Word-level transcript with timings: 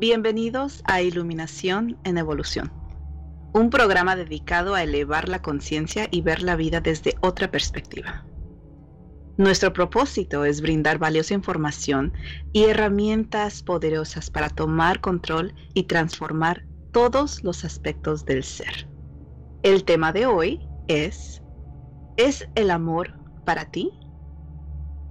Bienvenidos 0.00 0.82
a 0.86 1.02
Iluminación 1.02 1.98
en 2.04 2.16
Evolución, 2.16 2.72
un 3.52 3.68
programa 3.68 4.16
dedicado 4.16 4.74
a 4.74 4.82
elevar 4.82 5.28
la 5.28 5.42
conciencia 5.42 6.08
y 6.10 6.22
ver 6.22 6.42
la 6.42 6.56
vida 6.56 6.80
desde 6.80 7.16
otra 7.20 7.50
perspectiva. 7.50 8.24
Nuestro 9.36 9.74
propósito 9.74 10.46
es 10.46 10.62
brindar 10.62 10.96
valiosa 10.96 11.34
información 11.34 12.14
y 12.50 12.64
herramientas 12.64 13.62
poderosas 13.62 14.30
para 14.30 14.48
tomar 14.48 15.02
control 15.02 15.52
y 15.74 15.82
transformar 15.82 16.64
todos 16.92 17.44
los 17.44 17.66
aspectos 17.66 18.24
del 18.24 18.42
ser. 18.42 18.88
El 19.62 19.84
tema 19.84 20.14
de 20.14 20.24
hoy 20.24 20.66
es 20.88 21.42
¿Es 22.16 22.48
el 22.54 22.70
amor 22.70 23.12
para 23.44 23.66
ti? 23.66 23.99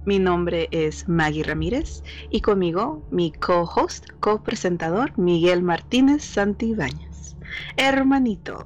Mi 0.06 0.18
nombre 0.18 0.68
es 0.70 1.08
Maggie 1.08 1.42
Ramírez 1.42 2.02
y 2.30 2.40
conmigo 2.40 3.06
mi 3.10 3.32
co-host, 3.32 4.06
co-presentador 4.20 5.12
Miguel 5.18 5.62
Martínez 5.62 6.22
Santibáñez. 6.22 7.36
Hermanito. 7.76 8.64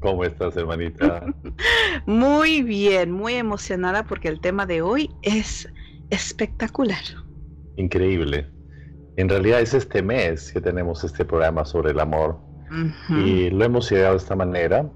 ¿Cómo 0.00 0.24
estás, 0.24 0.56
hermanita? 0.58 1.24
muy 2.06 2.62
bien, 2.62 3.10
muy 3.12 3.34
emocionada 3.34 4.04
porque 4.04 4.28
el 4.28 4.40
tema 4.40 4.66
de 4.66 4.82
hoy 4.82 5.10
es 5.22 5.72
espectacular. 6.10 7.02
Increíble. 7.76 8.46
En 9.16 9.30
realidad 9.30 9.62
es 9.62 9.72
este 9.72 10.02
mes 10.02 10.52
que 10.52 10.60
tenemos 10.60 11.02
este 11.02 11.24
programa 11.24 11.64
sobre 11.64 11.92
el 11.92 12.00
amor 12.00 12.38
y 13.08 13.50
lo 13.50 13.64
hemos 13.64 13.90
llegado 13.90 14.12
de 14.12 14.18
esta 14.18 14.34
manera 14.34 14.90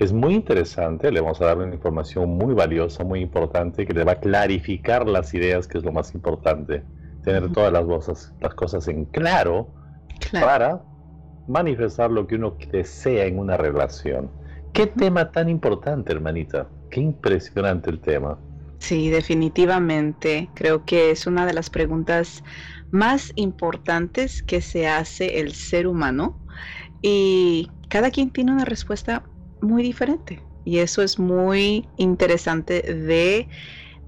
es 0.00 0.14
muy 0.14 0.34
interesante, 0.34 1.12
le 1.12 1.20
vamos 1.20 1.42
a 1.42 1.44
dar 1.44 1.58
una 1.58 1.74
información 1.74 2.30
muy 2.30 2.54
valiosa, 2.54 3.04
muy 3.04 3.20
importante, 3.20 3.86
que 3.86 3.92
le 3.92 4.02
va 4.02 4.12
a 4.12 4.20
clarificar 4.20 5.06
las 5.06 5.34
ideas, 5.34 5.66
que 5.66 5.76
es 5.76 5.84
lo 5.84 5.92
más 5.92 6.14
importante. 6.14 6.82
Tener 7.22 7.52
todas 7.52 7.70
las 7.70 7.84
cosas, 7.84 8.32
las 8.40 8.54
cosas 8.54 8.88
en 8.88 9.04
claro, 9.04 9.74
para 10.32 10.80
manifestar 11.46 12.10
lo 12.10 12.26
que 12.26 12.36
uno 12.36 12.56
desea 12.72 13.26
en 13.26 13.38
una 13.38 13.58
relación. 13.58 14.30
¿Qué 14.72 14.86
tema 14.86 15.30
tan 15.30 15.50
importante, 15.50 16.12
hermanita? 16.12 16.66
Qué 16.90 17.00
impresionante 17.00 17.90
el 17.90 18.00
tema. 18.00 18.38
Sí, 18.78 19.10
definitivamente. 19.10 20.48
Creo 20.54 20.86
que 20.86 21.10
es 21.10 21.26
una 21.26 21.44
de 21.44 21.52
las 21.52 21.68
preguntas 21.68 22.42
más 22.90 23.32
importantes 23.36 24.42
que 24.42 24.62
se 24.62 24.88
hace 24.88 25.40
el 25.40 25.52
ser 25.52 25.86
humano 25.86 26.38
y 27.02 27.70
cada 27.90 28.10
quien 28.10 28.30
tiene 28.30 28.52
una 28.52 28.64
respuesta 28.64 29.24
muy 29.62 29.82
diferente. 29.82 30.42
Y 30.64 30.78
eso 30.78 31.02
es 31.02 31.18
muy 31.18 31.88
interesante 31.96 32.82
de, 32.82 33.48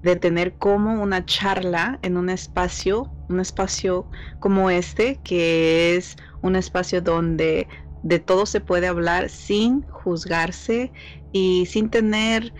de 0.01 0.15
tener 0.15 0.53
como 0.53 1.01
una 1.01 1.25
charla 1.25 1.99
en 2.03 2.17
un 2.17 2.29
espacio, 2.29 3.11
un 3.29 3.39
espacio 3.39 4.07
como 4.39 4.69
este, 4.69 5.19
que 5.23 5.95
es 5.95 6.15
un 6.41 6.55
espacio 6.55 7.01
donde 7.01 7.67
de 8.03 8.19
todo 8.19 8.45
se 8.45 8.59
puede 8.59 8.87
hablar 8.87 9.29
sin 9.29 9.81
juzgarse 9.83 10.91
y 11.31 11.65
sin 11.65 11.89
tener, 11.89 12.53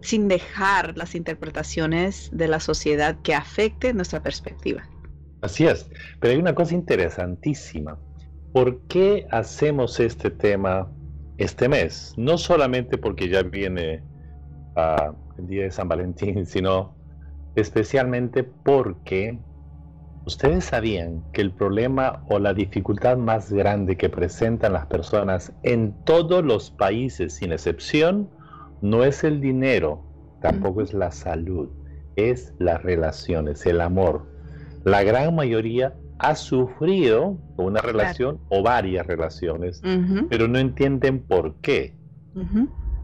sin 0.00 0.28
dejar 0.28 0.96
las 0.96 1.14
interpretaciones 1.14 2.30
de 2.32 2.48
la 2.48 2.60
sociedad 2.60 3.20
que 3.22 3.34
afecte 3.34 3.92
nuestra 3.92 4.22
perspectiva. 4.22 4.88
Así 5.42 5.66
es, 5.66 5.90
pero 6.20 6.32
hay 6.32 6.38
una 6.38 6.54
cosa 6.54 6.74
interesantísima. 6.74 7.98
¿Por 8.52 8.80
qué 8.86 9.26
hacemos 9.30 10.00
este 10.00 10.30
tema 10.30 10.90
este 11.38 11.68
mes, 11.68 12.14
no 12.16 12.38
solamente 12.38 12.98
porque 12.98 13.28
ya 13.28 13.42
viene 13.42 14.02
ah, 14.76 15.12
el 15.38 15.46
día 15.46 15.64
de 15.64 15.70
San 15.70 15.88
Valentín, 15.88 16.46
sino 16.46 16.94
especialmente 17.56 18.44
porque 18.44 19.38
ustedes 20.26 20.64
sabían 20.64 21.22
que 21.32 21.42
el 21.42 21.52
problema 21.52 22.24
o 22.28 22.38
la 22.38 22.54
dificultad 22.54 23.16
más 23.16 23.52
grande 23.52 23.96
que 23.96 24.08
presentan 24.08 24.72
las 24.72 24.86
personas 24.86 25.52
en 25.62 25.92
todos 26.04 26.44
los 26.44 26.70
países, 26.70 27.34
sin 27.34 27.52
excepción, 27.52 28.30
no 28.80 29.04
es 29.04 29.24
el 29.24 29.40
dinero, 29.40 30.02
tampoco 30.40 30.82
es 30.82 30.92
la 30.94 31.10
salud, 31.10 31.68
es 32.16 32.54
las 32.58 32.82
relaciones, 32.82 33.64
el 33.66 33.80
amor. 33.80 34.26
La 34.84 35.02
gran 35.02 35.34
mayoría 35.34 35.94
ha 36.18 36.34
sufrido 36.34 37.38
una 37.56 37.80
relación 37.80 38.38
o 38.48 38.62
varias 38.62 39.06
relaciones, 39.06 39.82
pero 40.28 40.48
no 40.48 40.58
entienden 40.58 41.20
por 41.20 41.56
qué. 41.56 41.94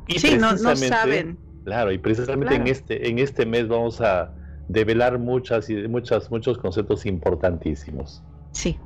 y 0.06 0.18
sí, 0.18 0.36
no, 0.38 0.56
saben. 0.56 1.38
Claro, 1.64 1.92
y 1.92 1.98
precisamente 1.98 2.54
en 2.54 2.66
este 2.66 3.08
en 3.08 3.18
este 3.18 3.44
mes 3.44 3.68
vamos 3.68 4.00
a 4.00 4.32
develar 4.68 5.18
muchas 5.18 5.68
y 5.68 5.76
muchas 5.88 6.30
muchos 6.30 6.58
conceptos 6.58 7.06
importantísimos. 7.06 8.22
Sí. 8.52 8.78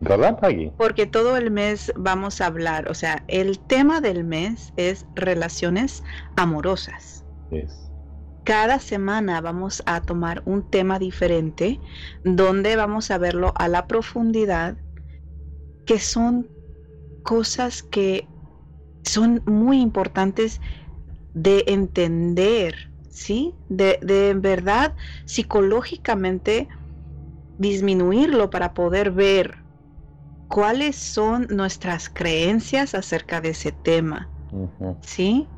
¿Verdad, 0.00 0.40
Paggy? 0.40 0.72
Porque 0.78 1.06
todo 1.06 1.36
el 1.36 1.50
mes 1.50 1.92
vamos 1.94 2.40
a 2.40 2.46
hablar, 2.46 2.90
o 2.90 2.94
sea, 2.94 3.22
el 3.28 3.58
tema 3.58 4.00
del 4.00 4.24
mes 4.24 4.72
es 4.78 5.04
relaciones 5.14 6.02
amorosas. 6.36 7.22
Es 7.50 7.89
cada 8.44 8.78
semana 8.78 9.40
vamos 9.40 9.82
a 9.86 10.00
tomar 10.00 10.42
un 10.46 10.62
tema 10.62 10.98
diferente 10.98 11.80
donde 12.24 12.76
vamos 12.76 13.10
a 13.10 13.18
verlo 13.18 13.52
a 13.56 13.68
la 13.68 13.86
profundidad, 13.86 14.78
que 15.84 15.98
son 15.98 16.50
cosas 17.22 17.82
que 17.82 18.28
son 19.04 19.42
muy 19.46 19.80
importantes 19.80 20.60
de 21.32 21.64
entender, 21.68 22.76
¿sí? 23.08 23.54
De, 23.68 23.98
de 24.02 24.30
en 24.30 24.42
verdad 24.42 24.94
psicológicamente 25.24 26.68
disminuirlo 27.58 28.50
para 28.50 28.74
poder 28.74 29.10
ver 29.12 29.58
cuáles 30.48 30.96
son 30.96 31.46
nuestras 31.50 32.08
creencias 32.08 32.94
acerca 32.94 33.40
de 33.40 33.50
ese 33.50 33.72
tema, 33.72 34.32
¿sí? 35.00 35.48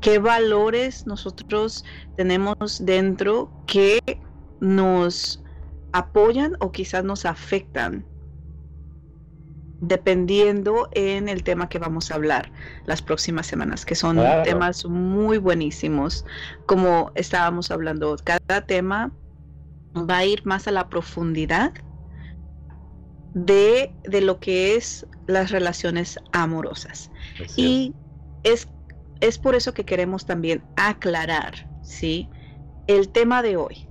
¿Qué 0.00 0.18
valores 0.18 1.06
nosotros 1.06 1.84
tenemos 2.16 2.84
dentro 2.84 3.50
que 3.66 4.00
nos 4.60 5.42
apoyan 5.92 6.56
o 6.60 6.72
quizás 6.72 7.04
nos 7.04 7.24
afectan? 7.26 8.06
Dependiendo 9.80 10.88
en 10.92 11.28
el 11.28 11.42
tema 11.42 11.68
que 11.68 11.78
vamos 11.78 12.10
a 12.10 12.14
hablar 12.14 12.50
las 12.86 13.02
próximas 13.02 13.46
semanas, 13.46 13.84
que 13.84 13.94
son 13.94 14.18
temas 14.44 14.84
muy 14.86 15.38
buenísimos. 15.38 16.24
Como 16.66 17.12
estábamos 17.14 17.70
hablando, 17.70 18.16
cada 18.24 18.62
tema 18.62 19.12
va 19.94 20.18
a 20.18 20.24
ir 20.24 20.44
más 20.46 20.66
a 20.68 20.70
la 20.70 20.88
profundidad 20.88 21.72
de, 23.34 23.94
de 24.04 24.20
lo 24.20 24.38
que 24.38 24.76
es 24.76 25.06
las 25.26 25.50
relaciones 25.50 26.18
amorosas. 26.32 27.10
y 27.56 27.94
es 28.42 28.68
es 29.24 29.38
por 29.38 29.54
eso 29.54 29.72
que 29.72 29.86
queremos 29.86 30.26
también 30.26 30.62
aclarar, 30.76 31.66
¿sí? 31.82 32.28
El 32.86 33.08
tema 33.08 33.42
de 33.42 33.56
hoy. 33.56 33.88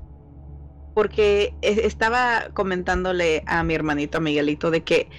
Porque 0.93 1.55
e, 1.63 1.87
estaba 1.87 2.51
comentándole 2.53 3.43
a 3.47 3.63
mi 3.63 3.73
hermanito 3.73 4.21
Miguelito 4.21 4.69
de 4.69 4.83
que 4.83 5.09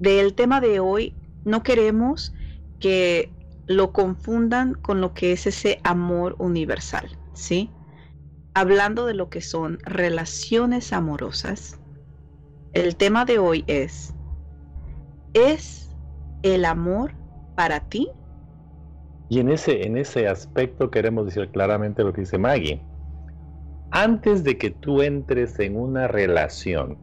del 0.00 0.34
tema 0.34 0.62
de 0.62 0.80
hoy 0.80 1.14
no 1.44 1.62
queremos 1.62 2.32
que 2.80 3.30
lo 3.66 3.92
confundan 3.92 4.74
con 4.74 5.02
lo 5.02 5.12
que 5.12 5.32
es 5.32 5.46
ese 5.46 5.78
amor 5.84 6.36
universal, 6.38 7.18
¿sí? 7.34 7.70
Hablando 8.54 9.04
de 9.04 9.12
lo 9.12 9.28
que 9.28 9.42
son 9.42 9.78
relaciones 9.82 10.94
amorosas, 10.94 11.78
el 12.72 12.96
tema 12.96 13.26
de 13.26 13.38
hoy 13.38 13.64
es, 13.66 14.14
¿es 15.34 15.90
el 16.42 16.64
amor 16.64 17.14
para 17.56 17.80
ti 17.80 18.10
y 19.28 19.40
en 19.40 19.50
ese, 19.50 19.86
en 19.86 19.96
ese 19.96 20.28
aspecto 20.28 20.90
queremos 20.90 21.26
decir 21.26 21.50
claramente 21.50 22.02
lo 22.02 22.12
que 22.12 22.22
dice 22.22 22.38
Maggie. 22.38 22.82
Antes 23.90 24.44
de 24.44 24.58
que 24.58 24.70
tú 24.70 25.02
entres 25.02 25.58
en 25.60 25.76
una 25.76 26.08
relación, 26.08 26.98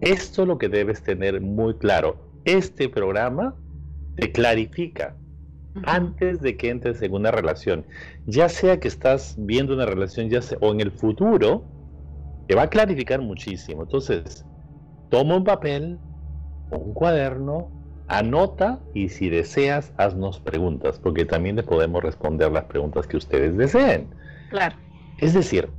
esto 0.00 0.42
es 0.42 0.48
lo 0.48 0.58
que 0.58 0.68
debes 0.68 1.02
tener 1.02 1.40
muy 1.40 1.74
claro. 1.74 2.30
Este 2.44 2.88
programa 2.88 3.54
te 4.16 4.32
clarifica 4.32 5.16
antes 5.84 6.40
de 6.40 6.56
que 6.56 6.70
entres 6.70 7.02
en 7.02 7.12
una 7.12 7.30
relación. 7.30 7.84
Ya 8.26 8.48
sea 8.48 8.80
que 8.80 8.88
estás 8.88 9.34
viendo 9.38 9.74
una 9.74 9.86
relación 9.86 10.28
ya 10.30 10.40
sea, 10.40 10.58
o 10.60 10.72
en 10.72 10.80
el 10.80 10.90
futuro, 10.90 11.64
te 12.48 12.54
va 12.54 12.62
a 12.62 12.70
clarificar 12.70 13.20
muchísimo. 13.20 13.82
Entonces, 13.82 14.44
toma 15.10 15.36
un 15.36 15.44
papel 15.44 15.98
o 16.70 16.78
un 16.78 16.94
cuaderno 16.94 17.79
Anota 18.10 18.80
y 18.92 19.08
si 19.08 19.30
deseas, 19.30 19.92
haznos 19.96 20.40
preguntas, 20.40 20.98
porque 20.98 21.24
también 21.24 21.54
le 21.54 21.62
podemos 21.62 22.02
responder 22.02 22.50
las 22.50 22.64
preguntas 22.64 23.06
que 23.06 23.16
ustedes 23.16 23.56
deseen. 23.56 24.12
Claro. 24.50 24.74
Es 25.18 25.32
decir, 25.32 25.70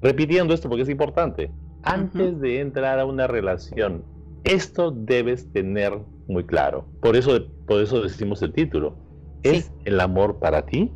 repitiendo 0.00 0.54
esto 0.54 0.68
porque 0.68 0.84
es 0.84 0.88
importante, 0.88 1.50
antes 1.82 2.40
de 2.40 2.60
entrar 2.60 3.00
a 3.00 3.06
una 3.06 3.26
relación, 3.26 4.04
esto 4.44 4.92
debes 4.92 5.50
tener 5.50 5.98
muy 6.28 6.44
claro. 6.46 6.88
Por 7.00 7.16
eso, 7.16 7.44
por 7.66 7.82
eso 7.82 8.02
decimos 8.02 8.40
el 8.42 8.52
título. 8.52 8.96
¿Es 9.42 9.72
el 9.84 9.98
amor 9.98 10.38
para 10.38 10.64
ti? 10.64 10.92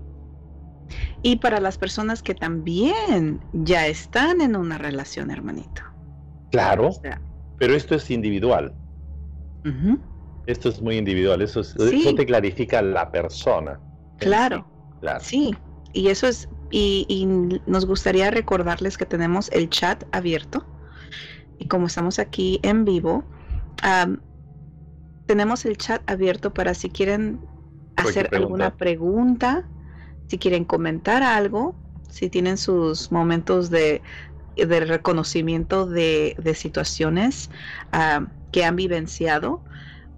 Y 1.23 1.37
para 1.37 1.59
las 1.59 1.77
personas 1.77 2.23
que 2.23 2.37
también 2.37 3.41
ya 3.53 3.89
están 3.89 4.41
en 4.41 4.55
una 4.55 4.79
relación, 4.79 5.33
hermanito. 5.33 5.83
Claro, 6.53 6.91
pero 7.59 7.75
esto 7.75 7.97
es 7.97 8.09
individual. 8.13 8.77
Esto 10.47 10.69
es 10.69 10.81
muy 10.81 10.97
individual, 10.97 11.41
eso, 11.41 11.61
es, 11.61 11.75
te 11.75 12.27
clarifica 12.27 12.83
la 12.83 13.11
persona. 13.11 13.79
Claro, 14.19 14.67
sí, 15.21 15.55
y 15.93 16.09
eso 16.09 16.27
es, 16.27 16.49
y, 16.71 17.27
nos 17.67 17.87
gustaría 17.87 18.31
recordarles 18.31 18.97
que 18.97 19.07
tenemos 19.07 19.51
el 19.53 19.69
chat 19.71 20.05
abierto, 20.13 20.65
y 21.59 21.67
como 21.69 21.87
estamos 21.87 22.19
aquí 22.19 22.59
en 22.63 22.85
vivo, 22.85 23.25
tenemos 25.27 25.65
el 25.65 25.77
chat 25.77 26.03
abierto 26.11 26.53
para 26.53 26.75
si 26.75 26.91
quieren 26.91 27.41
hacer 27.97 28.29
alguna 28.33 28.77
pregunta, 28.77 29.69
si 30.27 30.39
quieren 30.39 30.65
comentar 30.65 31.23
algo, 31.23 31.77
si 32.09 32.29
tienen 32.29 32.59
sus 32.59 33.13
momentos 33.13 33.71
de, 33.71 34.03
reconocimiento 34.57 35.87
de, 35.87 36.37
situaciones 36.57 37.49
que 38.51 38.65
han 38.65 38.77
vivenciado 38.77 39.63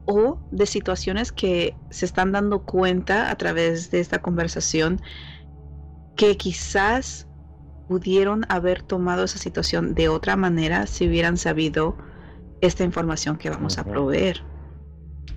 o 0.06 0.40
de 0.50 0.66
situaciones 0.66 1.32
que 1.32 1.76
se 1.90 2.04
están 2.06 2.32
dando 2.32 2.62
cuenta 2.62 3.30
a 3.30 3.36
través 3.36 3.90
de 3.90 4.00
esta 4.00 4.20
conversación 4.20 5.00
que 6.16 6.36
quizás 6.36 7.26
pudieron 7.88 8.44
haber 8.48 8.82
tomado 8.82 9.24
esa 9.24 9.38
situación 9.38 9.94
de 9.94 10.08
otra 10.08 10.36
manera 10.36 10.86
si 10.86 11.08
hubieran 11.08 11.36
sabido 11.36 11.96
esta 12.60 12.84
información 12.84 13.36
que 13.36 13.50
vamos 13.50 13.78
a 13.78 13.84
proveer. 13.84 14.42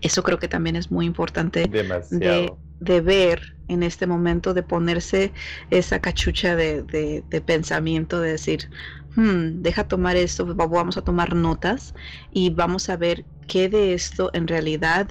Eso 0.01 0.23
creo 0.23 0.39
que 0.39 0.47
también 0.47 0.75
es 0.75 0.91
muy 0.91 1.05
importante 1.05 1.67
de, 1.67 2.53
de, 2.79 3.01
ver 3.01 3.55
en 3.67 3.83
este 3.83 4.05
momento, 4.05 4.53
de 4.53 4.63
ponerse 4.63 5.33
esa 5.71 5.99
cachucha 5.99 6.55
de, 6.55 6.83
de 6.83 7.41
pensamiento, 7.41 8.21
de 8.21 8.31
decir, 8.31 8.69
hmm, 9.17 9.61
deja 9.61 9.83
tomar 9.83 10.15
esto, 10.15 10.45
vamos 10.45 10.95
a 10.97 11.01
tomar 11.01 11.35
notas 11.35 11.93
y 12.31 12.51
vamos 12.51 12.87
a 12.89 12.95
ver 12.95 13.25
qué 13.47 13.67
de 13.67 13.93
esto 13.93 14.29
en 14.33 14.47
realidad 14.47 15.09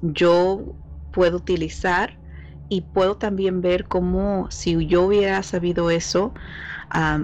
yo 0.00 0.74
puedo 1.12 1.36
utilizar 1.36 2.18
y 2.68 2.80
puedo 2.80 3.16
también 3.16 3.60
ver 3.60 3.86
cómo 3.86 4.48
si 4.50 4.86
yo 4.86 5.02
hubiera 5.02 5.42
sabido 5.42 5.90
eso 5.90 6.34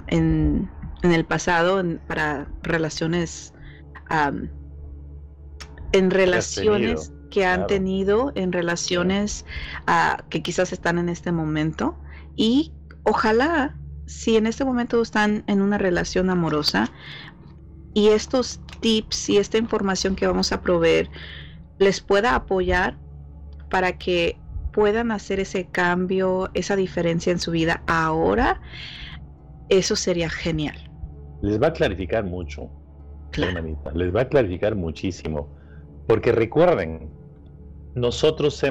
en, 0.06 0.70
el 1.02 1.24
pasado 1.24 1.82
para 2.06 2.48
relaciones 2.62 3.52
en 5.92 6.10
relaciones 6.10 7.12
que 7.30 7.44
han 7.44 7.66
tenido 7.66 8.32
en 8.34 8.52
relaciones 8.52 9.44
ah, 9.86 10.24
que 10.30 10.42
quizás 10.42 10.72
están 10.72 10.98
en 10.98 11.08
este 11.08 11.32
momento 11.32 11.98
y 12.36 12.72
ojalá 13.02 13.76
si 14.08 14.36
en 14.36 14.46
este 14.46 14.64
momento 14.64 15.00
están 15.02 15.44
en 15.46 15.60
una 15.60 15.76
relación 15.76 16.30
amorosa 16.30 16.90
y 17.92 18.08
estos 18.08 18.60
tips 18.80 19.28
y 19.28 19.36
esta 19.36 19.58
información 19.58 20.16
que 20.16 20.26
vamos 20.26 20.50
a 20.50 20.62
proveer 20.62 21.10
les 21.78 22.00
pueda 22.00 22.34
apoyar 22.34 22.96
para 23.70 23.98
que 23.98 24.40
puedan 24.72 25.10
hacer 25.10 25.40
ese 25.40 25.66
cambio, 25.66 26.50
esa 26.54 26.74
diferencia 26.74 27.32
en 27.32 27.38
su 27.38 27.50
vida 27.50 27.82
ahora, 27.86 28.60
eso 29.68 29.94
sería 29.94 30.30
genial. 30.30 30.76
Les 31.42 31.60
va 31.60 31.68
a 31.68 31.72
clarificar 31.72 32.24
mucho, 32.24 32.70
hermanita, 33.36 33.92
les 33.92 34.14
va 34.14 34.22
a 34.22 34.28
clarificar 34.28 34.74
muchísimo, 34.74 35.54
porque 36.06 36.32
recuerden, 36.32 37.10
nosotros 38.00 38.62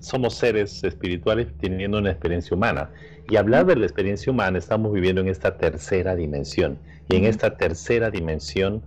somos 0.00 0.34
seres 0.34 0.84
espirituales 0.84 1.48
teniendo 1.58 1.98
una 1.98 2.10
experiencia 2.10 2.56
humana. 2.56 2.90
Y 3.28 3.36
hablar 3.36 3.66
de 3.66 3.76
la 3.76 3.86
experiencia 3.86 4.32
humana, 4.32 4.58
estamos 4.58 4.92
viviendo 4.92 5.20
en 5.20 5.28
esta 5.28 5.56
tercera 5.56 6.14
dimensión. 6.14 6.78
Y 7.08 7.16
en 7.16 7.24
esta 7.24 7.56
tercera 7.56 8.10
dimensión 8.10 8.82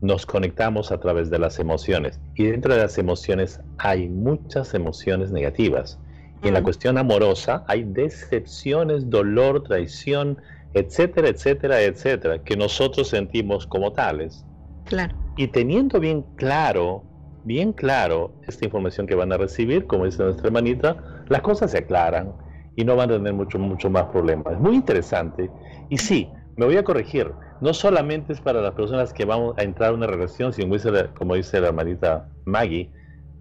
nos 0.00 0.26
conectamos 0.26 0.92
a 0.92 0.98
través 0.98 1.30
de 1.30 1.38
las 1.38 1.58
emociones. 1.58 2.20
Y 2.34 2.44
dentro 2.44 2.74
de 2.74 2.80
las 2.80 2.98
emociones 2.98 3.60
hay 3.78 4.08
muchas 4.08 4.74
emociones 4.74 5.30
negativas. 5.30 5.98
Y 6.42 6.48
en 6.48 6.54
la 6.54 6.62
cuestión 6.62 6.98
amorosa 6.98 7.64
hay 7.66 7.84
decepciones, 7.84 9.10
dolor, 9.10 9.64
traición, 9.64 10.38
etcétera, 10.74 11.28
etcétera, 11.28 11.82
etcétera, 11.82 12.38
que 12.42 12.56
nosotros 12.56 13.08
sentimos 13.08 13.66
como 13.66 13.92
tales. 13.92 14.44
Claro. 14.84 15.16
Y 15.36 15.48
teniendo 15.48 15.98
bien 15.98 16.24
claro 16.36 17.02
bien 17.44 17.72
claro 17.72 18.32
esta 18.46 18.64
información 18.64 19.06
que 19.06 19.14
van 19.14 19.32
a 19.32 19.36
recibir, 19.36 19.86
como 19.86 20.04
dice 20.04 20.22
nuestra 20.22 20.46
hermanita, 20.46 20.96
las 21.28 21.42
cosas 21.42 21.70
se 21.70 21.78
aclaran 21.78 22.32
y 22.76 22.84
no 22.84 22.96
van 22.96 23.10
a 23.10 23.14
tener 23.14 23.34
mucho, 23.34 23.58
mucho 23.58 23.90
más 23.90 24.04
problemas. 24.04 24.54
Es 24.54 24.60
muy 24.60 24.74
interesante. 24.74 25.50
Y 25.88 25.98
sí, 25.98 26.28
me 26.56 26.66
voy 26.66 26.76
a 26.76 26.84
corregir, 26.84 27.32
no 27.60 27.74
solamente 27.74 28.32
es 28.32 28.40
para 28.40 28.60
las 28.60 28.74
personas 28.74 29.12
que 29.12 29.24
vamos 29.24 29.56
a 29.58 29.62
entrar 29.62 29.90
a 29.90 29.94
una 29.94 30.06
relación, 30.06 30.52
sino 30.52 30.76
como 31.16 31.34
dice 31.34 31.60
la 31.60 31.68
hermanita 31.68 32.28
Maggie, 32.44 32.90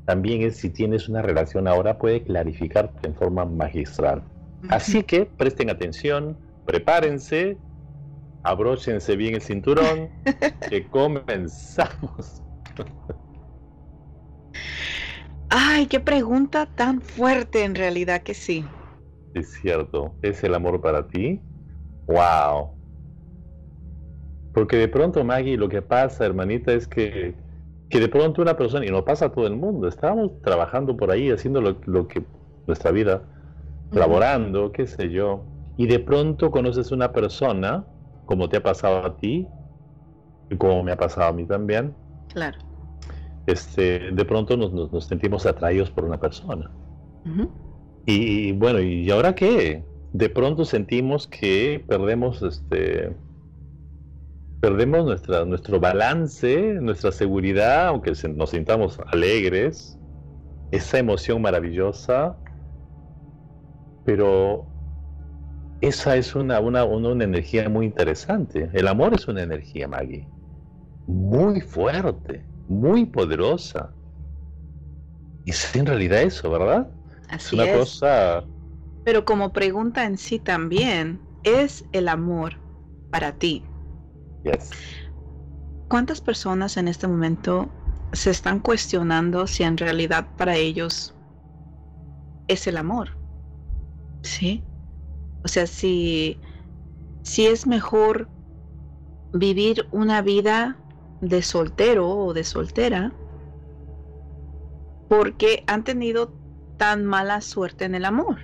también 0.06 0.42
es 0.42 0.58
si 0.58 0.70
tienes 0.70 1.10
una 1.10 1.22
relación 1.22 1.68
ahora, 1.68 1.98
puede 1.98 2.24
clarificar 2.24 2.92
en 3.04 3.14
forma 3.14 3.46
magistral. 3.46 4.24
Así 4.70 5.04
que 5.04 5.26
presten 5.26 5.70
atención, 5.70 6.38
prepárense, 6.66 7.58
abróchense 8.44 9.16
bien 9.16 9.36
el 9.36 9.42
cinturón, 9.42 10.10
que 10.70 10.88
comenzamos. 10.88 12.42
Ay, 15.50 15.88
qué 15.88 16.00
pregunta 16.00 16.66
tan 16.66 17.02
fuerte 17.02 17.64
en 17.64 17.76
realidad 17.76 18.22
que 18.22 18.34
sí. 18.34 18.66
Es 19.34 19.54
cierto, 19.62 20.16
¿es 20.22 20.44
el 20.44 20.54
amor 20.56 20.82
para 20.82 21.08
ti? 21.08 21.42
¡Wow! 22.08 22.72
Porque 24.52 24.78
de 24.78 24.88
pronto, 24.88 25.24
Maggie, 25.24 25.58
lo 25.58 25.70
que 25.70 25.82
pasa, 25.82 26.26
hermanita, 26.26 26.74
es 26.74 26.88
que, 26.88 27.36
que 27.90 28.00
de 28.00 28.10
pronto 28.10 28.42
una 28.42 28.58
persona, 28.58 28.86
y 28.86 28.90
no 28.90 29.06
pasa 29.06 29.26
a 29.26 29.32
todo 29.32 29.48
el 29.48 29.56
mundo, 29.56 29.88
estábamos 29.88 30.42
trabajando 30.42 30.98
por 30.98 31.12
ahí, 31.12 31.30
haciendo 31.30 31.62
lo, 31.62 32.08
que 32.08 32.24
nuestra 32.66 32.92
vida, 32.92 33.24
laborando, 33.92 34.72
qué 34.72 34.88
sé 34.88 35.12
yo, 35.12 35.46
y 35.78 35.88
de 35.88 36.00
pronto 36.00 36.52
conoces 36.52 36.92
una 36.92 37.14
persona, 37.14 37.86
como 38.26 38.50
te 38.50 38.58
ha 38.58 38.64
pasado 38.64 39.06
a 39.06 39.16
ti, 39.18 39.48
y 40.50 40.58
como 40.58 40.84
me 40.84 40.92
ha 40.92 40.98
pasado 40.98 41.28
a 41.28 41.34
mí 41.34 41.46
también. 41.46 41.96
Claro 42.28 42.67
este, 43.48 44.12
de 44.12 44.26
pronto 44.26 44.58
nos, 44.58 45.06
sentimos 45.06 45.46
atraídos 45.46 45.90
por 45.90 46.04
una 46.04 46.20
persona. 46.20 46.70
y, 48.06 48.52
bueno, 48.52 48.80
¿y 48.80 49.10
ahora 49.10 49.34
qué? 49.34 49.84
De 50.14 50.30
pronto 50.30 50.66
sentimos 50.66 51.28
que 51.28 51.84
perdemos 51.88 52.42
este 52.42 53.16
perdemos 54.60 55.06
nuestra, 55.06 55.46
nuestro 55.46 55.80
balance, 55.80 56.74
nuestra 56.82 57.12
seguridad, 57.12 57.88
aunque 57.88 58.12
nos 58.36 58.50
sintamos 58.50 59.00
alegres, 59.08 59.98
esa 60.72 60.98
emoción 60.98 61.42
maravillosa, 61.42 62.36
pero 64.04 64.66
esa 65.80 66.18
es 66.18 66.36
una, 66.36 66.60
una, 66.60 66.84
una, 66.86 67.24
energía 67.24 67.70
muy 67.70 67.86
interesante. 67.86 68.70
El 68.74 68.88
amor 68.88 69.14
es 69.14 69.28
una 69.28 69.44
energía, 69.44 69.88
Maggie, 69.88 70.28
muy 71.06 71.62
fuerte 71.62 72.44
muy 72.68 73.06
poderosa. 73.06 73.92
Y 75.46 75.52
es 75.52 75.76
en 75.76 75.86
realidad 75.86 76.22
eso, 76.22 76.50
¿verdad? 76.50 76.92
Así 77.30 77.56
es 77.56 77.64
una 77.64 77.78
cosa... 77.78 78.44
Pero 79.04 79.24
como 79.24 79.54
pregunta 79.54 80.04
en 80.04 80.18
sí 80.18 80.38
también, 80.38 81.22
¿es 81.44 81.86
el 81.94 82.10
amor 82.10 82.56
para 83.10 83.32
ti? 83.32 83.64
Yes. 84.44 84.72
¿Cuántas 85.88 86.20
personas 86.20 86.76
en 86.76 86.90
este 86.90 87.08
momento 87.08 87.70
se 88.12 88.32
están 88.32 88.60
cuestionando 88.60 89.48
si 89.48 89.64
en 89.64 89.78
realidad 89.78 90.28
para 90.36 90.58
ellos 90.58 91.16
es 92.50 92.68
el 92.68 92.76
amor? 92.76 93.12
¿Sí? 94.24 94.62
O 95.46 95.48
sea, 95.48 95.68
si, 95.68 96.38
si 97.24 97.46
es 97.46 97.66
mejor 97.66 98.28
vivir 99.32 99.88
una 99.92 100.22
vida 100.22 100.78
de 101.22 101.42
soltero 101.42 102.10
o 102.10 102.34
de 102.34 102.44
soltera 102.44 103.14
porque 105.08 105.64
han 105.68 105.84
tenido 105.84 106.34
tan 106.78 107.06
mala 107.06 107.42
suerte 107.42 107.86
en 107.86 107.96
el 107.96 108.06
amor 108.06 108.38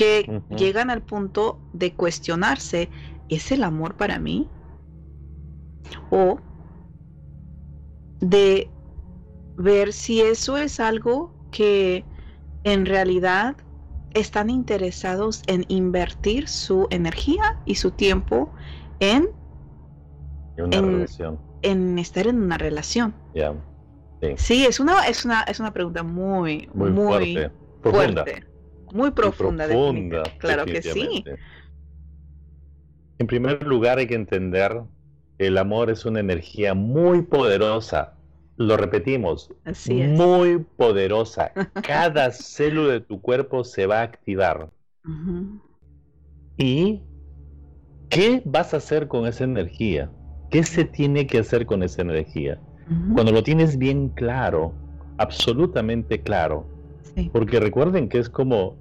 que 0.00 0.40
llegan 0.56 0.88
al 0.88 1.02
punto 1.02 1.60
de 1.74 1.92
cuestionarse, 1.92 2.88
¿es 3.28 3.52
el 3.52 3.62
amor 3.62 3.96
para 3.96 4.18
mí? 4.18 4.48
O 6.10 6.38
de 8.20 8.70
ver 9.58 9.92
si 9.92 10.22
eso 10.22 10.56
es 10.56 10.80
algo 10.80 11.34
que 11.50 12.06
en 12.64 12.86
realidad 12.86 13.58
están 14.14 14.48
interesados 14.48 15.42
en 15.46 15.66
invertir 15.68 16.48
su 16.48 16.86
energía 16.88 17.58
y 17.66 17.74
su 17.74 17.90
tiempo 17.90 18.50
en 19.00 19.28
en, 21.62 21.98
estar 21.98 22.26
en 22.26 22.42
una 22.42 22.58
relación. 22.58 23.14
Sí. 24.36 24.66
es 24.66 24.80
una, 24.80 25.06
es 25.06 25.24
una, 25.24 25.42
es 25.42 25.60
una 25.60 25.72
pregunta 25.72 26.02
muy, 26.02 26.68
muy, 26.74 26.90
fuerte, 26.92 27.50
muy 28.92 29.10
profunda, 29.10 30.22
claro 30.38 30.64
que 30.64 30.82
sí. 30.82 31.24
En 33.18 33.26
primer 33.26 33.66
lugar 33.66 33.98
hay 33.98 34.06
que 34.06 34.14
entender 34.14 34.82
el 35.40 35.56
amor 35.56 35.88
es 35.88 36.04
una 36.04 36.20
energía 36.20 36.74
muy 36.74 37.22
poderosa. 37.22 38.14
Lo 38.56 38.76
repetimos, 38.76 39.50
Así 39.64 40.02
es. 40.02 40.10
muy 40.10 40.58
poderosa. 40.58 41.50
Cada 41.82 42.30
célula 42.30 42.92
de 42.92 43.00
tu 43.00 43.22
cuerpo 43.22 43.64
se 43.64 43.86
va 43.86 44.00
a 44.00 44.02
activar. 44.02 44.70
Ujú. 45.02 45.62
¿Y 46.58 47.00
qué 48.10 48.42
vas 48.44 48.74
a 48.74 48.76
hacer 48.76 49.08
con 49.08 49.26
esa 49.26 49.44
energía? 49.44 50.10
¿Qué 50.50 50.62
se 50.64 50.84
tiene 50.84 51.26
que 51.26 51.38
hacer 51.38 51.66
con 51.66 51.82
esa 51.82 52.02
energía? 52.02 52.60
Cuando 53.14 53.32
lo 53.32 53.42
tienes 53.42 53.78
bien 53.78 54.08
claro, 54.10 54.74
absolutamente 55.16 56.22
claro, 56.22 56.66
Sí. 57.14 57.30
porque 57.32 57.60
recuerden 57.60 58.08
que 58.08 58.18
es 58.18 58.28
como 58.28 58.76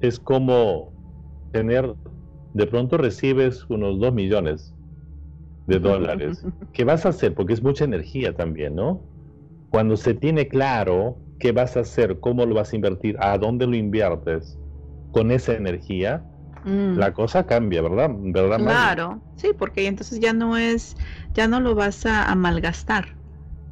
es 0.00 0.18
como 0.18 0.92
tener 1.52 1.94
de 2.54 2.66
pronto 2.66 2.96
recibes 2.96 3.64
unos 3.68 4.00
2 4.00 4.12
millones 4.12 4.74
de 5.66 5.78
dólares. 5.78 6.42
¿Qué 6.72 6.84
vas 6.84 7.06
a 7.06 7.10
hacer? 7.10 7.34
Porque 7.34 7.52
es 7.52 7.62
mucha 7.62 7.84
energía 7.84 8.34
también, 8.34 8.74
¿no? 8.74 9.02
Cuando 9.70 9.96
se 9.96 10.14
tiene 10.14 10.48
claro 10.48 11.18
qué 11.38 11.52
vas 11.52 11.76
a 11.76 11.80
hacer, 11.80 12.20
cómo 12.20 12.46
lo 12.46 12.54
vas 12.54 12.72
a 12.72 12.76
invertir, 12.76 13.16
a 13.20 13.38
dónde 13.38 13.66
lo 13.66 13.76
inviertes 13.76 14.58
con 15.12 15.30
esa 15.30 15.54
energía, 15.54 16.24
Mm. 16.64 16.98
la 16.98 17.12
cosa 17.12 17.46
cambia, 17.46 17.82
¿verdad? 17.82 18.10
¿Verdad? 18.12 18.58
Claro, 18.58 19.22
sí, 19.36 19.50
porque 19.56 19.86
entonces 19.86 20.20
ya 20.20 20.32
no 20.32 20.56
es, 20.56 20.96
ya 21.34 21.48
no 21.48 21.60
lo 21.60 21.74
vas 21.74 22.04
a, 22.06 22.30
a 22.30 22.34
malgastar, 22.34 23.16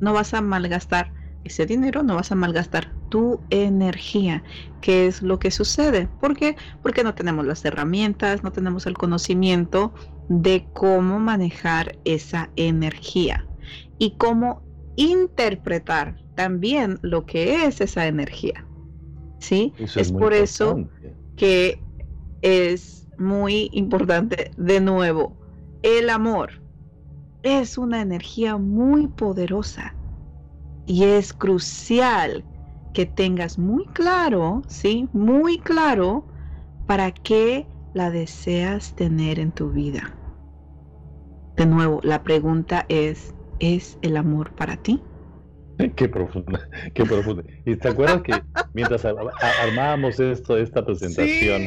no 0.01 0.13
vas 0.13 0.35
a 0.35 0.41
malgastar 0.41 1.13
ese 1.45 1.67
dinero, 1.67 2.03
no 2.03 2.15
vas 2.17 2.33
a 2.33 2.35
malgastar 2.35 2.95
tu 3.09 3.41
energía, 3.51 4.43
que 4.81 5.07
es 5.07 5.23
lo 5.23 5.39
que 5.39 5.51
sucede. 5.51 6.09
¿Por 6.21 6.37
qué? 6.37 6.57
Porque 6.83 7.05
no 7.05 7.15
tenemos 7.15 7.47
las 7.47 7.65
herramientas, 7.65 8.43
no 8.43 8.53
tenemos 8.53 8.87
el 8.87 8.97
conocimiento 8.97 9.93
de 10.29 10.69
cómo 10.73 11.19
manejar 11.19 11.99
esa 12.05 12.51
energía 12.57 13.47
y 13.99 14.17
cómo 14.17 14.63
interpretar 14.97 16.17
también 16.35 16.99
lo 17.03 17.25
que 17.25 17.65
es 17.65 17.81
esa 17.81 18.07
energía. 18.07 18.67
¿Sí? 19.39 19.73
Eso 19.79 20.01
es 20.01 20.13
por 20.13 20.33
eso 20.33 20.89
que 21.37 21.81
es 22.43 23.07
muy 23.19 23.71
importante. 23.73 24.51
De 24.57 24.81
nuevo, 24.81 25.37
el 25.83 26.11
amor 26.11 26.51
es 27.43 27.79
una 27.79 28.01
energía 28.01 28.57
muy 28.57 29.07
poderosa 29.09 29.95
y 30.87 31.05
es 31.05 31.33
crucial 31.33 32.45
que 32.95 33.07
tengas 33.07 33.59
muy 33.59 33.87
claro, 33.87 34.63
¿sí? 34.67 35.09
Muy 35.13 35.59
claro 35.59 36.27
para 36.87 37.13
qué 37.13 37.67
la 37.95 38.11
deseas 38.11 38.95
tener 38.97 39.39
en 39.39 39.53
tu 39.53 39.71
vida. 39.71 40.15
De 41.57 41.67
nuevo, 41.67 42.01
la 42.03 42.23
pregunta 42.23 42.87
es, 42.89 43.35
¿es 43.59 43.99
el 44.03 44.17
amor 44.17 44.55
para 44.55 44.77
ti? 44.77 45.03
Qué 45.97 46.09
profunda, 46.09 46.69
qué 46.93 47.05
profunda. 47.05 47.45
¿Y 47.65 47.77
te 47.77 47.89
acuerdas 47.89 48.23
que 48.23 48.33
mientras 48.75 49.05
armábamos 49.05 50.19
esto, 50.19 50.57
esta 50.57 50.85
presentación, 50.85 51.63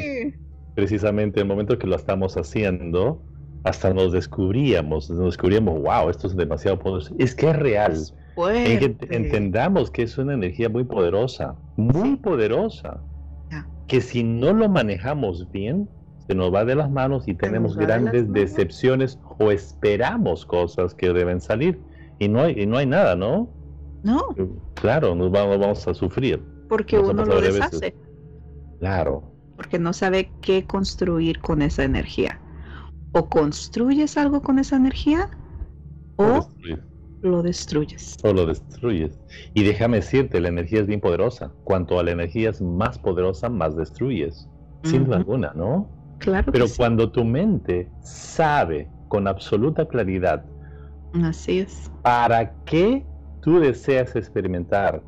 precisamente 0.76 1.40
en 1.40 1.48
el 1.48 1.50
momento 1.50 1.78
que 1.78 1.88
lo 1.88 1.96
estamos 1.96 2.36
haciendo, 2.38 3.22
hasta 3.64 3.94
nos 3.94 4.12
descubríamos, 4.12 5.10
nos 5.10 5.26
descubríamos, 5.26 5.82
wow, 5.82 6.10
esto 6.10 6.28
es 6.28 6.36
demasiado 6.36 6.80
poderoso. 6.80 7.14
Es 7.20 7.36
que 7.36 7.50
es 7.50 7.56
real. 7.58 7.94
Que 8.36 8.96
entendamos 9.12 9.92
que 9.92 10.04
es 10.04 10.18
una 10.18 10.34
energía 10.34 10.70
muy 10.70 10.84
poderosa, 10.84 11.56
muy 11.78 12.12
Sí. 12.12 12.16
poderosa, 12.18 13.02
que 13.88 14.02
si 14.02 14.24
no 14.24 14.54
lo 14.54 14.70
manejamos 14.70 15.52
bien, 15.52 15.88
se 16.28 16.34
nos 16.34 16.54
va 16.54 16.64
de 16.64 16.76
las 16.76 16.90
manos 16.90 17.28
y 17.28 17.34
tenemos 17.36 17.76
de 17.76 17.86
grandes 17.86 18.32
decepciones 18.32 19.20
o 19.40 19.52
esperamos 19.52 20.46
cosas 20.46 20.94
que 20.96 21.12
deben 21.12 21.42
salir 21.42 21.80
y 22.20 22.30
no 22.30 22.42
hay, 22.42 22.62
y 22.62 22.66
no 22.66 22.78
hay 22.78 22.86
nada, 22.86 23.16
¿no? 23.16 23.50
No, 24.04 24.30
Claro, 24.76 25.14
nos 25.14 25.30
vamos, 25.30 25.60
vamos 25.60 25.88
a 25.88 25.94
sufrir. 25.94 26.42
porque 26.70 26.98
Nos 26.98 27.10
uno 27.10 27.26
lo 27.26 27.36
veces. 27.36 27.56
deshace. 27.56 27.96
Claro. 28.80 29.31
Porque 29.62 29.78
no 29.78 29.94
sabe 29.94 30.32
qué 30.42 30.66
construir 30.66 31.40
con 31.40 31.62
esa 31.62 31.84
energía. 31.84 32.40
O 33.12 33.30
construyes 33.30 34.18
algo 34.18 34.42
con 34.42 34.58
esa 34.58 34.76
energía 34.76 35.30
O 36.18 36.48
lo 37.22 37.44
destruyes. 37.44 38.18
o 38.24 38.34
lo 38.34 38.46
destruyes. 38.48 39.20
Y 39.54 39.64
déjame 39.64 39.98
decirte, 39.98 40.42
la 40.42 40.50
energía 40.50 40.82
es 40.82 40.88
bien 40.88 41.00
poderosa. 41.00 41.54
Cuanto 41.64 42.00
a 42.00 42.04
la 42.04 42.12
energía 42.12 42.50
es 42.50 42.60
más 42.60 42.98
poderosa, 42.98 43.50
más 43.50 43.76
destruyes. 43.76 44.50
Sin 44.84 45.06
duda 45.06 45.18
alguna, 45.18 45.52
¿no? 45.56 45.92
Claro 46.18 46.52
Pero 46.52 46.66
que 46.66 46.70
sí. 46.70 46.78
cuando 46.78 47.12
tu 47.12 47.24
mente 47.24 47.92
sabe 48.02 48.90
con 49.10 49.28
absoluta 49.28 49.88
claridad 49.88 50.44
Así 51.24 51.60
es. 51.60 51.92
para 52.02 52.64
qué 52.66 53.06
tú 53.42 53.60
deseas 53.60 54.16
experimentar, 54.16 55.04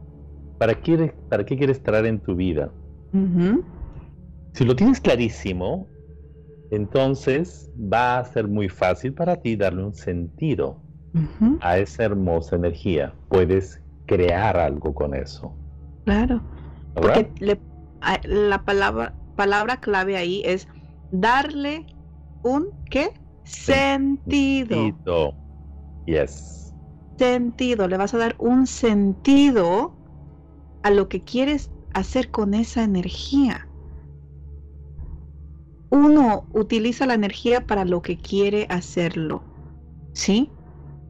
para 0.58 0.76
qué, 0.82 1.14
para 1.30 1.46
qué 1.46 1.58
quieres 1.58 1.82
traer 1.84 2.06
en 2.06 2.20
tu 2.22 2.36
vida. 2.36 2.72
Si 4.54 4.66
lo 4.66 4.76
tienes 4.76 5.02
clarísimo, 5.02 5.90
entonces 6.70 7.70
va 7.76 8.20
a 8.20 8.26
ser 8.26 8.48
muy 8.48 8.70
fácil 8.70 9.14
para 9.14 9.38
ti 9.38 9.56
darle 9.56 9.84
un 9.84 9.94
sentido 9.94 10.82
a 11.62 11.78
esa 11.78 12.04
hermosa 12.06 12.56
energía. 12.56 13.16
Puedes 13.30 13.82
crear 14.06 14.58
algo 14.58 14.94
con 14.94 15.16
eso. 15.16 15.58
Claro. 16.06 16.42
¿verdad? 16.96 17.14
Porque 17.16 17.46
le- 17.46 17.62
la 18.26 18.64
palabra, 18.66 19.16
palabra 19.36 19.78
clave 19.78 20.18
ahí 20.18 20.42
es 20.46 20.68
darle 21.12 21.86
un 22.42 22.68
¿qué? 22.90 23.12
Sentido. 23.44 24.78
Sentido. 24.78 25.36
Yes. 26.06 26.74
Sentido. 27.18 27.88
Le 27.88 27.98
vas 27.98 28.14
a 28.14 28.18
dar 28.18 28.36
un 28.40 28.68
sentido 28.68 29.98
a 30.84 30.92
lo 30.92 31.10
que 31.10 31.24
quieres 31.24 31.72
hacer 31.94 32.32
con 32.32 32.54
esa 32.54 32.84
energía. 32.84 33.68
Uno 35.94 36.46
utiliza 36.54 37.06
la 37.06 37.14
energía 37.14 37.68
para 37.68 37.86
lo 37.86 38.02
que 38.02 38.18
quiere 38.18 38.66
hacerlo. 38.72 39.44
¿Sí? 40.14 40.50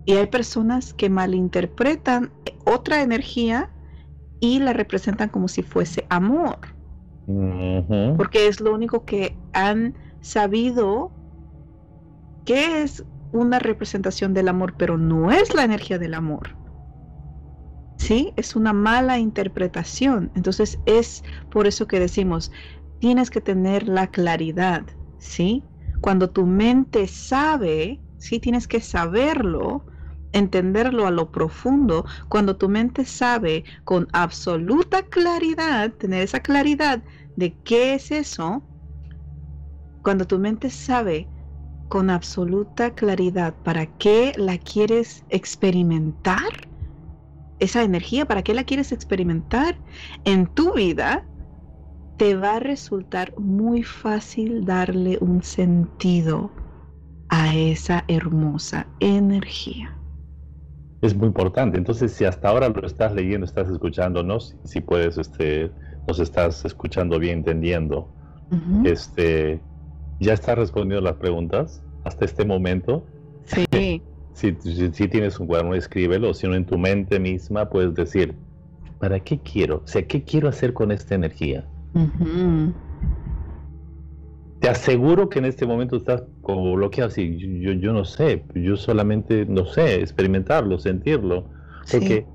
Y 0.03 0.15
hay 0.15 0.27
personas 0.27 0.93
que 0.93 1.09
malinterpretan 1.09 2.33
otra 2.65 3.01
energía 3.01 3.69
y 4.41 4.59
la 4.59 4.73
representan 4.73 5.29
como 5.29 5.47
si 5.47 5.63
fuese 5.63 6.05
amor. 6.09 6.57
Porque 8.17 8.47
es 8.47 8.59
lo 8.59 8.73
único 8.73 9.05
que 9.05 9.37
han 9.53 9.95
sabido 10.19 11.11
que 12.43 12.81
es 12.81 13.05
una 13.31 13.59
representación 13.59 14.33
del 14.33 14.49
amor, 14.49 14.73
pero 14.77 14.97
no 14.97 15.31
es 15.31 15.55
la 15.55 15.63
energía 15.63 15.97
del 15.97 16.13
amor. 16.13 16.57
Sí, 17.95 18.33
es 18.35 18.57
una 18.57 18.73
mala 18.73 19.17
interpretación. 19.17 20.29
Entonces 20.35 20.77
es 20.85 21.23
por 21.49 21.67
eso 21.67 21.87
que 21.87 22.01
decimos, 22.01 22.51
tienes 23.03 23.29
que 23.29 23.41
tener 23.41 23.89
la 23.89 24.07
claridad, 24.07 24.87
¿sí? 25.17 25.65
Cuando 25.99 26.29
tu 26.29 26.45
mente 26.45 27.05
sabe, 27.07 27.99
sí, 28.17 28.39
tienes 28.39 28.65
que 28.65 28.79
saberlo, 28.79 29.85
entenderlo 30.31 31.05
a 31.05 31.11
lo 31.11 31.29
profundo. 31.29 32.05
Cuando 32.29 32.55
tu 32.55 32.69
mente 32.69 33.03
sabe 33.03 33.65
con 33.83 34.07
absoluta 34.13 35.03
claridad, 35.03 35.91
tener 35.91 36.21
esa 36.21 36.39
claridad 36.39 37.03
de 37.35 37.53
qué 37.65 37.95
es 37.95 38.09
eso, 38.09 38.63
cuando 40.01 40.25
tu 40.25 40.39
mente 40.39 40.69
sabe 40.69 41.27
con 41.89 42.09
absoluta 42.09 42.91
claridad 42.91 43.53
para 43.63 43.85
qué 43.85 44.31
la 44.37 44.57
quieres 44.57 45.25
experimentar, 45.27 46.69
esa 47.59 47.83
energía, 47.83 48.25
para 48.25 48.43
qué 48.43 48.53
la 48.53 48.63
quieres 48.63 48.93
experimentar 48.93 49.77
en 50.23 50.47
tu 50.47 50.73
vida, 50.73 51.27
te 52.17 52.35
va 52.35 52.55
a 52.55 52.59
resultar 52.59 53.33
muy 53.37 53.83
fácil 53.83 54.65
darle 54.65 55.17
un 55.21 55.43
sentido 55.43 56.51
a 57.29 57.55
esa 57.55 58.05
hermosa 58.07 58.87
energía. 58.99 59.97
Es 61.01 61.15
muy 61.15 61.27
importante. 61.27 61.77
Entonces, 61.77 62.13
si 62.13 62.25
hasta 62.25 62.47
ahora 62.49 62.69
lo 62.69 62.85
estás 62.87 63.13
leyendo, 63.13 63.45
estás 63.45 63.69
escuchándonos, 63.69 64.55
si 64.63 64.81
puedes, 64.81 65.17
este, 65.17 65.71
nos 66.07 66.19
estás 66.19 66.63
escuchando 66.65 67.19
bien, 67.19 67.39
entendiendo, 67.39 68.13
este, 68.83 69.63
ya 70.19 70.33
estás 70.33 70.57
respondiendo 70.57 71.01
las 71.03 71.17
preguntas 71.17 71.83
hasta 72.03 72.25
este 72.25 72.45
momento. 72.45 73.07
Sí, 73.45 73.65
Si, 74.33 74.55
si- 74.61 74.93
si 74.93 75.07
tienes 75.09 75.39
un 75.39 75.47
cuaderno, 75.47 75.75
escríbelo. 75.75 76.33
Si 76.33 76.47
no, 76.47 76.55
en 76.55 76.65
tu 76.65 76.77
mente 76.77 77.19
misma 77.19 77.69
puedes 77.69 77.93
decir, 77.95 78.39
¿para 78.99 79.19
qué 79.21 79.41
quiero? 79.41 79.77
O 79.85 79.87
sea, 79.87 80.07
¿qué 80.07 80.23
quiero 80.25 80.49
hacer 80.49 80.73
con 80.73 80.91
esta 80.91 81.15
energía? 81.15 81.69
Te 84.59 84.69
aseguro 84.69 85.29
que 85.29 85.39
en 85.39 85.45
este 85.45 85.65
momento 85.65 85.97
estás 85.97 86.23
como 86.41 86.73
bloqueado 86.73 87.09
así. 87.09 87.37
Yo, 87.37 87.73
yo, 87.73 87.79
yo 87.79 87.93
no 87.93 88.05
sé, 88.05 88.45
yo 88.55 88.77
solamente, 88.77 89.45
no 89.45 89.65
sé, 89.65 89.95
experimentarlo, 89.95 90.79
sentirlo. 90.79 91.49
Porque 91.91 92.27
Sí. 92.27 92.33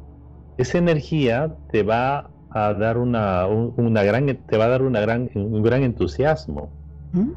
esa 0.59 0.79
energía 0.79 1.57
te 1.71 1.83
va 1.83 2.31
a 2.51 2.75
dar 2.75 2.99
una, 2.99 3.47
un- 3.47 3.73
una 3.77 4.03
gran, 4.03 4.27
te 4.27 4.57
va 4.59 4.67
a 4.67 4.69
dar 4.69 4.83
una 4.83 5.01
gran, 5.01 5.31
un 5.35 5.63
gran 5.63 5.83
entusiasmo. 5.83 6.75
Ujú. 7.15 7.35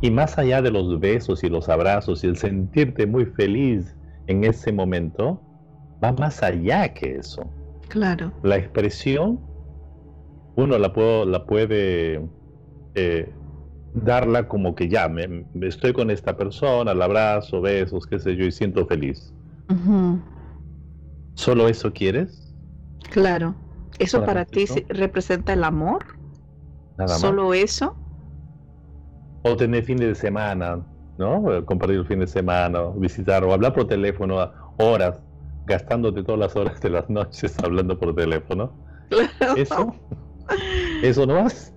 Y 0.00 0.10
más 0.10 0.38
allá 0.38 0.62
de 0.62 0.70
los 0.70 0.98
besos 0.98 1.44
y 1.44 1.48
los 1.48 1.68
abrazos 1.68 2.24
y 2.24 2.26
el 2.26 2.36
sentirte 2.36 3.06
muy 3.06 3.26
feliz 3.26 3.96
en 4.26 4.44
ese 4.44 4.72
momento, 4.72 5.44
va 6.02 6.12
más 6.12 6.42
allá 6.42 6.88
que 6.94 7.16
eso. 7.16 7.52
Claro. 7.88 8.32
La 8.42 8.56
expresión, 8.56 9.40
uno 10.56 10.78
la, 10.78 10.92
puedo, 10.92 11.24
la 11.24 11.44
puede 11.46 12.20
eh, 12.94 13.32
darla 13.94 14.48
como 14.48 14.74
que 14.74 14.88
ya, 14.88 15.08
me, 15.08 15.44
estoy 15.62 15.92
con 15.92 16.10
esta 16.10 16.36
persona, 16.36 16.94
la 16.94 17.04
abrazo, 17.04 17.60
besos, 17.60 18.06
qué 18.06 18.18
sé 18.18 18.36
yo, 18.36 18.44
y 18.44 18.52
siento 18.52 18.86
feliz. 18.86 19.32
¿Solo 21.34 21.68
eso 21.68 21.92
quieres? 21.92 22.54
Claro. 23.10 23.54
¿Eso 23.98 24.24
para 24.24 24.44
ti 24.44 24.66
representa 24.88 25.52
el 25.52 25.64
amor? 25.64 26.04
Nada 26.98 27.16
¿Solo 27.16 27.54
eso? 27.54 27.96
O 29.42 29.56
tener 29.56 29.84
fin 29.84 29.96
de 29.96 30.14
semana, 30.14 30.84
¿no? 31.18 31.64
Compartir 31.64 31.98
el 31.98 32.06
fin 32.06 32.20
de 32.20 32.26
semana, 32.26 32.82
visitar 32.96 33.44
o 33.44 33.52
hablar 33.52 33.74
por 33.74 33.86
teléfono 33.86 34.50
horas, 34.78 35.20
gastándote 35.66 36.22
todas 36.22 36.38
las 36.38 36.56
horas 36.56 36.80
de 36.80 36.90
las 36.90 37.08
noches 37.08 37.56
hablando 37.62 37.98
por 37.98 38.14
teléfono. 38.14 38.72
¿Eso? 39.56 39.94
¿Eso 41.02 41.26
no 41.26 41.42
más? 41.42 41.72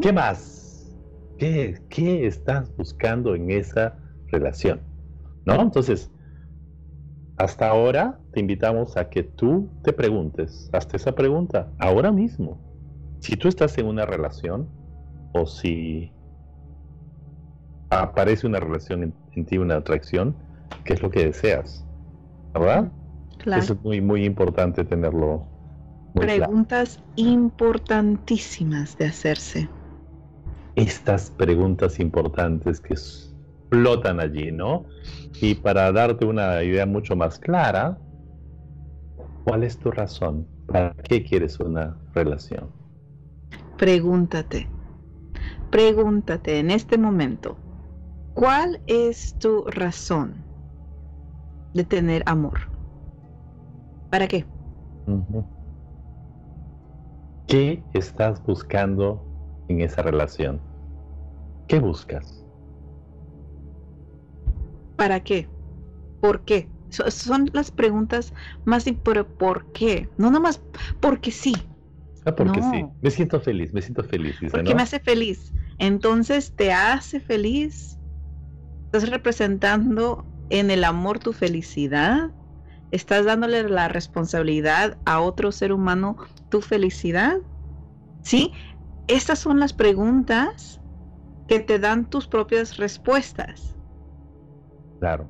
¿Qué 0.00 0.12
más? 0.12 0.96
¿Qué, 1.36 1.82
¿Qué 1.88 2.26
estás 2.26 2.74
buscando 2.76 3.34
en 3.34 3.50
esa 3.50 3.98
relación? 4.30 4.80
¿No? 5.44 5.60
Entonces, 5.60 6.10
hasta 7.36 7.68
ahora 7.68 8.20
te 8.32 8.40
invitamos 8.40 8.96
a 8.96 9.08
que 9.08 9.22
tú 9.22 9.70
te 9.82 9.92
preguntes, 9.92 10.68
hasta 10.72 10.96
esa 10.96 11.12
pregunta, 11.14 11.72
ahora 11.78 12.10
mismo. 12.10 12.60
Si 13.20 13.36
tú 13.36 13.48
estás 13.48 13.78
en 13.78 13.86
una 13.86 14.04
relación 14.04 14.68
o 15.32 15.46
si 15.46 16.12
aparece 17.90 18.46
una 18.46 18.60
relación 18.60 19.14
en, 19.34 19.46
ti, 19.46 19.58
una 19.58 19.76
atracción, 19.76 20.36
¿qué 20.84 20.94
es 20.94 21.02
lo 21.02 21.10
que 21.10 21.26
deseas? 21.26 21.84
¿Verdad? 22.52 22.92
Claro. 23.38 23.62
Eso 23.62 23.74
es 23.74 23.84
muy, 23.84 24.00
muy 24.00 24.24
importante 24.24 24.84
tenerlo. 24.84 25.46
Preguntas 26.14 27.02
importantísimas 27.16 28.96
de 28.98 29.06
hacerse. 29.06 29.68
Estas 30.74 31.30
preguntas 31.30 32.00
importantes 32.00 32.80
que 32.80 32.94
explotan 32.94 34.20
allí, 34.20 34.50
¿no? 34.50 34.86
Y 35.40 35.54
para 35.54 35.90
darte 35.92 36.24
una 36.24 36.62
idea 36.62 36.86
mucho 36.86 37.14
más 37.16 37.38
clara, 37.38 37.98
¿cuál 39.44 39.64
es 39.64 39.78
tu 39.78 39.90
razón? 39.90 40.46
¿Para 40.66 40.94
qué 40.94 41.24
quieres 41.24 41.58
una 41.60 41.96
relación? 42.14 42.70
Pregúntate, 43.76 44.68
pregúntate 45.70 46.58
en 46.58 46.70
este 46.70 46.98
momento, 46.98 47.56
¿cuál 48.34 48.80
es 48.86 49.34
tu 49.38 49.64
razón 49.66 50.44
de 51.74 51.84
tener 51.84 52.22
amor? 52.26 52.58
¿Para 54.10 54.26
qué? 54.26 54.44
¿Qué 57.48 57.82
estás 57.94 58.42
buscando 58.44 59.24
en 59.68 59.80
esa 59.80 60.02
relación? 60.02 60.60
¿Qué 61.66 61.78
buscas? 61.78 62.44
¿Para 64.96 65.20
qué? 65.20 65.48
¿Por 66.20 66.42
qué? 66.44 66.68
son 66.90 67.48
las 67.54 67.70
preguntas 67.70 68.34
más 68.66 68.86
importantes. 68.86 69.34
¿Por 69.38 69.64
qué? 69.72 70.06
No 70.18 70.30
nomás 70.30 70.60
porque 71.00 71.30
sí. 71.30 71.54
Ah, 72.26 72.34
porque 72.34 72.60
sí. 72.62 72.84
Me 73.00 73.10
siento 73.10 73.40
feliz, 73.40 73.72
me 73.72 73.80
siento 73.80 74.04
feliz. 74.04 74.36
porque 74.50 74.74
me 74.74 74.82
hace 74.82 75.00
feliz. 75.00 75.50
Entonces, 75.78 76.52
¿te 76.54 76.74
hace 76.74 77.18
feliz? 77.18 77.98
¿Estás 78.84 79.08
representando 79.08 80.26
en 80.50 80.70
el 80.70 80.84
amor 80.84 81.18
tu 81.18 81.32
felicidad? 81.32 82.30
¿Estás 82.90 83.26
dándole 83.26 83.68
la 83.68 83.88
responsabilidad 83.88 84.98
a 85.04 85.20
otro 85.20 85.52
ser 85.52 85.72
humano 85.72 86.16
tu 86.48 86.60
felicidad? 86.60 87.36
¿Sí? 88.22 88.52
Estas 89.06 89.38
son 89.38 89.60
las 89.60 89.72
preguntas 89.72 90.80
que 91.46 91.60
te 91.60 91.78
dan 91.78 92.08
tus 92.08 92.26
propias 92.26 92.76
respuestas. 92.76 93.76
Claro. 95.00 95.28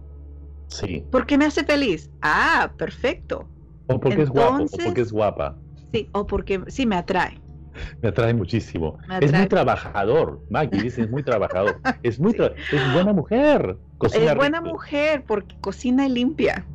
Sí. 0.68 1.04
¿Por 1.10 1.26
qué 1.26 1.38
me 1.38 1.46
hace 1.46 1.64
feliz? 1.64 2.10
Ah, 2.20 2.72
perfecto. 2.76 3.48
O 3.86 3.98
porque 3.98 4.22
es 4.22 4.28
guapo, 4.28 4.64
o 4.64 4.78
porque 4.84 5.00
es 5.00 5.12
guapa. 5.12 5.58
Sí, 5.92 6.08
o 6.12 6.26
porque 6.26 6.62
sí 6.68 6.86
me 6.86 6.96
atrae. 6.96 7.38
Me 8.02 8.08
atrae 8.08 8.34
muchísimo. 8.34 8.98
Es 9.20 9.32
muy 9.32 9.46
trabajador. 9.46 10.42
Maggie 10.50 10.82
dice, 10.82 11.02
es 11.02 11.10
muy 11.10 11.22
trabajador. 11.22 11.80
Es 12.02 12.18
muy 12.18 12.32
es 12.72 12.92
buena 12.92 13.12
mujer. 13.12 13.78
es 14.02 14.34
buena 14.34 14.60
mujer 14.60 15.24
porque 15.26 15.54
cocina 15.60 16.06
y 16.06 16.10
limpia. 16.10 16.66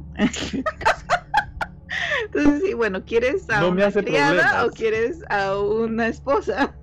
Entonces, 2.26 2.64
sí, 2.64 2.74
bueno, 2.74 3.04
¿quieres 3.06 3.50
a 3.50 3.68
una 3.68 3.92
criada 3.92 4.66
o 4.66 4.72
quieres 4.72 5.20
a 5.30 5.58
una 5.58 6.08
esposa? 6.08 6.76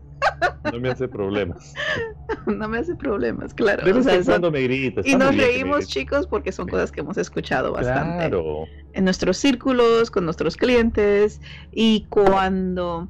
No 0.72 0.78
me 0.78 0.90
hace 0.90 1.08
problemas. 1.08 1.74
No 2.46 2.68
me 2.68 2.78
hace 2.78 2.94
problemas, 2.94 3.54
claro. 3.54 3.84
me 3.84 4.62
Y 5.04 5.16
nos 5.16 5.36
reímos, 5.36 5.88
chicos, 5.88 6.26
porque 6.26 6.52
son 6.52 6.68
cosas 6.68 6.92
que 6.92 7.00
hemos 7.00 7.18
escuchado 7.18 7.72
bastante. 7.72 8.30
En 8.92 9.04
nuestros 9.04 9.36
círculos, 9.36 10.10
con 10.10 10.24
nuestros 10.24 10.56
clientes. 10.56 11.40
Y 11.72 12.06
cuando 12.08 13.08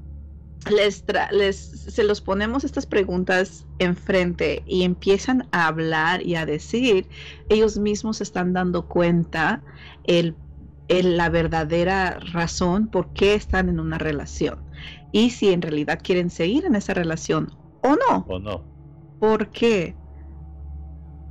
les, 0.71 1.05
les 1.33 1.57
se 1.57 2.05
los 2.05 2.21
ponemos 2.21 2.65
estas 2.65 2.87
preguntas 2.87 3.67
enfrente 3.79 4.63
y 4.67 4.85
empiezan 4.85 5.49
a 5.53 5.67
hablar 5.67 6.25
y 6.25 6.35
a 6.35 6.47
decir, 6.47 7.09
ellos 7.49 7.79
mismos 7.79 8.21
están 8.21 8.53
dando 8.53 8.87
cuenta 8.87 9.63
el, 10.05 10.37
el, 10.89 11.17
la 11.17 11.29
verdadera 11.29 12.19
razón 12.33 12.89
por 12.89 13.13
qué 13.13 13.35
están 13.35 13.69
en 13.69 13.81
una 13.81 13.99
relación 13.99 14.63
y 15.13 15.31
si 15.31 15.53
en 15.53 15.63
realidad 15.63 16.01
quieren 16.03 16.31
seguir 16.31 16.65
en 16.65 16.75
esa 16.75 16.95
relación 16.95 17.53
o 17.83 17.91
no. 17.91 18.27
O 18.29 18.39
no. 18.39 18.65
¿Por 19.19 19.49
qué? 19.49 19.97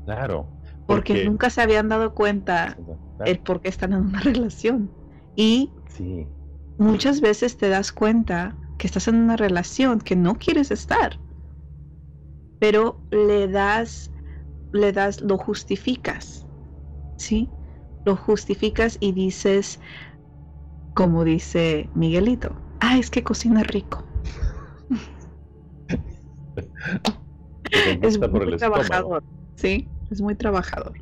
Claro. 0.06 0.48
Porque, 0.86 1.26
nunca 1.26 1.50
se 1.50 1.62
habían 1.62 1.88
dado 1.88 2.14
cuenta 2.16 2.76
el 3.26 3.40
por 3.40 3.62
qué 3.62 3.70
están 3.70 3.94
en 3.94 4.00
una 4.00 4.20
relación. 4.22 4.90
Y 5.36 5.72
sí. 5.88 6.28
muchas 6.78 7.22
veces 7.22 7.58
te 7.58 7.70
das 7.70 7.92
cuenta 7.92 8.58
que 8.78 8.88
estás 8.88 9.08
en 9.08 9.16
una 9.16 9.38
relación 9.38 10.00
que 10.00 10.16
no 10.16 10.36
quieres 10.36 10.72
estar. 10.72 11.20
Pero 12.60 13.02
le 13.12 13.48
das, 13.48 14.12
le 14.72 14.92
das, 14.92 15.22
lo 15.22 15.38
justificas. 15.38 16.48
¿Sí? 17.18 17.50
Lo 18.10 18.16
justificas 18.16 18.98
y 19.00 19.12
dices, 19.12 19.80
como 20.96 21.24
dice 21.24 21.88
Miguelito, 21.94 22.56
ah, 22.80 22.98
es 22.98 23.12
que 23.12 23.24
cocina 23.24 23.62
rico. 23.62 24.04
es 28.02 28.20
muy 28.20 28.58
trabajador, 28.58 29.24
sí, 29.58 29.88
es 30.10 30.22
muy 30.22 30.34
trabajador. 30.34 30.94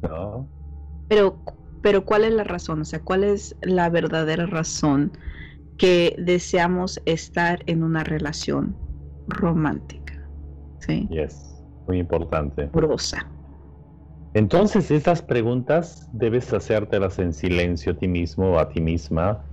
No. 0.00 0.48
Pero, 1.10 1.36
pero 1.82 2.06
¿cuál 2.06 2.24
es 2.24 2.32
la 2.32 2.44
razón? 2.44 2.80
O 2.80 2.86
sea, 2.86 3.02
¿cuál 3.02 3.22
es 3.22 3.54
la 3.60 3.90
verdadera 3.90 4.46
razón 4.46 5.12
que 5.76 6.16
deseamos 6.16 7.02
estar 7.04 7.62
en 7.66 7.82
una 7.82 8.02
relación 8.02 8.74
romántica? 9.28 10.14
Sí. 10.78 11.06
Yes, 11.10 11.62
muy 11.86 11.98
importante. 11.98 12.70
Rosa. 12.72 13.30
Entonces, 14.34 14.90
estas 14.90 15.22
preguntas 15.22 16.08
debes 16.12 16.52
hacértelas 16.52 17.18
en 17.20 17.32
silencio 17.32 17.92
a 17.92 17.96
ti 17.96 18.08
mismo 18.08 18.52
o 18.52 18.58
a 18.58 18.68
ti 18.68 18.80
misma 18.80 19.44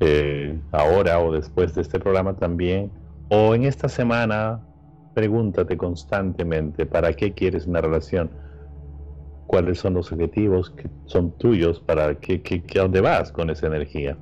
eh, 0.00 0.60
ahora 0.70 1.18
o 1.20 1.32
después 1.32 1.74
de 1.74 1.82
este 1.82 1.98
programa 1.98 2.36
también, 2.36 2.92
o 3.28 3.54
en 3.54 3.64
esta 3.64 3.88
semana, 3.88 4.64
pregúntate 5.12 5.76
constantemente 5.76 6.86
para 6.86 7.12
qué 7.14 7.34
quieres 7.34 7.66
una 7.66 7.80
relación, 7.80 8.30
cuáles 9.46 9.80
son 9.80 9.94
los 9.94 10.12
objetivos 10.12 10.70
que 10.70 10.88
son 11.06 11.32
tuyos, 11.36 11.80
para 11.80 12.14
qué, 12.20 12.40
qué, 12.40 12.62
a 12.78 12.82
dónde 12.82 13.00
vas 13.00 13.32
con 13.32 13.50
esa 13.50 13.66
energía. 13.66 14.16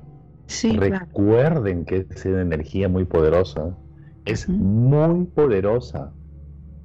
Recuerden 0.67 1.85
que 1.85 2.07
es 2.09 2.25
una 2.25 2.41
energía 2.41 2.89
muy 2.89 3.05
poderosa, 3.05 3.77
es 4.25 4.49
muy 4.49 5.25
poderosa. 5.25 6.13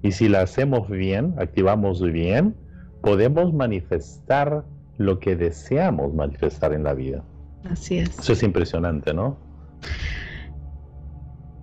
Y 0.03 0.12
si 0.12 0.29
la 0.29 0.42
hacemos 0.42 0.90
bien, 0.90 1.35
activamos 1.38 2.03
bien, 2.03 2.62
podemos 3.02 3.52
manifestar 3.52 4.64
lo 4.96 5.18
que 5.18 5.36
deseamos 5.36 6.14
manifestar 6.14 6.72
en 6.72 6.84
la 6.84 6.94
vida. 6.94 7.24
Así 7.64 7.98
es. 7.98 8.18
Eso 8.18 8.32
es 8.32 8.42
impresionante, 8.42 9.12
¿no? 9.12 9.36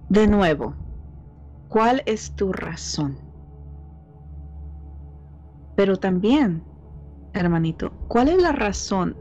De 0.09 0.27
nuevo, 0.27 0.75
¿cuál 1.67 2.03
es 2.05 2.31
tu 2.31 2.51
razón? 2.51 3.17
Pero 5.75 5.97
también, 5.97 6.63
hermanito, 7.33 7.93
¿cuál 8.07 8.27
es 8.29 8.41
la 8.41 8.51
razón 8.51 9.15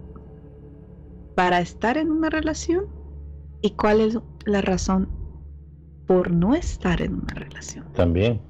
para 1.34 1.60
estar 1.60 1.98
en 1.98 2.10
una 2.10 2.30
relación? 2.30 2.84
¿Y 3.60 3.70
cuál 3.72 4.00
es 4.00 4.18
la 4.44 4.60
razón 4.60 5.08
por 6.06 6.32
no 6.32 6.54
estar 6.54 7.02
en 7.02 7.14
una 7.14 7.34
relación? 7.34 7.84
También, 7.92 8.40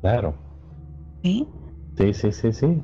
claro. 0.00 0.34
¿Sí? 1.22 1.48
Sí, 1.96 2.14
sí, 2.14 2.32
sí, 2.32 2.52
sí. 2.52 2.82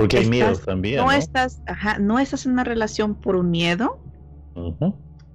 Porque 0.00 0.18
hay 0.18 0.28
miedo 0.28 0.56
también. 0.56 0.96
No, 0.96 1.12
Estás, 1.12 1.62
ajá, 1.66 1.98
no 1.98 2.18
estás 2.18 2.46
en 2.46 2.52
una 2.52 2.64
relación 2.64 3.14
por 3.14 3.36
un 3.36 3.50
miedo. 3.50 4.00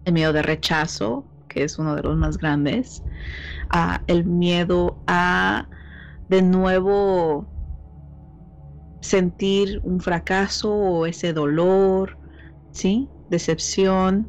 El 0.05 0.13
miedo 0.13 0.33
de 0.33 0.41
rechazo, 0.41 1.25
que 1.47 1.63
es 1.63 1.79
uno 1.79 1.95
de 1.95 2.03
los 2.03 2.17
más 2.17 2.37
grandes. 2.37 3.03
Ah, 3.69 4.01
el 4.07 4.25
miedo 4.25 4.97
a 5.07 5.67
de 6.29 6.41
nuevo 6.41 7.47
sentir 9.01 9.79
un 9.83 9.99
fracaso 9.99 10.73
o 10.73 11.05
ese 11.05 11.33
dolor, 11.33 12.17
¿sí? 12.71 13.07
Decepción. 13.29 14.27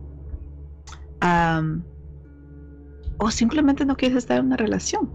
o 3.18 3.31
simplemente 3.31 3.85
no 3.87 3.96
quieres 3.96 4.18
estar 4.18 4.38
en 4.38 4.46
una 4.46 4.57
relación. 4.57 5.11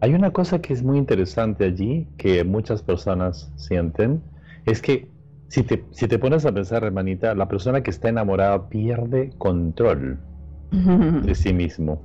Hay 0.00 0.14
una 0.14 0.30
cosa 0.32 0.60
que 0.60 0.72
es 0.72 0.82
muy 0.82 0.98
interesante 0.98 1.64
allí, 1.64 2.06
que 2.16 2.44
muchas 2.44 2.82
personas 2.82 3.52
sienten, 3.56 4.22
es 4.66 4.82
que 4.82 5.08
si 5.48 5.62
te, 5.62 5.84
si 5.92 6.08
te 6.08 6.18
pones 6.18 6.44
a 6.44 6.52
pensar, 6.52 6.84
hermanita, 6.84 7.34
la 7.34 7.48
persona 7.48 7.82
que 7.82 7.90
está 7.90 8.08
enamorada 8.08 8.68
pierde 8.68 9.30
control 9.38 10.18
de 10.70 11.34
sí 11.34 11.52
mismo. 11.52 12.02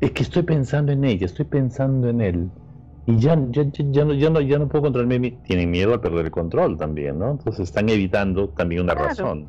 Es 0.00 0.10
que 0.12 0.22
estoy 0.22 0.42
pensando 0.42 0.92
en 0.92 1.04
ella, 1.04 1.26
estoy 1.26 1.44
pensando 1.44 2.08
en 2.08 2.20
él. 2.20 2.50
Y 3.06 3.18
ya, 3.18 3.38
ya, 3.50 3.64
ya, 3.70 4.04
no, 4.04 4.14
ya, 4.14 4.30
no, 4.30 4.40
ya 4.40 4.58
no 4.58 4.68
puedo 4.68 4.84
controlarme. 4.84 5.38
Tienen 5.46 5.70
miedo 5.70 5.92
a 5.92 6.00
perder 6.00 6.26
el 6.26 6.30
control 6.30 6.78
también, 6.78 7.18
¿no? 7.18 7.32
Entonces 7.32 7.68
están 7.68 7.90
evitando 7.90 8.48
también 8.48 8.82
una 8.82 8.94
razón. 8.94 9.46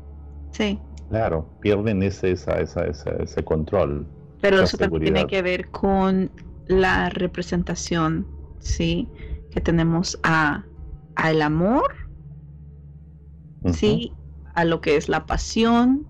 Sí. 0.50 0.78
Claro, 1.08 1.48
pierden 1.60 2.02
ese, 2.02 2.32
esa, 2.32 2.60
esa, 2.60 2.84
ese 2.84 3.44
control. 3.44 4.06
Pero 4.42 4.60
eso 4.60 4.76
también 4.76 5.04
tiene 5.04 5.26
que 5.26 5.40
ver 5.40 5.68
con 5.70 6.30
la 6.66 7.08
representación, 7.08 8.26
¿sí? 8.58 9.08
Que 9.50 9.60
tenemos 9.62 10.18
a, 10.22 10.64
al 11.16 11.42
amor, 11.42 11.94
¿sí? 13.72 14.12
A 14.54 14.64
lo 14.64 14.80
que 14.80 14.96
es 14.96 15.08
la 15.08 15.26
pasión 15.26 16.06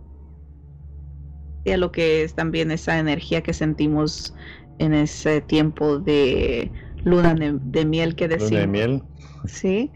y 1.64 1.70
a 1.70 1.76
lo 1.76 1.90
que 1.90 2.22
es 2.22 2.34
también 2.34 2.70
esa 2.70 2.98
energía 2.98 3.42
que 3.42 3.52
sentimos 3.52 4.34
en 4.78 4.94
ese 4.94 5.40
tiempo 5.40 5.98
de 5.98 6.70
luna 7.02 7.34
de, 7.34 7.84
miel 7.84 8.14
que 8.14 8.28
decimos. 8.28 8.50
Luna 8.50 8.60
de 8.60 8.66
miel. 8.66 9.02
Sí. 9.46 9.90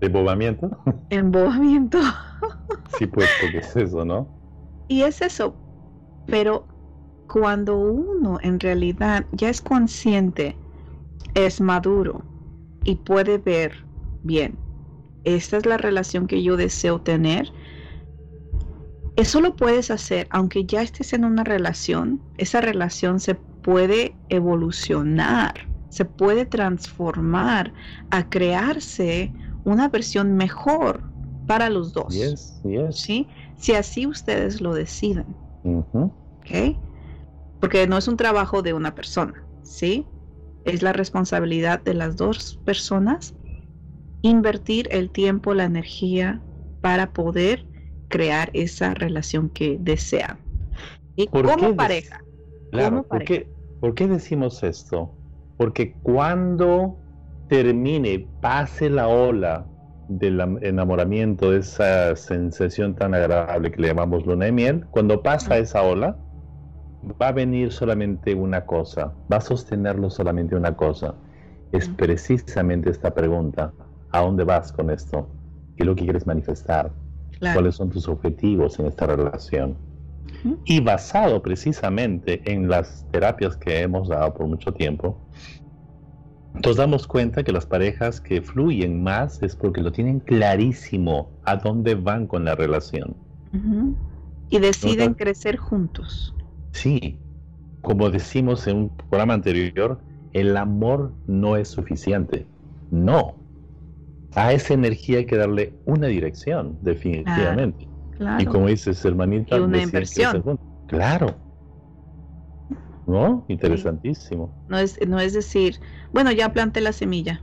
Embobamiento. 0.00 0.70
Embobamiento. 1.10 1.98
sí, 2.98 3.06
pues, 3.06 3.28
porque 3.40 3.58
es 3.58 3.76
eso, 3.76 4.04
¿no? 4.04 4.28
Y 4.88 5.02
es 5.02 5.22
eso. 5.22 5.56
Pero 6.26 6.66
cuando 7.28 7.76
uno 7.76 8.38
en 8.42 8.58
realidad 8.58 9.26
ya 9.32 9.48
es 9.48 9.60
consciente, 9.60 10.56
es 11.34 11.60
maduro 11.60 12.22
y 12.84 12.96
puede 12.96 13.38
ver 13.38 13.85
bien, 14.26 14.58
esta 15.24 15.56
es 15.56 15.66
la 15.66 15.76
relación 15.76 16.26
que 16.26 16.42
yo 16.42 16.56
deseo 16.56 17.00
tener, 17.00 17.52
eso 19.16 19.40
lo 19.40 19.56
puedes 19.56 19.90
hacer 19.90 20.26
aunque 20.30 20.64
ya 20.66 20.82
estés 20.82 21.12
en 21.12 21.24
una 21.24 21.44
relación, 21.44 22.20
esa 22.36 22.60
relación 22.60 23.20
se 23.20 23.34
puede 23.34 24.14
evolucionar 24.28 25.66
se 25.96 26.04
puede 26.04 26.44
transformar 26.44 27.72
a 28.10 28.28
crearse 28.28 29.32
una 29.64 29.88
versión 29.88 30.36
mejor 30.36 31.02
para 31.46 31.70
los 31.70 31.94
dos. 31.94 32.14
¿sí? 32.90 33.26
Si 33.56 33.72
así 33.72 34.06
ustedes 34.06 34.60
lo 34.60 34.74
deciden. 34.74 35.24
Porque 37.60 37.86
no 37.86 37.96
es 37.96 38.08
un 38.08 38.18
trabajo 38.18 38.60
de 38.60 38.74
una 38.74 38.94
persona, 38.94 39.42
¿sí? 39.62 40.06
Es 40.66 40.82
la 40.82 40.92
responsabilidad 40.92 41.82
de 41.82 41.94
las 41.94 42.16
dos 42.16 42.60
personas 42.66 43.34
invertir 44.26 44.88
el 44.90 45.10
tiempo, 45.10 45.54
la 45.54 45.64
energía 45.64 46.40
para 46.80 47.12
poder 47.12 47.64
crear 48.08 48.50
esa 48.52 48.94
relación 48.94 49.48
que 49.50 49.78
desean. 49.80 50.38
Y 51.16 51.26
como 51.26 51.74
pareja. 51.74 52.22
Claro, 52.70 53.06
¿por 53.80 53.94
qué 53.94 54.06
decimos 54.06 54.62
esto? 54.62 55.14
Porque 55.56 55.94
cuando 56.02 56.98
termine, 57.48 58.28
pase 58.40 58.90
la 58.90 59.08
ola 59.08 59.66
del 60.08 60.40
enamoramiento, 60.62 61.54
esa 61.54 62.14
sensación 62.14 62.94
tan 62.94 63.14
agradable 63.14 63.72
que 63.72 63.80
le 63.80 63.88
llamamos 63.88 64.26
luna 64.26 64.44
de 64.44 64.52
miel, 64.52 64.86
cuando 64.90 65.22
pasa 65.22 65.56
esa 65.58 65.82
ola, 65.82 66.16
va 67.20 67.28
a 67.28 67.32
venir 67.32 67.72
solamente 67.72 68.34
una 68.34 68.66
cosa, 68.66 69.14
va 69.32 69.38
a 69.38 69.40
sostenerlo 69.40 70.10
solamente 70.10 70.54
una 70.54 70.76
cosa. 70.76 71.14
Es 71.72 71.88
precisamente 71.88 72.90
esta 72.90 73.14
pregunta, 73.14 73.72
¿a 74.10 74.20
dónde 74.20 74.44
vas 74.44 74.72
con 74.72 74.90
esto? 74.90 75.28
¿Qué 75.76 75.82
es 75.82 75.86
lo 75.86 75.94
que 75.94 76.04
quieres 76.04 76.26
manifestar? 76.26 76.90
¿Cuáles 77.38 77.74
son 77.74 77.90
tus 77.90 78.08
objetivos 78.08 78.78
en 78.78 78.86
esta 78.86 79.06
relación? 79.06 79.76
Y 80.64 80.80
basado 80.80 81.42
precisamente 81.42 82.40
en 82.50 82.68
las 82.68 83.04
terapias 83.10 83.56
que 83.56 83.80
hemos 83.80 84.08
dado 84.08 84.32
por 84.34 84.46
mucho 84.46 84.72
tiempo, 84.72 85.18
nos 86.64 86.76
damos 86.76 87.06
cuenta 87.06 87.42
que 87.42 87.52
las 87.52 87.66
parejas 87.66 88.20
que 88.20 88.40
fluyen 88.40 89.02
más 89.02 89.42
es 89.42 89.54
porque 89.54 89.82
lo 89.82 89.92
tienen 89.92 90.20
clarísimo 90.20 91.30
a 91.44 91.56
dónde 91.56 91.94
van 91.94 92.26
con 92.26 92.44
la 92.44 92.54
relación. 92.54 93.14
Y 94.48 94.58
deciden 94.58 95.14
crecer 95.14 95.56
juntos. 95.56 96.34
Sí, 96.72 97.18
como 97.82 98.10
decimos 98.10 98.66
en 98.66 98.76
un 98.76 98.88
programa 98.88 99.34
anterior, 99.34 100.00
el 100.32 100.56
amor 100.56 101.12
no 101.26 101.56
es 101.56 101.68
suficiente. 101.68 102.46
No. 102.90 103.34
A 104.36 104.52
esa 104.52 104.74
energía 104.74 105.18
hay 105.18 105.26
que 105.26 105.36
darle 105.36 105.72
una 105.86 106.08
dirección, 106.08 106.78
definitivamente. 106.82 107.88
Y 108.38 108.44
como 108.44 108.66
dices, 108.66 109.02
hermanita, 109.04 109.60
una 109.60 109.82
inversión. 109.82 110.60
Claro. 110.88 111.34
¿No? 113.06 113.46
Interesantísimo. 113.48 114.52
No 114.68 114.78
es, 114.78 114.98
no 115.06 115.18
es 115.20 115.32
decir, 115.32 115.80
bueno, 116.12 116.32
ya 116.32 116.52
planté 116.52 116.82
la 116.82 116.92
semilla. 116.92 117.42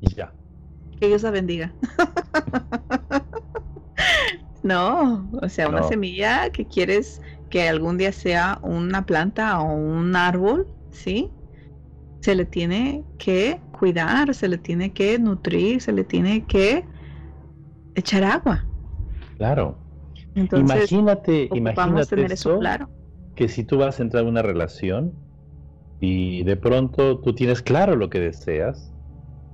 Y 0.00 0.14
ya. 0.14 0.32
Que 1.00 1.08
Dios 1.08 1.24
la 1.24 1.32
bendiga. 1.32 1.72
no, 4.62 5.28
o 5.40 5.48
sea, 5.48 5.68
una 5.68 5.82
semilla 5.82 6.50
que 6.50 6.64
quieres 6.64 7.20
que 7.50 7.68
algún 7.68 7.98
día 7.98 8.12
sea 8.12 8.60
una 8.62 9.04
planta 9.04 9.60
o 9.60 9.74
un 9.74 10.14
árbol, 10.14 10.68
¿sí? 10.90 11.28
Se 12.22 12.34
le 12.34 12.44
tiene 12.44 13.04
que 13.18 13.60
cuidar, 13.78 14.32
se 14.34 14.48
le 14.48 14.58
tiene 14.58 14.92
que 14.92 15.18
nutrir, 15.18 15.80
se 15.80 15.92
le 15.92 16.04
tiene 16.04 16.46
que 16.46 16.84
echar 17.96 18.22
agua. 18.22 18.64
Claro. 19.38 19.76
imagínate, 20.34 21.48
imagínate 21.52 22.32
eso, 22.32 22.58
claro. 22.60 22.88
que 23.34 23.48
si 23.48 23.64
tú 23.64 23.78
vas 23.78 23.98
a 23.98 24.04
entrar 24.04 24.22
en 24.22 24.30
una 24.30 24.42
relación 24.42 25.12
y 26.00 26.44
de 26.44 26.56
pronto 26.56 27.18
tú 27.18 27.34
tienes 27.34 27.60
claro 27.60 27.96
lo 27.96 28.08
que 28.08 28.20
deseas 28.20 28.92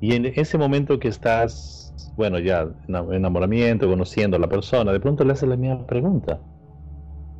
y 0.00 0.14
en 0.14 0.26
ese 0.26 0.58
momento 0.58 0.98
que 0.98 1.08
estás, 1.08 2.12
bueno, 2.16 2.38
ya 2.38 2.68
enamoramiento, 2.86 3.88
conociendo 3.88 4.36
a 4.36 4.40
la 4.40 4.48
persona, 4.48 4.92
de 4.92 5.00
pronto 5.00 5.24
le 5.24 5.32
haces 5.32 5.48
la 5.48 5.56
misma 5.56 5.86
pregunta. 5.86 6.40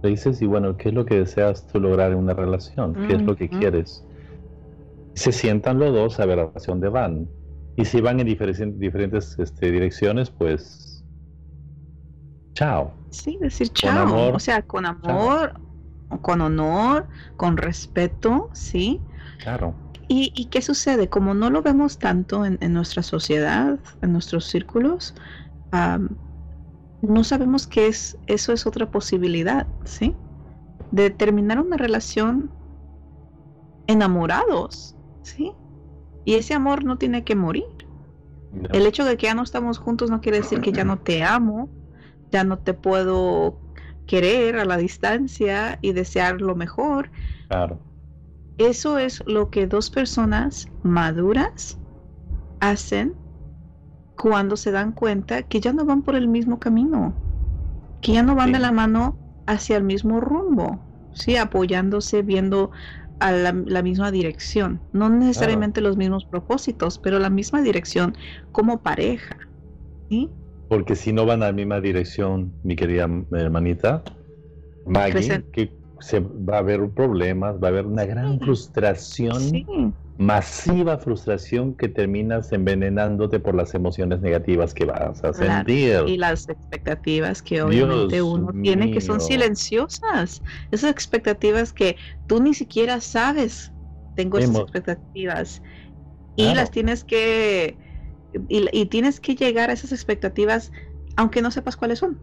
Le 0.03 0.11
dices, 0.11 0.41
y 0.43 0.47
bueno, 0.47 0.77
¿qué 0.77 0.89
es 0.89 0.95
lo 0.95 1.05
que 1.05 1.17
deseas 1.19 1.67
tú 1.67 1.81
lograr 1.81 2.13
en 2.13 2.19
una 2.19 2.35
relación? 2.35 2.95
¿Qué 3.07 3.15
es 3.15 3.23
lo 3.23 3.37
que 3.37 3.49
quieres? 3.49 4.08
Se 5.19 5.33
sientan 5.33 5.79
los 5.79 5.93
dos 5.93 6.21
a 6.21 6.27
ver 6.27 6.51
hacia 6.55 6.73
dónde 6.73 6.89
van. 6.89 7.29
Y 7.77 7.85
si 7.85 8.01
van 8.01 8.21
en 8.21 8.27
diferentes, 8.27 8.79
diferentes 8.79 9.39
este, 9.39 9.71
direcciones, 9.71 10.31
pues 10.31 11.05
chao. 12.55 12.93
Sí, 13.11 13.39
decir 13.41 13.69
chao. 13.69 14.35
o 14.35 14.39
sea, 14.39 14.63
con 14.63 14.85
amor, 14.85 15.55
con 16.23 16.41
honor, 16.41 17.07
con 17.37 17.57
respeto, 17.57 18.51
¿sí? 18.53 19.01
Claro. 19.43 19.75
¿Y, 20.11 20.47
qué 20.47 20.63
sucede? 20.63 21.09
Como 21.09 21.35
no 21.35 21.51
lo 21.51 21.61
vemos 21.61 21.99
tanto 21.99 22.47
en, 22.47 22.59
nuestra 22.73 23.03
sociedad, 23.03 23.79
en 24.01 24.13
nuestros 24.13 24.47
círculos, 24.47 25.15
no 27.03 27.25
sabemos 27.25 27.67
que 27.67 27.89
es, 27.89 28.17
eso 28.27 28.53
es 28.55 28.67
otra 28.67 28.91
posibilidad, 28.91 29.67
¿sí? 29.85 30.17
De 30.93 31.11
terminar 31.11 31.61
una 31.61 31.77
relación 31.77 32.51
enamorados, 33.87 34.97
¿sí? 35.23 35.53
Y 36.25 36.35
ese 36.35 36.55
amor 36.55 36.85
no 36.85 36.99
tiene 36.99 37.25
que 37.25 37.35
morir. 37.35 37.65
El 38.73 38.87
hecho 38.87 39.05
de 39.05 39.17
que 39.17 39.27
ya 39.27 39.35
no 39.35 39.43
estamos 39.43 39.79
juntos 39.79 40.11
no 40.11 40.21
quiere 40.21 40.39
decir 40.39 40.61
que 40.61 40.73
ya 40.73 40.85
no 40.85 40.99
te 40.99 41.23
amo, 41.23 41.69
ya 42.31 42.45
no 42.45 42.59
te 42.59 42.75
puedo 42.75 43.59
querer 44.07 44.57
a 44.59 44.65
la 44.65 44.77
distancia 44.77 45.79
y 45.83 45.93
desear 45.93 46.41
lo 46.41 46.57
mejor. 46.57 47.11
Claro. 47.49 47.79
Eso 48.57 48.99
es 48.99 49.23
lo 49.27 49.51
que 49.51 49.67
dos 49.67 49.91
personas 49.91 50.67
maduras 50.83 51.79
hacen 52.61 53.15
cuando 54.17 54.57
se 54.57 54.73
dan 54.73 54.93
cuenta 54.93 55.43
que 55.43 55.61
ya 55.61 55.73
no 55.73 55.85
van 55.85 56.03
por 56.03 56.17
el 56.17 56.27
mismo 56.27 56.59
camino, 56.59 57.15
que 58.01 58.13
ya 58.13 58.23
no 58.23 58.35
van 58.35 58.53
de 58.53 58.59
la 58.59 58.73
mano 58.73 59.17
hacia 59.47 59.77
el 59.77 59.85
mismo 59.85 60.21
rumbo, 60.21 60.81
sí, 61.13 61.37
apoyándose, 61.37 62.23
viendo 62.23 62.73
a 63.21 63.33
la, 63.33 63.83
misma 63.83 64.11
dirección. 64.11 64.81
No 64.93 65.09
necesariamente 65.09 65.81
los 65.81 65.97
mismos 65.97 66.25
propósitos, 66.25 66.99
pero 66.99 67.19
la 67.19 67.31
misma 67.31 67.63
dirección 67.63 68.17
como 68.53 68.81
pareja. 68.81 69.37
¿sí? 70.09 70.31
Porque 70.69 70.95
si 70.95 71.13
no 71.13 71.27
van 71.27 71.43
a 71.43 71.47
la 71.47 71.53
misma 71.53 71.81
dirección, 71.81 72.53
mi 72.63 72.77
querida 72.77 73.09
hermanita, 73.33 74.03
Maggie, 74.87 75.45
que 75.53 75.73
se 76.01 76.21
va 76.21 76.57
a 76.57 76.59
haber 76.59 76.89
problemas, 76.91 77.57
va 77.57 77.69
a 77.69 77.71
haber 77.71 77.87
una 77.87 78.05
gran 78.05 78.39
frustración, 78.41 79.43
masiva 80.19 80.99
frustración 80.99 81.75
que 81.77 81.89
terminas 81.89 82.53
envenenándote 82.53 83.39
por 83.39 83.55
las 83.55 83.73
emociones 83.75 84.21
negativas 84.21 84.75
que 84.75 84.85
vas 84.85 85.25
a 85.25 85.33
sentir. 85.33 86.03
Y 86.09 86.17
las 86.17 86.49
expectativas 86.49 87.41
que 87.41 87.63
obviamente 87.63 88.21
uno 88.21 88.53
tiene 88.63 88.91
que 88.91 89.01
son 89.01 89.21
silenciosas. 89.21 90.43
Esas 90.73 90.91
expectativas 90.91 91.73
que 91.73 91.97
tú 92.27 92.43
ni 92.43 92.53
siquiera 92.53 93.01
sabes. 93.01 93.73
Tengo 94.15 94.39
esas 94.39 94.57
expectativas. 94.57 95.63
Y 96.35 96.53
las 96.55 96.71
tienes 96.73 97.05
que. 97.05 97.79
y 98.49 98.87
tienes 98.87 99.21
que 99.21 99.37
llegar 99.37 99.71
a 99.71 99.73
esas 99.73 99.93
expectativas 99.93 100.73
aunque 101.19 101.43
no 101.43 101.51
sepas 101.51 101.77
cuáles 101.77 101.99
son. 101.99 102.21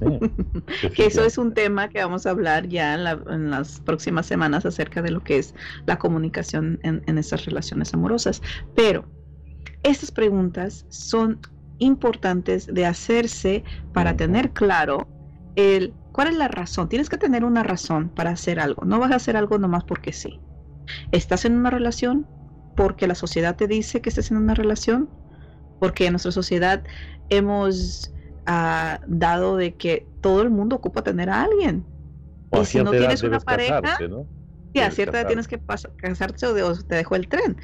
que 0.94 1.06
eso 1.06 1.24
es 1.24 1.38
un 1.38 1.54
tema 1.54 1.88
que 1.88 2.02
vamos 2.02 2.26
a 2.26 2.30
hablar 2.30 2.68
ya 2.68 2.94
en, 2.94 3.50
las 3.50 3.80
próximas 3.80 4.26
semanas 4.26 4.66
acerca 4.66 5.02
de 5.02 5.10
lo 5.10 5.22
que 5.22 5.38
es 5.38 5.54
la 5.86 5.98
comunicación 5.98 6.80
en, 6.82 7.02
en 7.06 7.18
estas 7.18 7.44
relaciones 7.44 7.94
amorosas. 7.94 8.42
Pero 8.74 9.06
estas 9.82 10.10
preguntas 10.10 10.86
son 10.88 11.40
importantes 11.78 12.66
de 12.72 12.86
hacerse 12.86 13.64
para 13.92 14.16
tener 14.16 14.52
claro 14.52 15.08
el 15.56 15.94
cuál 16.12 16.28
es 16.28 16.36
la 16.36 16.48
razón. 16.48 16.88
Tienes 16.88 17.08
que 17.08 17.18
tener 17.18 17.44
una 17.44 17.62
razón 17.62 18.08
para 18.08 18.30
hacer 18.30 18.60
algo. 18.60 18.84
No 18.84 18.98
vas 18.98 19.10
a 19.10 19.16
hacer 19.16 19.36
algo 19.36 19.58
nomás 19.58 19.84
porque 19.84 20.12
sí. 20.12 20.40
¿Estás 21.12 21.44
en 21.44 21.56
una 21.56 21.70
relación 21.70 22.26
porque 22.76 23.06
la 23.06 23.14
sociedad 23.14 23.56
te 23.56 23.66
dice 23.66 24.00
que 24.00 24.10
estés 24.10 24.30
en 24.30 24.36
una 24.36 24.54
relación? 24.54 25.10
Porque 25.80 26.06
en 26.06 26.12
nuestra 26.12 26.32
sociedad 26.32 26.84
hemos 27.30 28.13
ha 28.46 29.00
dado 29.06 29.56
de 29.56 29.74
que 29.74 30.06
todo 30.20 30.42
el 30.42 30.50
mundo 30.50 30.76
ocupa 30.76 31.02
tener 31.02 31.30
a 31.30 31.42
alguien. 31.42 31.84
y 32.52 32.64
si 32.64 32.82
no 32.82 32.90
tienes 32.90 33.22
una 33.22 33.40
pareja, 33.40 33.98
sí, 34.72 34.80
a 34.80 34.90
cierta 34.90 35.20
edad 35.20 35.26
tienes 35.26 35.48
que 35.48 35.60
casarte 35.96 36.46
o, 36.46 36.74
te 36.76 36.94
dejó 36.94 37.16
el 37.16 37.28
tren. 37.28 37.56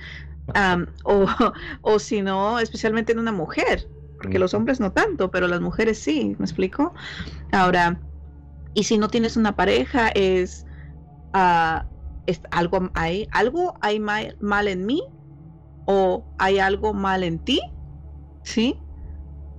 o, 1.04 1.26
o 1.82 1.98
si 1.98 2.22
no, 2.22 2.58
especialmente 2.58 3.12
en 3.12 3.18
una 3.18 3.32
mujer, 3.32 3.88
porque 4.18 4.38
los 4.38 4.52
hombres 4.54 4.80
no 4.80 4.92
tanto, 4.92 5.30
pero 5.30 5.48
las 5.48 5.60
mujeres 5.60 5.98
sí, 5.98 6.36
¿me 6.38 6.44
explico? 6.44 6.92
Ahora, 7.52 8.00
y 8.74 8.84
si 8.84 8.98
no 8.98 9.08
tienes 9.08 9.36
una 9.36 9.56
pareja, 9.56 10.08
es, 10.08 10.66
uh, 11.34 11.80
es 12.26 12.40
algo 12.50 12.90
hay 12.94 13.28
algo 13.32 13.74
hay 13.80 13.98
mal, 13.98 14.36
mal 14.40 14.68
en 14.68 14.86
mí 14.86 15.02
o 15.86 16.24
hay 16.38 16.58
algo 16.58 16.94
mal 16.94 17.24
en 17.24 17.38
ti, 17.38 17.60
¿sí? 18.44 18.78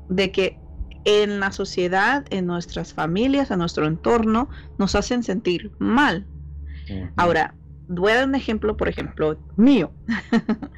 De 0.08 0.32
que 0.32 0.61
en 1.04 1.40
la 1.40 1.52
sociedad, 1.52 2.26
en 2.30 2.46
nuestras 2.48 2.94
familias, 2.94 3.52
en 3.52 3.60
nuestro 3.60 3.88
entorno, 3.88 4.50
nos 4.78 4.96
hacen 4.96 5.24
sentir 5.24 5.74
mal. 5.80 6.30
Ahora, 7.18 7.58
voy 7.88 8.12
a 8.14 8.16
dar 8.18 8.28
un 8.28 8.36
ejemplo, 8.36 8.78
por 8.78 8.90
ejemplo, 8.90 9.44
mío. 9.56 9.96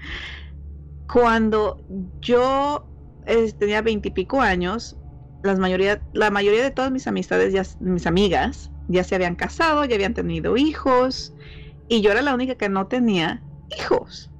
Cuando 1.08 1.84
yo 2.22 2.92
tenía 3.60 3.82
veintipico 3.82 4.42
años, 4.42 4.98
las 5.44 5.60
mayoría, 5.60 6.06
la 6.14 6.32
mayoría 6.32 6.64
de 6.64 6.72
todas 6.72 6.92
mis 6.92 7.08
amistades, 7.08 7.54
ya, 7.54 7.64
mis 7.80 8.08
amigas, 8.08 8.74
ya 8.88 9.04
se 9.04 9.16
habían 9.16 9.36
casado, 9.36 9.86
ya 9.86 9.96
habían 9.96 10.14
tenido 10.16 10.58
hijos, 10.58 11.36
y 11.88 12.02
yo 12.02 12.12
era 12.12 12.22
la 12.22 12.36
única 12.36 12.56
que 12.56 12.70
no 12.70 12.88
tenía 12.88 13.46
hijos. 13.80 14.33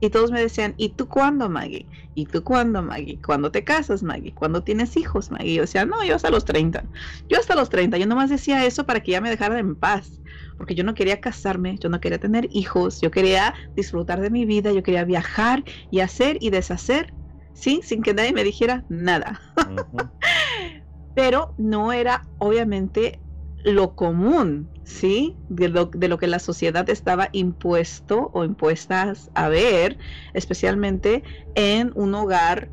Y 0.00 0.10
todos 0.10 0.30
me 0.30 0.40
decían, 0.40 0.74
¿y 0.78 0.94
tú 0.96 1.08
cuándo, 1.08 1.48
Maggie? 1.50 1.88
¿Y 2.14 2.26
tú 2.26 2.42
cuándo, 2.42 2.82
Maggie? 2.82 3.20
¿Cuándo 3.20 3.50
te 3.52 3.64
casas, 3.64 4.02
Maggie? 4.02 4.32
¿Cuándo 4.34 4.62
tienes 4.64 4.96
hijos, 4.96 5.30
Maggie? 5.30 5.54
Yo 5.54 5.62
decía, 5.62 5.84
no, 5.84 6.02
yo 6.04 6.16
hasta 6.16 6.30
los 6.30 6.44
30. 6.46 6.88
Yo 7.28 7.38
hasta 7.38 7.54
los 7.54 7.68
30. 7.68 7.98
Yo 7.98 8.06
nomás 8.06 8.30
decía 8.30 8.64
eso 8.64 8.86
para 8.86 9.00
que 9.00 9.12
ya 9.12 9.20
me 9.20 9.30
dejaran 9.30 9.58
en 9.58 9.76
paz. 9.76 10.20
Porque 10.56 10.74
yo 10.74 10.84
no 10.84 10.94
quería 10.94 11.20
casarme, 11.20 11.76
yo 11.78 11.88
no 11.88 12.00
quería 12.00 12.18
tener 12.18 12.48
hijos, 12.50 13.00
yo 13.00 13.10
quería 13.10 13.54
disfrutar 13.76 14.20
de 14.20 14.30
mi 14.30 14.44
vida, 14.44 14.72
yo 14.72 14.82
quería 14.82 15.04
viajar 15.04 15.64
y 15.90 16.00
hacer 16.00 16.36
y 16.40 16.50
deshacer, 16.50 17.14
¿sí? 17.52 17.80
Sin 17.84 18.02
que 18.02 18.14
nadie 18.14 18.32
me 18.32 18.44
dijera 18.44 18.84
nada. 18.88 19.40
Pero 21.14 21.54
no 21.56 21.92
era, 21.92 22.22
obviamente, 22.38 23.22
lo 23.64 23.94
común, 23.94 24.70
¿sí? 24.84 25.36
De 25.48 25.68
lo, 25.68 25.86
de 25.86 26.08
lo, 26.08 26.18
que 26.18 26.26
la 26.26 26.38
sociedad 26.38 26.88
estaba 26.88 27.28
impuesto 27.32 28.30
o 28.32 28.44
impuestas 28.44 29.30
a 29.34 29.48
ver, 29.48 29.98
especialmente 30.34 31.22
en 31.54 31.92
un 31.94 32.14
hogar 32.14 32.70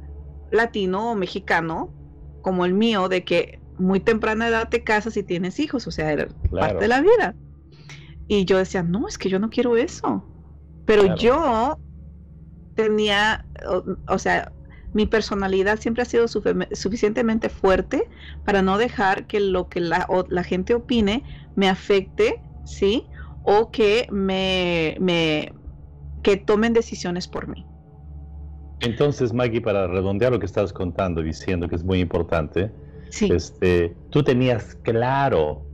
latino 0.51 1.11
o 1.11 1.15
mexicano 1.15 1.93
como 2.41 2.65
el 2.65 2.73
mío, 2.73 3.09
de 3.09 3.23
que 3.23 3.59
muy 3.77 3.99
temprana 3.99 4.47
edad 4.47 4.69
te 4.69 4.83
casas 4.83 5.17
y 5.17 5.23
tienes 5.23 5.59
hijos, 5.59 5.85
o 5.87 5.91
sea, 5.91 6.11
era 6.11 6.27
parte 6.51 6.79
de 6.79 6.87
la 6.87 7.01
vida. 7.01 7.35
Y 8.27 8.45
yo 8.45 8.57
decía, 8.57 8.83
no, 8.83 9.07
es 9.07 9.17
que 9.17 9.29
yo 9.29 9.39
no 9.39 9.49
quiero 9.49 9.77
eso. 9.77 10.25
Pero 10.85 11.15
yo 11.15 11.77
tenía, 12.75 13.45
o 14.07 14.17
sea, 14.19 14.53
mi 14.97 15.05
personalidad 15.05 15.79
siempre 15.79 16.01
ha 16.01 16.05
sido 16.05 16.27
suficientemente 16.27 17.49
fuerte 17.49 18.09
para 18.43 18.63
no 18.63 18.79
dejar 18.79 19.27
que 19.27 19.39
lo 19.39 19.69
que 19.69 19.79
la, 19.79 20.07
la 20.27 20.43
gente 20.43 20.73
opine 20.73 21.23
me 21.53 21.69
afecte, 21.69 22.41
¿sí? 22.65 23.05
O 23.43 23.69
que 23.69 24.07
me, 24.09 24.97
me 24.99 25.53
que 26.23 26.35
tomen 26.35 26.73
decisiones 26.73 27.27
por 27.27 27.47
mí. 27.47 27.63
Entonces, 28.79 29.33
Maggie, 29.33 29.61
para 29.61 29.85
redondear 29.85 30.31
lo 30.31 30.39
que 30.39 30.47
estás 30.47 30.73
contando, 30.73 31.21
diciendo 31.21 31.67
que 31.67 31.75
es 31.75 31.83
muy 31.83 31.99
importante, 31.99 32.71
este, 33.21 33.95
tú 34.09 34.23
tenías 34.23 34.73
claro 34.81 35.67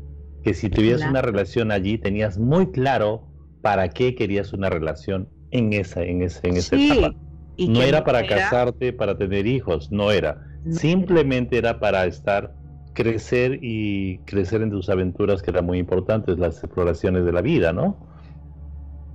que 0.43 0.53
si 0.53 0.69
tuvieras 0.69 1.09
una 1.09 1.21
relación 1.21 1.71
allí, 1.71 1.97
tenías 1.97 2.37
muy 2.37 2.71
claro 2.71 3.29
para 3.61 3.87
qué 3.87 4.15
querías 4.15 4.51
una 4.51 4.69
relación 4.69 5.29
en 5.51 5.71
esa, 5.71 6.03
en 6.03 6.23
ese, 6.23 6.45
en 6.45 6.57
esa 6.57 6.75
etapa 6.75 7.22
no 7.57 7.81
era 7.81 8.03
para 8.03 8.25
casarte, 8.25 8.93
para 8.93 9.17
tener 9.17 9.47
hijos, 9.47 9.91
no 9.91 10.11
era. 10.11 10.41
Simplemente 10.69 11.57
era. 11.57 11.79
para 11.79 12.05
estar, 12.05 12.55
crecer 12.93 13.59
y 13.61 14.19
crecer 14.19 14.61
en 14.61 14.71
tus 14.71 14.89
aventuras 14.89 15.41
que 15.41 15.51
eran 15.51 15.65
muy 15.65 15.79
importantes, 15.79 16.37
las 16.37 16.63
exploraciones 16.63 17.25
de 17.25 17.31
la 17.31 17.41
vida, 17.41 17.73
¿no? 17.73 17.97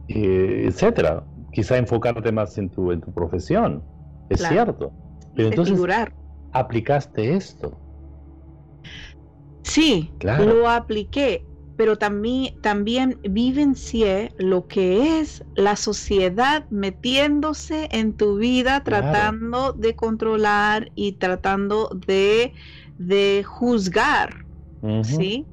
Eh, 0.09 0.65
etcétera. 0.67 1.25
Quizá 1.53 1.77
enfocarte 1.77 2.33
más 2.33 2.57
en 2.59 2.71
tu, 2.71 2.93
en 2.93 3.01
tu 3.01 3.13
profesión, 3.13 3.85
es 4.29 4.41
cierto. 4.41 4.93
Pero 5.35 5.49
entonces 5.49 5.81
aplicaste 6.53 7.35
esto. 7.35 7.79
Sí, 9.63 10.11
lo 10.21 10.69
apliqué 10.69 11.48
pero 11.79 11.97
también, 11.97 12.55
también 12.61 13.21
vivencié 13.23 14.33
lo 14.37 14.67
que 14.67 15.21
es 15.21 15.45
la 15.55 15.77
sociedad 15.77 16.67
metiéndose 16.71 17.89
en 17.93 18.17
tu 18.17 18.37
vida, 18.37 18.83
tratando 18.83 19.75
de 19.75 19.95
controlar 19.95 20.91
y 20.97 21.13
tratando 21.13 21.89
de, 22.05 22.53
de 22.97 23.45
juzgar, 23.47 24.35
¿sí? 25.03 25.47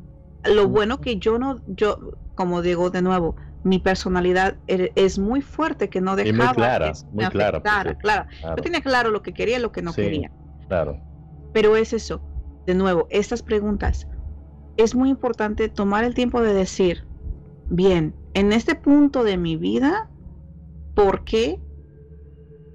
Lo 0.43 0.67
bueno 0.67 0.99
que 0.99 1.17
yo 1.19 1.37
no, 1.37 1.61
yo, 1.67 1.99
como 2.33 2.63
digo 2.63 2.89
de 2.89 3.03
nuevo, 3.03 3.35
mi 3.61 3.77
personalidad 3.77 4.57
er, 4.65 4.93
es 4.95 5.19
muy 5.19 5.43
fuerte 5.43 5.91
que 5.91 6.01
no 6.01 6.15
dejaba 6.15 6.47
muy 6.47 6.55
clara, 6.55 6.93
muy 7.11 7.27
clara, 7.27 7.93
claro. 7.93 8.25
Yo 8.41 8.63
tenía 8.63 8.81
claro 8.81 9.11
lo 9.11 9.21
que 9.21 9.31
quería 9.31 9.59
y 9.59 9.61
lo 9.61 9.71
que 9.71 9.83
no 9.83 9.93
quería. 9.93 10.31
Claro. 10.67 10.99
Pero 11.51 11.75
es 11.75 11.93
eso, 11.93 12.23
de 12.65 12.73
nuevo, 12.73 13.05
estas 13.11 13.43
preguntas 13.43 14.07
es 14.77 14.95
muy 14.95 15.09
importante 15.09 15.69
tomar 15.69 16.03
el 16.03 16.13
tiempo 16.13 16.41
de 16.41 16.53
decir, 16.53 17.05
bien, 17.69 18.13
en 18.33 18.51
este 18.51 18.75
punto 18.75 19.23
de 19.23 19.37
mi 19.37 19.55
vida, 19.55 20.09
¿por 20.93 21.23
qué 21.23 21.59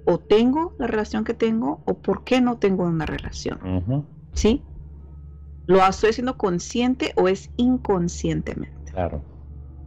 o 0.05 0.19
tengo 0.19 0.73
la 0.79 0.87
relación 0.87 1.23
que 1.23 1.33
tengo 1.33 1.81
o 1.85 1.95
por 1.95 2.23
qué 2.23 2.41
no 2.41 2.57
tengo 2.57 2.83
una 2.83 3.05
relación? 3.05 4.05
¿Sí? 4.33 4.63
¿Lo 5.67 5.85
estoy 5.85 6.09
haciendo 6.09 6.37
consciente 6.37 7.13
o 7.15 7.27
es 7.27 7.51
inconscientemente? 7.57 8.91
Claro. 8.91 9.23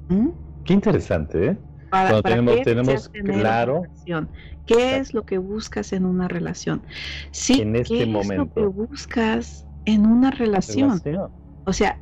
¿Mm? 0.08 0.28
Qué 0.64 0.72
interesante, 0.72 1.48
¿eh? 1.48 1.58
Para, 1.90 2.22
tenemos, 2.22 2.62
tenemos 2.62 3.08
claro 3.08 3.82
qué 4.66 4.96
es 4.96 5.14
lo 5.14 5.24
que 5.24 5.38
buscas 5.38 5.92
en 5.92 6.04
una 6.04 6.26
relación. 6.26 6.82
Sí, 7.30 7.60
en 7.60 7.76
este 7.76 7.98
¿qué 7.98 8.06
momento. 8.06 8.32
es 8.32 8.38
lo 8.38 8.54
que 8.54 8.66
buscas 8.66 9.66
en 9.84 10.06
una 10.06 10.30
relación? 10.30 11.00
O 11.66 11.72
sea, 11.72 11.98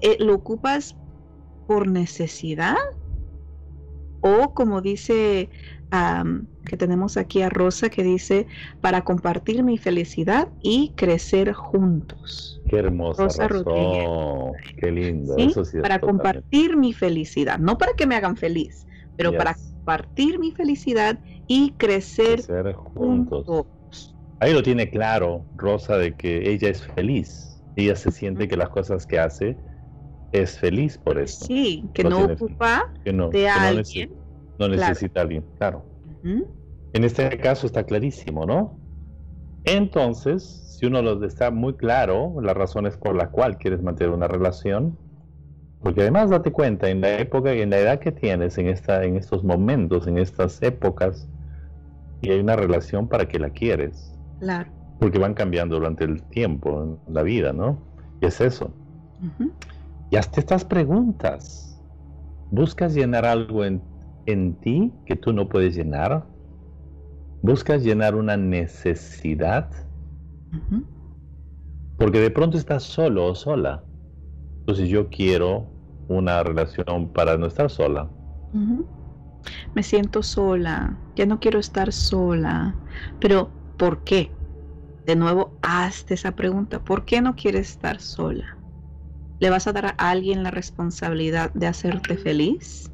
eh, 0.00 0.16
¿lo 0.20 0.34
ocupas 0.34 0.96
por 1.66 1.86
necesidad? 1.86 2.76
O 4.20 4.54
como 4.54 4.80
dice 4.80 5.50
que 6.64 6.76
tenemos 6.76 7.16
aquí 7.16 7.42
a 7.42 7.48
Rosa 7.48 7.88
que 7.88 8.02
dice, 8.02 8.46
para 8.80 9.02
compartir 9.02 9.62
mi 9.62 9.78
felicidad 9.78 10.48
y 10.60 10.92
crecer 10.96 11.52
juntos. 11.52 12.60
Qué 12.68 12.78
hermosa 12.78 13.28
Rosa 13.46 13.70
Qué 14.76 14.90
lindo. 14.90 15.36
para 15.80 16.00
compartir 16.00 16.76
mi 16.76 16.92
felicidad, 16.92 17.58
no 17.58 17.78
para 17.78 17.92
que 17.92 18.06
me 18.06 18.16
hagan 18.16 18.36
feliz, 18.36 18.86
pero 19.16 19.36
para 19.36 19.54
compartir 19.54 20.38
mi 20.38 20.50
felicidad 20.52 21.18
y 21.46 21.72
crecer, 21.72 22.42
juntos. 22.74 23.46
Ahí 24.40 24.52
lo 24.52 24.62
tiene 24.62 24.90
claro 24.90 25.46
Rosa 25.56 25.96
de 25.96 26.14
que 26.14 26.50
ella 26.50 26.70
es 26.70 26.82
feliz. 26.82 27.53
Ella 27.76 27.96
se 27.96 28.10
siente 28.10 28.48
que 28.48 28.56
las 28.56 28.68
cosas 28.68 29.06
que 29.06 29.18
hace 29.18 29.56
es 30.32 30.58
feliz 30.58 30.98
por 30.98 31.18
eso. 31.18 31.44
Sí, 31.46 31.84
que 31.92 32.04
no, 32.04 32.24
ocupa 32.24 32.92
de 33.04 33.48
alguien 33.48 34.24
no 34.58 34.68
necesita 34.68 35.20
alguien, 35.20 35.44
claro. 35.58 35.84
En 36.22 37.04
este 37.04 37.28
caso 37.38 37.66
está 37.66 37.84
clarísimo, 37.84 38.46
¿no? 38.46 38.78
Entonces, 39.64 40.42
si 40.78 40.86
uno 40.86 41.02
lo 41.02 41.24
está 41.24 41.50
muy 41.50 41.74
claro, 41.74 42.40
las 42.40 42.56
razones 42.56 42.96
por 42.96 43.16
las 43.16 43.28
cuales 43.30 43.58
quieres 43.58 43.82
mantener 43.82 44.12
una 44.12 44.28
relación, 44.28 44.96
porque 45.80 46.02
además 46.02 46.30
date 46.30 46.52
cuenta, 46.52 46.88
en 46.88 47.00
la 47.00 47.18
época 47.18 47.54
y 47.54 47.60
en 47.60 47.70
la 47.70 47.78
edad 47.78 47.98
que 47.98 48.12
tienes, 48.12 48.56
en, 48.58 48.68
esta, 48.68 49.04
en 49.04 49.16
estos 49.16 49.42
momentos, 49.44 50.06
en 50.06 50.18
estas 50.18 50.62
épocas, 50.62 51.28
y 52.22 52.30
hay 52.30 52.40
una 52.40 52.56
relación 52.56 53.08
para 53.08 53.26
que 53.26 53.38
la 53.38 53.50
quieres. 53.50 54.18
Claro. 54.40 54.70
Porque 54.98 55.18
van 55.18 55.34
cambiando 55.34 55.76
durante 55.76 56.04
el 56.04 56.22
tiempo, 56.22 56.98
en 57.06 57.14
la 57.14 57.22
vida, 57.22 57.52
¿no? 57.52 57.78
Y 58.20 58.26
es 58.26 58.40
eso. 58.40 58.70
Y 60.10 60.16
hasta 60.16 60.40
estas 60.40 60.64
preguntas. 60.64 61.82
¿Buscas 62.50 62.94
llenar 62.94 63.24
algo 63.24 63.64
en 63.64 63.82
en 64.26 64.54
ti 64.60 64.92
que 65.06 65.16
tú 65.16 65.32
no 65.32 65.48
puedes 65.48 65.74
llenar? 65.74 66.24
¿Buscas 67.42 67.82
llenar 67.82 68.14
una 68.14 68.36
necesidad? 68.36 69.70
Porque 71.98 72.20
de 72.20 72.30
pronto 72.30 72.56
estás 72.56 72.82
solo 72.82 73.26
o 73.26 73.34
sola. 73.34 73.84
Entonces 74.60 74.88
yo 74.88 75.08
quiero 75.10 75.68
una 76.08 76.42
relación 76.42 77.12
para 77.12 77.36
no 77.36 77.46
estar 77.46 77.70
sola. 77.70 78.08
Me 79.74 79.82
siento 79.82 80.22
sola, 80.22 80.96
ya 81.16 81.26
no 81.26 81.38
quiero 81.38 81.58
estar 81.58 81.92
sola. 81.92 82.74
Pero, 83.20 83.50
¿por 83.76 84.04
qué? 84.04 84.30
De 85.06 85.16
nuevo, 85.16 85.52
hazte 85.60 86.14
esa 86.14 86.32
pregunta. 86.32 86.82
¿Por 86.82 87.04
qué 87.04 87.20
no 87.20 87.36
quieres 87.36 87.70
estar 87.70 88.00
sola? 88.00 88.58
¿Le 89.38 89.50
vas 89.50 89.66
a 89.66 89.72
dar 89.72 89.86
a 89.86 89.90
alguien 89.90 90.42
la 90.42 90.50
responsabilidad 90.50 91.52
de 91.52 91.66
hacerte 91.66 92.16
feliz? 92.16 92.90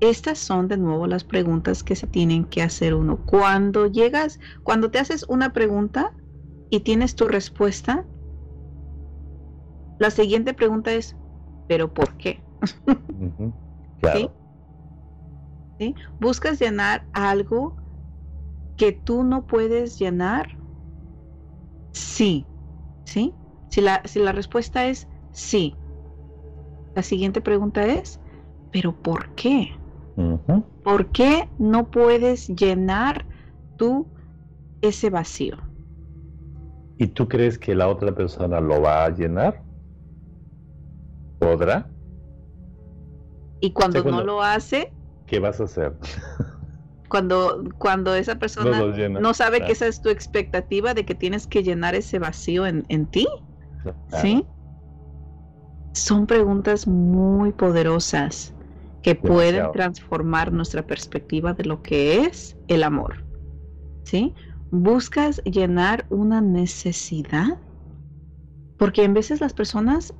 Estas 0.00 0.38
son 0.38 0.68
de 0.68 0.78
nuevo 0.78 1.06
las 1.06 1.24
preguntas 1.24 1.82
que 1.82 1.96
se 1.96 2.06
tienen 2.06 2.44
que 2.44 2.62
hacer 2.62 2.94
uno. 2.94 3.18
Cuando 3.26 3.86
llegas, 3.86 4.40
cuando 4.62 4.90
te 4.90 4.98
haces 4.98 5.24
una 5.28 5.52
pregunta 5.52 6.12
y 6.70 6.80
tienes 6.80 7.14
tu 7.14 7.28
respuesta, 7.28 8.06
la 9.98 10.10
siguiente 10.10 10.54
pregunta 10.54 10.92
es, 10.92 11.16
¿pero 11.68 11.92
por 11.92 12.16
qué? 12.16 12.42
¿Sí? 15.78 15.94
¿Buscas 16.18 16.58
llenar 16.58 17.06
algo 17.12 17.76
que 18.76 18.92
tú 18.92 19.22
no 19.24 19.46
puedes 19.46 19.98
llenar? 19.98 20.61
Sí. 21.92 22.46
¿Sí? 23.04 23.34
Si 23.68 23.80
la, 23.80 24.02
si 24.04 24.20
la 24.20 24.32
respuesta 24.32 24.86
es 24.86 25.08
sí, 25.32 25.76
la 26.94 27.02
siguiente 27.02 27.40
pregunta 27.40 27.86
es, 27.86 28.20
¿pero 28.70 28.92
por 28.92 29.28
qué? 29.30 29.72
¿Por 30.84 31.06
qué 31.06 31.48
no 31.58 31.90
puedes 31.90 32.48
llenar 32.48 33.24
tú 33.76 34.06
ese 34.82 35.08
vacío? 35.08 35.56
¿Y 36.98 37.06
tú 37.08 37.28
crees 37.28 37.58
que 37.58 37.74
la 37.74 37.88
otra 37.88 38.14
persona 38.14 38.60
lo 38.60 38.82
va 38.82 39.04
a 39.04 39.10
llenar? 39.10 39.62
¿Podrá? 41.38 41.88
Y 43.60 43.72
cuando 43.72 44.04
no 44.04 44.22
lo 44.22 44.42
hace, 44.42 44.92
¿qué 45.26 45.38
vas 45.38 45.60
a 45.60 45.64
hacer? 45.64 45.96
Cuando, 47.12 47.62
cuando 47.76 48.14
esa 48.14 48.36
persona 48.36 48.80
no, 49.20 49.34
sabe 49.34 49.60
que 49.60 49.72
esa 49.72 49.86
es 49.86 50.00
tu 50.00 50.08
expectativa 50.08 50.94
de 50.94 51.04
que 51.04 51.14
tienes 51.14 51.46
que 51.46 51.62
llenar 51.62 51.94
ese 51.94 52.18
vacío 52.18 52.66
en, 52.66 53.06
ti, 53.06 53.28
¿sí? 54.22 54.46
Son 55.92 56.26
preguntas 56.26 56.86
muy 56.86 57.52
poderosas 57.52 58.54
que 59.02 59.14
pueden 59.14 59.70
transformar 59.72 60.54
nuestra 60.54 60.86
perspectiva 60.86 61.52
de 61.52 61.64
lo 61.64 61.82
que 61.82 62.22
es 62.22 62.56
el 62.68 62.82
amor. 62.82 63.26
¿Sí? 64.04 64.34
Buscas 64.70 65.42
llenar 65.44 66.06
una 66.08 66.40
necesidad. 66.40 67.58
Porque 68.78 69.04
en 69.04 69.12
veces 69.12 69.42
las 69.42 69.52
personas 69.52 70.14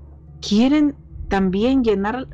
quieren 0.47 0.95
también 1.31 1.85
llenar 1.85 2.29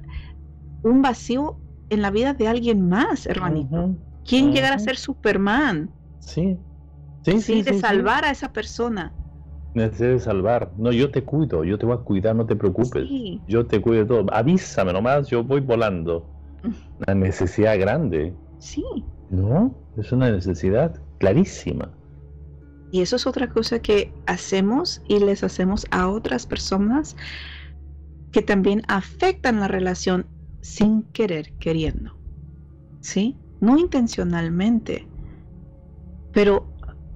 un 0.83 1.01
vacío 1.01 1.61
en 1.91 2.03
la 2.03 2.11
vida 2.11 2.35
de 2.35 2.49
alguien 2.49 2.89
más, 2.89 3.25
hermanito. 3.27 3.95
Quieren 4.29 4.53
llegar 4.53 4.75
a 4.75 4.79
ser 4.79 4.97
Superman. 4.97 5.91
Sí. 6.21 6.59
Sí, 7.25 7.41
sí, 7.41 7.63
de 7.63 7.79
salvar 7.81 8.25
a 8.25 8.31
esa 8.31 8.53
persona. 8.53 9.13
Necesitas 9.75 10.25
salvar. 10.25 10.71
No, 10.77 10.93
yo 10.93 11.11
te 11.11 11.25
cuido, 11.25 11.65
yo 11.65 11.79
te 11.79 11.87
voy 11.87 11.97
a 11.97 12.01
cuidar, 12.01 12.37
no 12.37 12.47
te 12.47 12.57
preocupes. 12.57 13.09
Yo 13.47 13.67
te 13.67 13.81
cuido 13.81 14.03
de 14.03 14.07
todo. 14.07 14.27
Avísame 14.33 14.93
nomás, 14.93 15.29
yo 15.29 15.43
voy 15.43 15.61
volando. 15.61 16.27
Una 17.07 17.15
necesidad 17.15 17.79
grande. 17.79 18.35
Sí. 18.59 18.85
No, 19.31 19.75
es 19.97 20.11
una 20.13 20.31
necesidad 20.31 21.01
clarísima. 21.19 21.91
Y 22.91 23.03
eso 23.03 23.17
es 23.17 23.27
otra 23.27 23.49
cosa 23.49 23.81
que 23.81 24.13
hacemos 24.27 25.03
y 25.07 25.19
les 25.21 25.45
hacemos 25.45 25.87
a 25.91 26.09
otras 26.09 26.47
personas 26.47 27.17
que 28.33 28.41
también 28.43 28.83
afectan 28.89 29.61
la 29.61 29.69
relación 29.69 30.27
sin 30.61 31.03
querer, 31.13 31.53
queriendo. 31.59 32.17
¿Sí? 33.01 33.37
No 33.61 33.79
intencionalmente. 33.79 35.07
Pero 36.33 36.67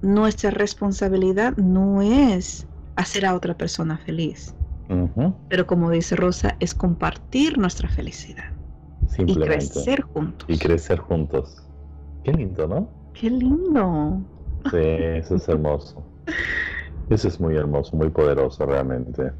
nuestra 0.01 0.51
responsabilidad 0.51 1.55
no 1.57 2.01
es 2.01 2.67
hacer 2.95 3.25
a 3.25 3.35
otra 3.35 3.55
persona 3.55 3.97
feliz. 3.97 4.55
Pero 5.49 5.65
como 5.65 5.89
dice 5.89 6.15
Rosa, 6.15 6.55
es 6.59 6.75
compartir 6.75 7.57
nuestra 7.57 7.89
felicidad. 7.89 8.45
Y 9.17 9.35
crecer 9.35 10.01
juntos. 10.01 10.47
Y 10.49 10.57
crecer 10.57 10.99
juntos. 10.99 11.67
Qué 12.23 12.33
lindo, 12.33 12.67
¿no? 12.67 12.89
Qué 13.13 13.29
lindo. 13.29 14.21
Sí, 14.71 14.77
eso 14.77 15.35
es 15.35 15.47
hermoso. 15.47 16.03
Eso 17.09 17.27
es 17.27 17.39
muy 17.39 17.55
hermoso, 17.55 17.95
muy 17.95 18.09
poderoso 18.09 18.65
realmente. 18.65 19.31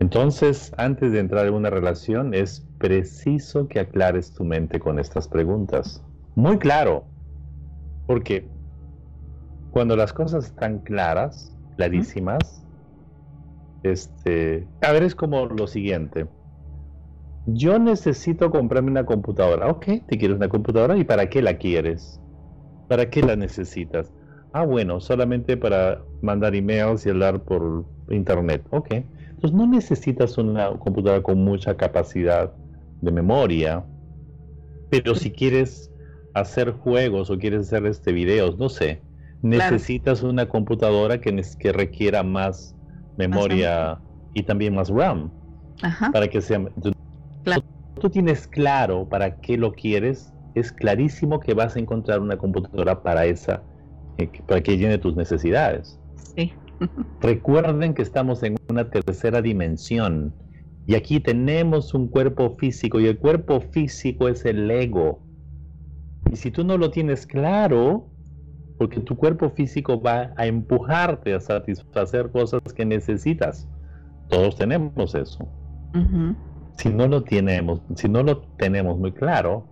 Entonces, 0.00 0.72
antes 0.76 1.12
de 1.12 1.18
entrar 1.18 1.46
en 1.46 1.54
una 1.54 1.70
relación, 1.70 2.32
es 2.32 2.67
preciso 2.78 3.68
que 3.68 3.80
aclares 3.80 4.32
tu 4.32 4.44
mente 4.44 4.80
con 4.80 4.98
estas 4.98 5.28
preguntas. 5.28 6.02
Muy 6.34 6.58
claro. 6.58 7.06
Porque 8.06 8.50
cuando 9.70 9.96
las 9.96 10.12
cosas 10.12 10.46
están 10.46 10.80
claras, 10.80 11.56
clarísimas, 11.76 12.64
este, 13.82 14.68
a 14.80 14.92
ver, 14.92 15.02
es 15.02 15.14
como 15.14 15.46
lo 15.46 15.66
siguiente 15.66 16.28
yo 17.50 17.78
necesito 17.78 18.50
comprarme 18.50 18.90
una 18.90 19.06
computadora. 19.06 19.68
Ok, 19.68 19.86
te 20.06 20.18
quieres 20.18 20.36
una 20.36 20.48
computadora 20.50 20.96
y 20.98 21.04
¿para 21.04 21.30
qué 21.30 21.40
la 21.40 21.56
quieres? 21.56 22.20
¿Para 22.86 23.08
qué 23.10 23.22
la 23.22 23.36
necesitas? 23.36 24.12
Ah, 24.52 24.64
bueno, 24.66 25.00
solamente 25.00 25.56
para 25.56 26.04
mandar 26.20 26.54
emails 26.54 27.06
y 27.06 27.10
hablar 27.10 27.44
por 27.44 27.86
internet. 28.10 28.66
Ok. 28.70 28.88
Entonces 28.92 29.56
no 29.56 29.66
necesitas 29.66 30.36
una 30.36 30.68
computadora 30.78 31.22
con 31.22 31.38
mucha 31.38 31.76
capacidad 31.76 32.54
de 33.00 33.12
memoria. 33.12 33.84
Pero 34.90 35.14
si 35.14 35.30
quieres 35.30 35.90
hacer 36.34 36.72
juegos 36.72 37.30
o 37.30 37.38
quieres 37.38 37.66
hacer 37.66 37.86
este 37.86 38.12
videos, 38.12 38.58
no 38.58 38.68
sé, 38.68 39.02
necesitas 39.42 40.22
una 40.22 40.48
computadora 40.48 41.20
que, 41.20 41.42
que 41.58 41.72
requiera 41.72 42.22
más 42.22 42.74
memoria 43.16 43.98
y 44.34 44.42
también 44.42 44.74
más 44.74 44.88
RAM. 44.88 45.30
Ajá. 45.82 46.10
Para 46.10 46.28
que 46.28 46.40
sea 46.40 46.60
tú 48.00 48.10
tienes 48.10 48.46
claro 48.46 49.08
para 49.08 49.40
qué 49.40 49.56
lo 49.56 49.72
quieres, 49.72 50.32
es 50.54 50.72
clarísimo 50.72 51.40
que 51.40 51.54
vas 51.54 51.76
a 51.76 51.80
encontrar 51.80 52.20
una 52.20 52.36
computadora 52.36 53.02
para 53.02 53.26
esa, 53.26 53.62
eh, 54.18 54.30
para 54.46 54.60
que 54.62 54.76
llene 54.76 54.98
tus 54.98 55.16
necesidades. 55.16 55.98
Sí. 56.36 56.52
Recuerden 57.20 57.94
que 57.94 58.02
estamos 58.02 58.42
en 58.42 58.56
una 58.68 58.88
tercera 58.88 59.42
dimensión 59.42 60.32
y 60.88 60.94
aquí 60.94 61.20
tenemos 61.20 61.92
un 61.92 62.08
cuerpo 62.08 62.56
físico 62.56 62.98
y 62.98 63.06
el 63.06 63.18
cuerpo 63.18 63.60
físico 63.60 64.26
es 64.26 64.46
el 64.46 64.70
ego. 64.70 65.20
Y 66.32 66.36
si 66.36 66.50
tú 66.50 66.64
no 66.64 66.78
lo 66.78 66.90
tienes 66.90 67.26
claro, 67.26 68.08
porque 68.78 69.00
tu 69.00 69.14
cuerpo 69.14 69.50
físico 69.50 70.00
va 70.00 70.32
a 70.38 70.46
empujarte 70.46 71.34
a 71.34 71.40
satisfacer 71.40 72.30
cosas 72.30 72.62
que 72.74 72.86
necesitas. 72.86 73.68
Todos 74.30 74.56
tenemos 74.56 75.14
eso. 75.14 75.46
si 76.78 76.88
no 76.88 77.06
lo 77.06 77.22
tenemos, 77.22 77.82
si 77.94 78.08
no 78.08 78.22
lo 78.22 78.40
tenemos 78.56 78.98
muy 78.98 79.12
claro, 79.12 79.66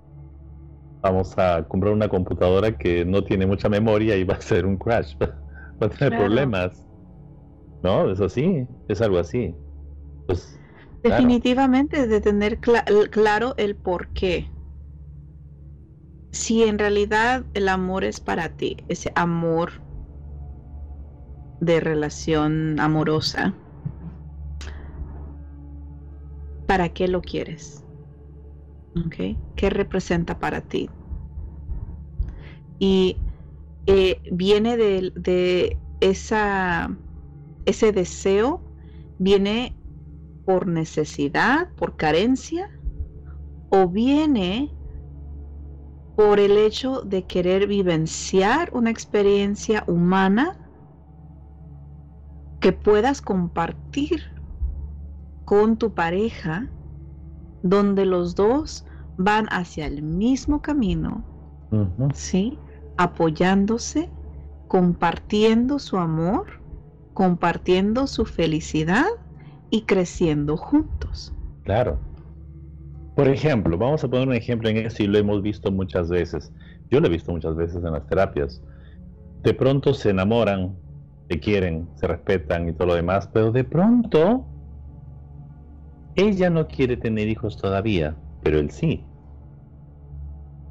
vamos 1.01 1.33
a 1.39 1.63
comprar 1.67 1.95
una 1.95 2.11
computadora 2.11 2.77
que 2.77 3.07
no 3.07 3.25
tiene 3.25 3.47
mucha 3.47 3.71
memoria 3.71 4.17
y 4.17 4.25
va 4.25 4.35
a 4.35 4.41
ser 4.43 4.67
un 4.67 4.77
crash, 4.77 5.17
va 5.23 5.87
a 5.87 5.89
tener 5.89 6.19
problemas. 6.19 6.87
No, 7.83 8.11
es 8.11 8.21
así, 8.21 8.67
es 8.89 9.01
algo 9.01 9.19
así. 9.19 9.55
Pues, 10.27 10.61
Definitivamente 11.03 12.07
de 12.07 12.21
tener 12.21 12.59
claro 12.59 13.55
el 13.57 13.77
por 13.77 14.09
qué. 14.09 14.49
Si 16.33 16.65
en 16.65 16.79
realidad 16.79 17.45
el 17.55 17.69
amor 17.69 18.05
es 18.05 18.21
para 18.21 18.51
ti, 18.51 18.77
ese 18.89 19.13
amor 19.15 19.73
de 21.61 21.81
relación 21.81 22.79
amorosa, 22.81 23.55
¿para 26.67 26.89
qué 26.91 27.09
lo 27.09 27.23
quieres? 27.23 27.83
¿Qué 29.57 29.71
representa 29.71 30.39
para 30.39 30.61
ti? 30.61 30.89
Y 32.79 33.17
eh, 33.87 34.21
viene 34.31 34.77
de, 34.77 35.13
de, 35.15 35.79
esa, 36.01 36.91
ese 37.65 37.93
deseo, 37.93 38.61
viene 39.19 39.76
por 40.47 40.69
necesidad, 40.69 41.69
por 41.77 41.97
carencia, 41.97 42.71
o 43.69 43.89
viene 43.89 44.73
por 46.15 46.39
el 46.39 46.57
hecho 46.57 47.03
de 47.03 47.25
querer 47.25 47.67
vivenciar 47.67 48.71
una 48.73 48.91
experiencia 48.91 49.85
humana 49.89 50.57
que 52.61 52.73
puedas 52.73 53.21
compartir 53.21 54.23
con 55.45 55.77
tu 55.77 55.93
pareja, 55.93 56.71
donde 57.63 58.07
los 58.07 58.35
dos 58.35 58.87
van 59.19 59.47
hacia 59.51 59.87
el 59.87 60.03
mismo 60.03 60.63
camino, 60.63 61.25
¿sí? 62.15 62.59
Apoyándose, 62.97 64.11
compartiendo 64.69 65.79
su 65.81 65.99
amor, 65.99 66.47
compartiendo 67.15 68.07
su 68.07 68.25
felicidad 68.25 69.07
y 69.71 69.83
creciendo 69.83 70.57
juntos. 70.57 71.33
Claro. 71.65 71.99
Por 73.17 73.29
ejemplo, 73.29 73.79
vamos 73.79 74.05
a 74.05 74.09
poner 74.09 74.29
un 74.29 74.35
ejemplo 74.35 74.69
en 74.69 74.77
esto 74.77 75.03
y 75.03 75.07
lo 75.07 75.19
hemos 75.19 75.43
visto 75.43 75.71
muchas 75.73 76.09
veces. 76.09 76.53
Yo 76.91 77.01
lo 77.01 77.07
he 77.07 77.11
visto 77.11 77.33
muchas 77.33 77.57
veces 77.57 77.77
en 77.83 77.93
las 77.93 78.07
terapias. 78.07 78.63
De 79.43 79.55
pronto 79.55 79.95
se 79.95 80.11
enamoran, 80.11 80.77
se 81.29 81.41
quieren, 81.41 81.89
se 81.97 82.07
respetan 82.07 82.69
y 82.69 82.73
todo 82.73 82.89
lo 82.89 82.95
demás, 82.95 83.29
pero 83.33 83.53
de 83.53 83.65
pronto 83.65 84.45
ella 86.15 86.51
no 86.51 86.67
quiere 86.69 86.97
tener 86.97 87.29
hijos 87.29 87.57
todavía, 87.57 88.17
pero 88.43 88.59
él 88.59 88.71
sí. 88.71 89.05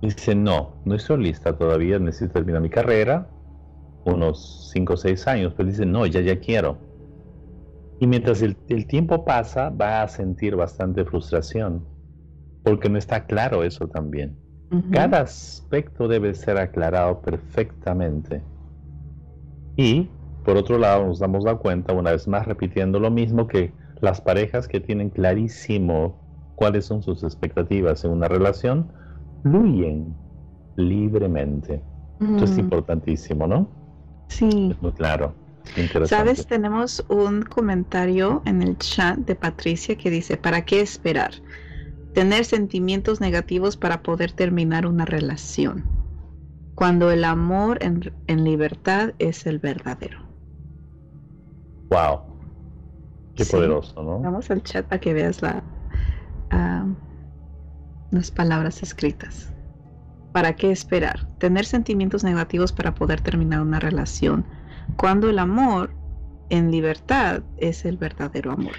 Dice, 0.02 0.36
no, 0.36 0.76
no 0.86 0.96
estoy 0.96 1.24
lista 1.24 1.58
todavía, 1.58 1.98
necesito 2.00 2.34
terminar 2.34 2.62
mi 2.62 2.70
carrera, 2.70 3.28
unos 4.06 4.70
5 4.72 4.94
o 4.94 4.98
6 4.98 5.28
años, 5.28 5.54
pero 5.58 5.70
dice, 5.70 5.86
no, 5.86 6.06
ya, 6.06 6.22
ya 6.22 6.40
quiero. 6.40 6.78
Y 8.00 8.08
mientras 8.08 8.42
el, 8.42 8.56
tiempo 8.88 9.24
pasa, 9.24 9.70
va 9.70 10.02
a 10.02 10.08
sentir 10.08 10.56
bastante 10.56 11.06
frustración, 11.06 11.86
porque 12.64 12.90
no 12.90 12.98
está 12.98 13.26
claro 13.26 13.64
eso 13.64 13.88
también. 13.88 14.38
Cada 14.92 15.22
aspecto 15.22 16.08
debe 16.08 16.34
ser 16.34 16.58
aclarado 16.58 17.22
perfectamente. 17.22 18.44
Y, 19.78 20.10
por 20.44 20.58
otro 20.58 20.78
lado, 20.78 21.06
nos 21.06 21.20
damos 21.20 21.46
la 21.46 21.56
cuenta, 21.56 21.94
una 21.94 22.12
vez 22.12 22.28
más 22.28 22.46
repitiendo 22.46 23.00
lo 23.00 23.10
mismo, 23.10 23.48
que 23.48 23.72
las 24.02 24.20
parejas 24.20 24.68
que 24.68 24.82
tienen 24.82 25.10
clarísimo 25.10 26.20
cuáles 26.56 26.86
son 26.86 27.02
sus 27.02 27.24
expectativas 27.24 28.04
en 28.04 28.12
una 28.12 28.28
relación, 28.28 28.92
fluyen 29.44 30.14
libremente. 30.76 31.82
Esto 32.20 32.46
es 32.46 32.58
importantísimo, 32.58 33.48
¿no? 33.48 33.70
Sí. 34.30 34.70
Es 34.72 34.82
muy 34.82 34.92
claro. 34.92 35.34
Sabes, 36.06 36.48
tenemos 36.48 37.04
un 37.10 37.42
comentario 37.42 38.42
en 38.46 38.62
el 38.62 38.78
chat 38.78 39.18
de 39.18 39.36
Patricia 39.36 39.98
que 39.98 40.10
dice, 40.10 40.38
¿para 40.38 40.64
qué 40.64 40.82
esperar? 40.82 41.32
Tener 42.14 42.46
sentimientos 42.46 43.20
negativos 43.20 43.76
para 43.76 44.02
poder 44.02 44.32
terminar 44.32 44.86
una 44.86 45.06
relación, 45.06 45.84
cuando 46.76 47.12
el 47.12 47.26
amor 47.26 47.80
en, 47.82 48.44
libertad 48.44 49.14
es 49.20 49.46
el 49.46 49.60
verdadero. 49.60 50.20
Wow, 51.90 52.22
qué 53.36 53.46
poderoso, 53.46 54.02
¿no? 54.02 54.20
Vamos 54.20 54.50
al 54.50 54.64
chat 54.64 54.86
para 54.86 55.02
que 55.02 55.14
veas 55.14 55.42
la, 55.42 55.62
ah, 56.52 56.86
las 58.12 58.32
palabras 58.32 58.82
escritas. 58.82 59.52
¿Para 60.32 60.56
qué 60.56 60.72
esperar? 60.72 61.28
Tener 61.38 61.66
sentimientos 61.66 62.24
negativos 62.24 62.72
para 62.72 62.94
poder 62.94 63.22
terminar 63.22 63.62
una 63.62 63.80
relación 63.80 64.46
cuando 64.98 65.30
el 65.30 65.40
amor 65.40 65.92
en 66.50 66.72
libertad 66.72 67.44
es 67.58 67.86
el 67.86 67.98
verdadero 67.98 68.52
amor. 68.52 68.74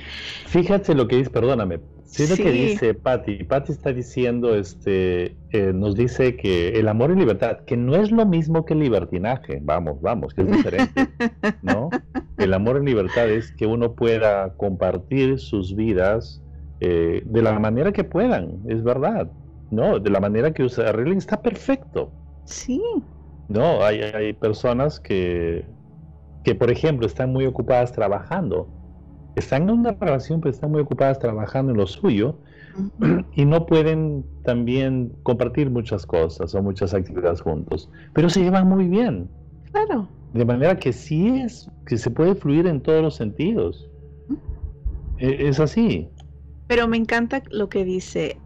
Fíjate 0.47 0.95
lo 0.95 1.09
que 1.09 1.17
dice, 1.17 1.31
perdóname, 1.31 1.81
sí, 2.05 2.27
lo 2.29 2.37
que 2.37 2.51
dice 2.51 2.95
Patti. 2.95 3.45
Patti 3.45 3.73
está 3.73 3.93
diciendo, 3.93 4.55
este, 4.55 5.37
eh, 5.51 5.73
nos 5.75 5.95
dice 5.97 6.37
que 6.37 6.79
el 6.79 6.89
amor 6.89 7.11
en 7.11 7.19
libertad, 7.19 7.59
que 7.67 7.77
no 7.77 7.97
es 7.97 8.11
lo 8.11 8.25
mismo 8.27 8.65
que 8.65 8.75
el 8.75 8.81
libertinaje, 8.81 9.61
vamos, 9.63 10.01
vamos, 10.01 10.35
que 10.35 10.43
es 10.43 10.51
diferente, 10.51 11.09
¿no? 11.63 11.91
El 12.39 12.53
amor 12.53 12.77
en 12.77 12.85
libertad 12.85 13.31
es 13.31 13.51
que 13.53 13.67
uno 13.67 13.95
pueda 13.95 14.53
compartir 14.59 15.39
sus 15.39 15.75
vidas 15.75 16.43
eh, 16.81 17.23
de 17.25 17.43
la 17.43 17.59
manera 17.59 17.93
que 17.93 18.05
puedan, 18.05 18.61
es 18.69 18.85
verdad, 18.85 19.31
¿no? 19.71 19.99
De 19.99 20.11
la 20.11 20.21
manera 20.21 20.53
que 20.53 20.69
se 20.69 20.83
arreglen, 20.83 21.17
está 21.17 21.41
perfecto. 21.41 22.13
Sí. 22.45 22.83
No, 23.49 23.83
hay, 23.83 24.03
hay 24.03 24.35
personas 24.35 25.01
que 25.01 25.65
que 26.47 26.55
por 26.55 26.71
ejemplo 26.71 27.09
están 27.09 27.33
muy 27.33 27.45
ocupadas 27.45 27.91
trabajando. 27.91 28.69
Están 29.35 29.65
en 29.65 29.81
una 29.81 29.91
relación, 29.91 30.41
pero 30.41 30.53
están 30.53 30.71
muy 30.71 30.81
ocupadas 30.81 31.19
trabajando 31.19 31.73
en 31.73 31.79
lo 31.79 31.89
suyo 31.89 32.39
y 33.35 33.45
no 33.45 33.67
pueden 33.67 34.25
también 34.45 35.13
compartir 35.25 35.71
muchas 35.71 36.07
cosas 36.07 36.55
o 36.55 36.63
muchas 36.63 36.95
actividades 36.95 37.41
juntos, 37.41 37.91
pero 38.15 38.31
se 38.31 38.45
llevan 38.45 38.69
muy 38.69 38.87
bien. 38.87 39.29
Claro. 39.73 40.09
De 40.35 40.45
manera 40.45 40.79
que 40.79 40.93
sí 40.93 41.27
es, 41.27 41.69
que 41.85 41.99
se 41.99 42.13
puede 42.13 42.37
fluir 42.37 42.69
en 42.69 42.81
todos 42.81 43.03
los 43.03 43.17
sentidos. 43.17 43.91
E, 45.19 45.49
es 45.49 45.59
así. 45.59 46.09
Pero 46.69 46.87
me 46.87 46.97
encanta 46.97 47.43
lo 47.51 47.69
que 47.69 47.85
dice, 47.85 48.39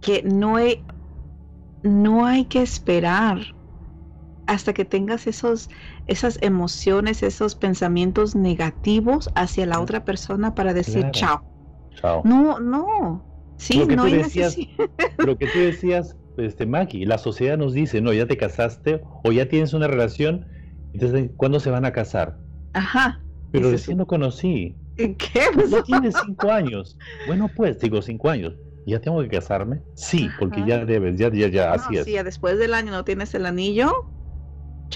que 0.00 0.24
no 0.24 0.56
hay, 0.56 0.82
no 1.84 2.26
hay 2.26 2.46
que 2.46 2.62
esperar 2.62 3.38
hasta 4.48 4.72
que 4.72 4.86
tengas 4.86 5.26
esos, 5.26 5.68
esas 6.06 6.38
emociones, 6.40 7.22
esos 7.22 7.54
pensamientos 7.54 8.34
negativos 8.34 9.30
hacia 9.34 9.66
la 9.66 9.78
otra 9.78 10.04
persona 10.04 10.54
para 10.54 10.72
decir 10.72 11.10
chao. 11.12 11.44
Chao. 11.94 12.22
No, 12.24 12.58
no. 12.58 13.24
Sí, 13.58 13.84
no 13.86 14.04
hay 14.04 14.14
necesidad. 14.14 14.52
Lo 15.18 15.36
que 15.36 15.48
tú 15.48 15.58
decías, 15.58 16.16
este, 16.38 16.64
Maki, 16.64 17.04
la 17.04 17.18
sociedad 17.18 17.58
nos 17.58 17.74
dice, 17.74 18.00
no, 18.00 18.12
ya 18.14 18.26
te 18.26 18.38
casaste 18.38 19.02
o 19.22 19.32
ya 19.32 19.48
tienes 19.48 19.74
una 19.74 19.86
relación, 19.86 20.46
entonces, 20.94 21.30
¿cuándo 21.36 21.60
se 21.60 21.70
van 21.70 21.84
a 21.84 21.92
casar? 21.92 22.38
Ajá. 22.72 23.22
Pero 23.52 23.70
recién 23.70 23.98
lo 23.98 24.06
conocí. 24.06 24.76
¿Qué? 24.96 25.16
Ya 25.68 25.82
tienes 25.84 26.14
cinco 26.24 26.50
años. 26.50 26.96
Bueno, 27.26 27.50
pues, 27.54 27.78
digo, 27.80 28.00
cinco 28.00 28.30
años. 28.30 28.54
¿Ya 28.86 28.98
tengo 28.98 29.20
que 29.20 29.28
casarme? 29.28 29.82
Sí, 29.92 30.30
porque 30.38 30.64
ya 30.66 30.86
debes, 30.86 31.18
ya, 31.18 31.30
ya, 31.30 31.48
ya, 31.48 31.72
así 31.72 31.98
es. 31.98 32.06
Sí, 32.06 32.14
después 32.24 32.58
del 32.58 32.72
año 32.72 32.90
no 32.90 33.04
tienes 33.04 33.34
el 33.34 33.44
anillo, 33.44 33.92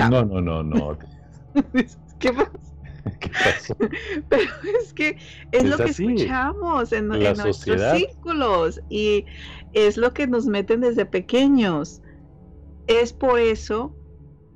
no, 0.01 0.25
no, 0.25 0.41
no, 0.41 0.63
no. 0.63 0.99
¿Qué 2.19 2.33
pasa? 2.33 2.51
¿Qué 3.21 3.31
pasó? 3.31 3.77
Pero 4.29 4.51
es 4.81 4.93
que 4.93 5.17
es, 5.53 5.65
lo 5.65 5.77
que 5.77 5.91
escuchamos 5.91 6.93
en, 6.93 7.09
nuestros 7.09 7.59
círculos 7.97 8.81
y 8.89 9.25
es 9.73 9.97
lo 9.97 10.13
que 10.13 10.27
nos 10.27 10.47
meten 10.47 10.81
desde 10.81 11.07
pequeños. 11.07 12.01
Es 12.87 13.13
por 13.13 13.39
eso 13.39 13.95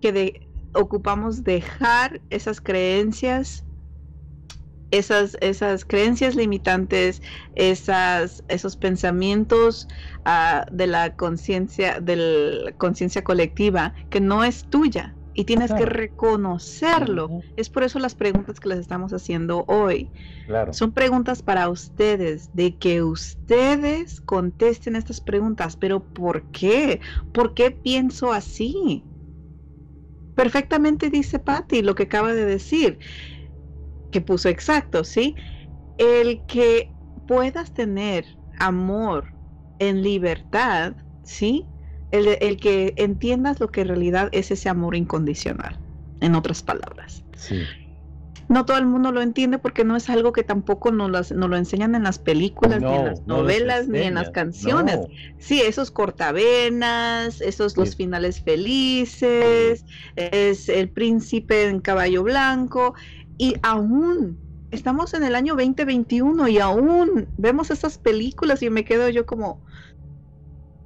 que 0.00 0.48
ocupamos 0.74 1.42
dejar 1.42 2.20
esas 2.30 2.60
creencias, 2.60 3.64
esas, 4.90 5.36
esas 5.40 5.84
creencias 5.84 6.34
limitantes, 6.34 7.22
esas, 7.54 8.44
esos 8.48 8.76
pensamientos 8.76 9.88
ah, 10.24 10.66
de 10.70 10.86
la 10.86 11.16
conciencia, 11.16 12.00
de 12.00 12.16
la 12.16 12.72
conciencia 12.72 13.24
colectiva 13.24 13.94
que 14.10 14.20
no 14.20 14.44
es 14.44 14.64
tuya 14.64 15.16
y 15.36 15.44
tienes 15.44 15.72
que 15.72 15.84
reconocerlo. 15.84 17.28
Es 17.56 17.68
por 17.68 17.82
eso 17.82 17.98
las 17.98 18.14
preguntas 18.14 18.58
que 18.58 18.70
les 18.70 18.78
estamos 18.78 19.12
haciendo 19.12 19.64
hoy. 19.68 20.10
Son 20.72 20.92
preguntas 20.92 21.42
para 21.42 21.68
ustedes, 21.68 22.50
de 22.54 22.76
que 22.78 23.02
ustedes 23.02 24.22
contesten 24.22 24.96
estas 24.96 25.20
preguntas. 25.20 25.76
Pero 25.76 26.00
¿por 26.00 26.50
qué? 26.50 27.00
¿Por 27.32 27.52
qué 27.52 27.70
pienso 27.70 28.32
así? 28.32 29.04
Perfectamente 30.34 31.10
dice 31.10 31.38
Patty 31.38 31.82
lo 31.82 31.94
que 31.94 32.04
acaba 32.04 32.32
de 32.32 32.46
decir, 32.46 32.98
que 34.10 34.22
puso 34.22 34.48
exacto, 34.48 35.04
¿sí? 35.04 35.36
El 35.98 36.44
que 36.46 36.94
puedas 37.26 37.72
tener 37.72 38.24
amor 38.58 39.34
en 39.78 40.02
libertad, 40.02 40.96
¿sí? 41.22 41.66
El, 42.10 42.28
el, 42.40 42.56
que 42.58 42.94
entiendas 42.96 43.60
lo 43.60 43.68
que 43.68 43.82
en 43.82 43.88
realidad 43.88 44.28
es 44.32 44.50
ese 44.50 44.68
amor 44.68 44.94
incondicional, 44.94 45.78
en 46.20 46.34
otras 46.34 46.62
palabras. 46.62 47.24
Sí. 47.36 47.62
No 48.48 48.64
todo 48.64 48.78
el 48.78 48.86
mundo 48.86 49.10
lo 49.10 49.22
entiende 49.22 49.58
porque 49.58 49.84
no 49.84 49.96
es 49.96 50.08
algo 50.08 50.32
que 50.32 50.44
tampoco 50.44 50.92
nos, 50.92 51.10
las, 51.10 51.32
nos 51.32 51.50
lo 51.50 51.56
enseñan 51.56 51.96
en 51.96 52.04
las 52.04 52.20
películas, 52.20 52.80
ni 52.80 52.94
en 52.94 53.04
las 53.04 53.26
novelas, 53.26 53.88
ni 53.88 54.02
en 54.02 54.14
las 54.14 54.30
canciones. 54.30 54.98
No. 54.98 55.06
Sí, 55.38 55.60
esos 55.60 55.90
cortavenas, 55.90 57.40
esos 57.40 57.76
los 57.76 57.96
finales 57.96 58.40
felices, 58.40 59.84
es 60.14 60.68
el 60.68 60.88
príncipe 60.90 61.68
en 61.68 61.80
caballo 61.80 62.22
blanco, 62.22 62.94
y 63.36 63.56
aún 63.62 64.38
estamos 64.70 65.14
en 65.14 65.24
el 65.24 65.34
año 65.34 65.54
2021 65.54 66.48
y 66.48 66.58
aún 66.58 67.28
vemos 67.36 67.70
esas 67.70 67.98
películas 67.98 68.62
y 68.62 68.70
me 68.70 68.84
quedo 68.84 69.08
yo 69.08 69.26
como, 69.26 69.60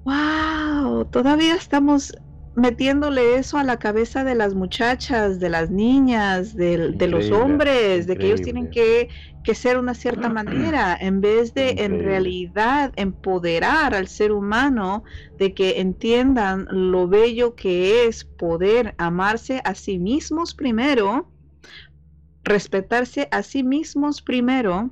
wow, 0.05 1.05
todavía 1.07 1.55
estamos 1.55 2.13
metiéndole 2.57 3.37
eso 3.37 3.59
a 3.59 3.65
la 3.65 3.79
cabeza 3.79 4.25
de 4.25 4.35
las 4.35 4.55
muchachas, 4.55 5.39
de 5.41 5.49
las 5.49 5.71
niñas, 5.71 6.55
de, 6.55 6.93
de 6.93 7.07
los 7.07 7.31
hombres, 7.31 8.07
de 8.07 8.17
que 8.17 8.27
ellos 8.27 8.43
tienen 8.43 8.71
que, 8.71 9.09
que, 9.45 9.55
ser 9.55 9.79
una 9.79 9.95
cierta 9.95 10.29
manera, 10.29 10.97
en 11.01 11.21
vez 11.21 11.55
de 11.55 11.71
increíble. 11.71 11.85
en 11.85 12.05
realidad 12.05 12.93
empoderar 12.97 13.95
al 13.95 14.09
ser 14.09 14.33
humano, 14.33 15.05
de 15.39 15.55
que 15.55 15.81
entiendan 15.81 16.67
lo 16.71 17.09
bello 17.09 17.55
que 17.55 18.07
es 18.07 18.25
poder 18.25 18.95
amarse 18.99 19.61
a 19.65 19.75
sí 19.75 19.99
mismos 19.99 20.55
primero, 20.55 21.31
respetarse 22.43 23.29
a 23.31 23.43
sí 23.43 23.63
mismos 23.63 24.23
primero, 24.23 24.91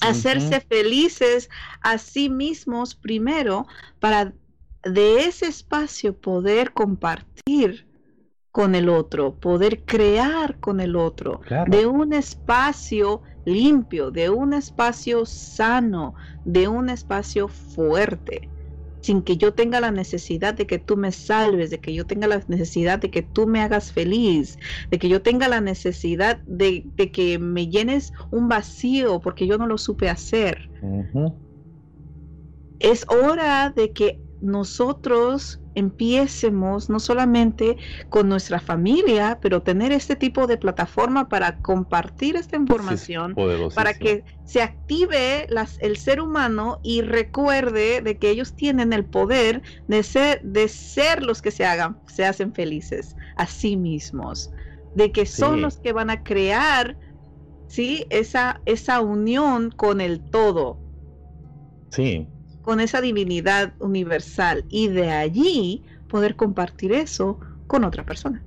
hacerse 0.00 0.56
uh 0.56 0.60
-huh. 0.60 0.66
felices 0.68 1.50
a 1.80 1.98
sí 1.98 2.28
mismos 2.28 2.94
primero 2.94 3.66
para 3.98 4.32
de 4.82 5.24
ese 5.26 5.46
espacio 5.46 6.14
poder 6.14 6.72
compartir 6.72 7.86
con 8.50 8.74
el 8.74 8.88
otro, 8.88 9.34
poder 9.34 9.84
crear 9.84 10.58
con 10.58 10.80
el 10.80 10.96
otro, 10.96 11.40
claro. 11.40 11.70
de 11.70 11.86
un 11.86 12.12
espacio 12.12 13.22
limpio, 13.44 14.10
de 14.10 14.28
un 14.30 14.52
espacio 14.52 15.24
sano, 15.24 16.14
de 16.44 16.66
un 16.66 16.88
espacio 16.88 17.48
fuerte, 17.48 18.48
sin 19.00 19.22
que 19.22 19.36
yo 19.36 19.52
tenga 19.54 19.80
la 19.80 19.90
necesidad 19.90 20.54
de 20.54 20.66
que 20.66 20.78
tú 20.78 20.96
me 20.96 21.12
salves, 21.12 21.70
de 21.70 21.78
que 21.78 21.94
yo 21.94 22.06
tenga 22.06 22.26
la 22.26 22.42
necesidad 22.48 22.98
de 22.98 23.10
que 23.10 23.22
tú 23.22 23.46
me 23.46 23.60
hagas 23.60 23.92
feliz, 23.92 24.58
de 24.90 24.98
que 24.98 25.08
yo 25.08 25.22
tenga 25.22 25.48
la 25.48 25.60
necesidad 25.60 26.40
de, 26.46 26.84
de 26.96 27.10
que 27.10 27.38
me 27.38 27.68
llenes 27.68 28.12
un 28.30 28.48
vacío 28.48 29.20
porque 29.20 29.46
yo 29.46 29.58
no 29.58 29.66
lo 29.66 29.78
supe 29.78 30.08
hacer. 30.08 30.70
Uh 30.82 31.04
-huh. 31.12 31.34
Es 32.78 33.06
hora 33.08 33.72
de 33.74 33.92
que 33.92 34.20
nosotros 34.40 35.59
empiecemos 35.74 36.90
no 36.90 37.00
solamente 37.00 37.76
con 38.08 38.28
nuestra 38.28 38.60
familia, 38.60 39.38
pero 39.40 39.62
tener 39.62 39.92
este 39.92 40.16
tipo 40.16 40.46
de 40.46 40.56
plataforma 40.56 41.28
para 41.28 41.58
compartir 41.58 42.36
esta 42.36 42.56
información, 42.56 43.34
para 43.74 43.94
que 43.94 44.24
se 44.44 44.62
active 44.62 45.46
las, 45.48 45.78
el 45.80 45.96
ser 45.96 46.20
humano 46.20 46.80
y 46.82 47.02
recuerde 47.02 48.00
de 48.02 48.18
que 48.18 48.30
ellos 48.30 48.54
tienen 48.54 48.92
el 48.92 49.04
poder 49.04 49.62
de 49.86 50.02
ser, 50.02 50.40
de 50.42 50.68
ser 50.68 51.22
los 51.22 51.40
que 51.40 51.50
se 51.50 51.64
hagan, 51.64 51.98
se 52.06 52.24
hacen 52.24 52.52
felices 52.52 53.16
a 53.36 53.46
sí 53.46 53.76
mismos, 53.76 54.50
de 54.94 55.12
que 55.12 55.26
son 55.26 55.56
sí. 55.56 55.60
los 55.60 55.78
que 55.78 55.92
van 55.92 56.10
a 56.10 56.22
crear 56.22 56.96
¿sí? 57.68 58.06
esa, 58.10 58.60
esa 58.66 59.00
unión 59.00 59.70
con 59.70 60.00
el 60.00 60.20
todo. 60.30 60.78
Sí, 61.90 62.28
con 62.70 62.78
esa 62.78 63.00
divinidad 63.00 63.74
universal 63.80 64.64
y 64.68 64.86
de 64.86 65.10
allí 65.10 65.82
poder 66.06 66.36
compartir 66.36 66.92
eso 66.92 67.40
con 67.66 67.82
otra 67.82 68.06
persona. 68.06 68.44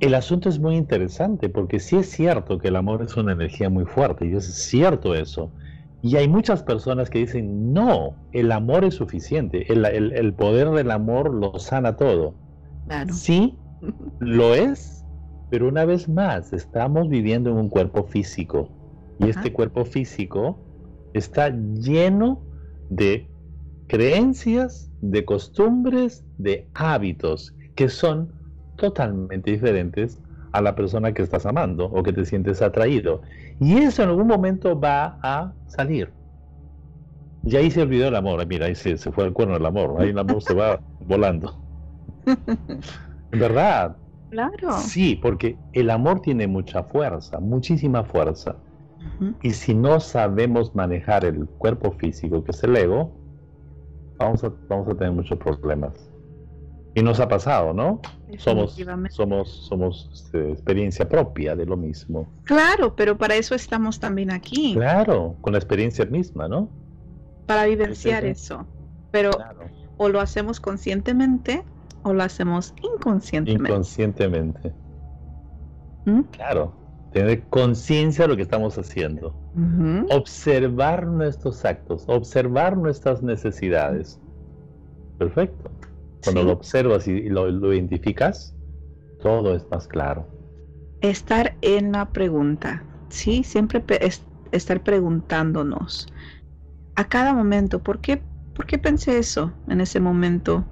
El 0.00 0.14
asunto 0.14 0.48
es 0.48 0.58
muy 0.58 0.74
interesante 0.76 1.48
porque 1.48 1.78
sí 1.78 1.96
es 1.96 2.10
cierto 2.10 2.58
que 2.58 2.66
el 2.66 2.74
amor 2.74 3.02
es 3.02 3.16
una 3.16 3.32
energía 3.32 3.70
muy 3.70 3.84
fuerte 3.84 4.26
y 4.26 4.34
es 4.34 4.44
cierto 4.66 5.14
eso. 5.14 5.52
Y 6.00 6.16
hay 6.16 6.26
muchas 6.26 6.64
personas 6.64 7.10
que 7.10 7.20
dicen, 7.20 7.72
no, 7.72 8.16
el 8.32 8.50
amor 8.50 8.84
es 8.84 8.94
suficiente, 8.94 9.72
el, 9.72 9.84
el, 9.84 10.12
el 10.14 10.34
poder 10.34 10.70
del 10.70 10.90
amor 10.90 11.32
lo 11.32 11.56
sana 11.60 11.96
todo. 11.96 12.34
Claro. 12.84 13.14
Sí, 13.14 13.58
lo 14.18 14.54
es, 14.54 15.06
pero 15.48 15.68
una 15.68 15.84
vez 15.84 16.08
más, 16.08 16.52
estamos 16.52 17.08
viviendo 17.08 17.50
en 17.50 17.56
un 17.58 17.68
cuerpo 17.68 18.04
físico 18.04 18.70
y 19.18 19.24
Ajá. 19.24 19.30
este 19.30 19.52
cuerpo 19.52 19.84
físico 19.84 20.64
está 21.12 21.50
lleno 21.50 22.46
de 22.96 23.26
creencias, 23.88 24.90
de 25.00 25.24
costumbres, 25.24 26.24
de 26.36 26.68
hábitos 26.74 27.54
que 27.74 27.88
son 27.88 28.32
totalmente 28.76 29.50
diferentes 29.50 30.18
a 30.52 30.60
la 30.60 30.74
persona 30.74 31.12
que 31.12 31.22
estás 31.22 31.46
amando 31.46 31.86
o 31.86 32.02
que 32.02 32.12
te 32.12 32.24
sientes 32.24 32.60
atraído. 32.60 33.22
Y 33.60 33.78
eso 33.78 34.02
en 34.02 34.10
algún 34.10 34.26
momento 34.26 34.78
va 34.78 35.18
a 35.22 35.54
salir. 35.66 36.12
Y 37.44 37.56
ahí 37.56 37.70
se 37.70 37.82
olvidó 37.82 38.08
el 38.08 38.16
amor. 38.16 38.46
Mira, 38.46 38.66
ahí 38.66 38.74
se, 38.74 38.98
se 38.98 39.10
fue 39.10 39.24
el 39.24 39.32
cuerno 39.32 39.54
del 39.54 39.66
amor. 39.66 40.00
Ahí 40.00 40.10
el 40.10 40.18
amor 40.18 40.42
se 40.42 40.54
va 40.54 40.80
volando. 41.00 41.58
¿Verdad? 43.30 43.96
Claro. 44.30 44.72
Sí, 44.78 45.16
porque 45.16 45.56
el 45.72 45.90
amor 45.90 46.20
tiene 46.20 46.46
mucha 46.46 46.82
fuerza, 46.84 47.40
muchísima 47.40 48.04
fuerza. 48.04 48.56
Y 49.42 49.50
si 49.50 49.74
no 49.74 50.00
sabemos 50.00 50.74
manejar 50.74 51.24
el 51.24 51.46
cuerpo 51.46 51.92
físico, 51.92 52.42
que 52.44 52.50
es 52.50 52.62
el 52.64 52.76
ego, 52.76 53.12
vamos 54.18 54.42
a, 54.44 54.52
vamos 54.68 54.88
a 54.88 54.94
tener 54.94 55.12
muchos 55.12 55.38
problemas. 55.38 56.10
Y 56.94 57.02
nos 57.02 57.20
ha 57.20 57.28
pasado, 57.28 57.72
¿no? 57.72 58.00
Somos, 58.38 58.78
somos, 59.10 59.48
somos 59.48 60.10
este, 60.12 60.52
experiencia 60.52 61.08
propia 61.08 61.56
de 61.56 61.64
lo 61.64 61.76
mismo. 61.76 62.28
Claro, 62.44 62.94
pero 62.94 63.16
para 63.16 63.34
eso 63.34 63.54
estamos 63.54 63.98
también 63.98 64.30
aquí. 64.30 64.74
Claro, 64.74 65.36
con 65.40 65.54
la 65.54 65.58
experiencia 65.58 66.04
misma, 66.04 66.48
¿no? 66.48 66.68
Para 67.46 67.64
vivenciar 67.64 68.24
eso. 68.24 68.66
Pero 69.10 69.30
claro. 69.30 69.60
o 69.96 70.08
lo 70.08 70.20
hacemos 70.20 70.60
conscientemente 70.60 71.64
o 72.02 72.12
lo 72.12 72.22
hacemos 72.22 72.74
inconscientemente. 72.82 73.70
Inconscientemente. 73.70 74.72
¿Mm? 76.04 76.20
Claro 76.32 76.81
tener 77.12 77.42
conciencia 77.44 78.24
de 78.24 78.28
lo 78.28 78.36
que 78.36 78.42
estamos 78.42 78.76
haciendo, 78.78 79.34
uh 79.54 79.60
-huh. 79.60 80.06
observar 80.16 81.06
nuestros 81.06 81.64
actos, 81.64 82.04
observar 82.08 82.76
nuestras 82.76 83.22
necesidades. 83.22 84.18
Perfecto. 85.18 85.70
Cuando 86.24 86.40
sí. 86.40 86.46
lo 86.46 86.52
observas 86.52 87.08
y 87.08 87.28
lo, 87.28 87.50
lo, 87.50 87.72
identificas, 87.72 88.54
todo 89.20 89.54
es 89.54 89.66
más 89.70 89.86
claro. 89.88 90.26
Estar 91.00 91.56
en 91.62 91.92
la 91.92 92.10
pregunta, 92.10 92.84
sí, 93.08 93.42
siempre 93.44 93.82
es, 94.00 94.24
estar 94.52 94.82
preguntándonos 94.82 96.06
a 96.94 97.08
cada 97.08 97.32
momento, 97.32 97.82
¿por 97.82 98.00
qué, 98.00 98.22
¿por 98.54 98.66
qué 98.66 98.78
pensé 98.78 99.18
eso 99.18 99.52
en 99.68 99.80
ese 99.80 100.00
momento? 100.00 100.64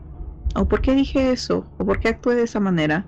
¿O 0.54 0.66
por 0.66 0.80
qué 0.80 0.94
dije 0.94 1.32
eso? 1.32 1.66
¿O 1.78 1.84
por 1.84 2.00
qué 2.00 2.08
actué 2.08 2.34
de 2.34 2.42
esa 2.42 2.60
manera? 2.60 3.06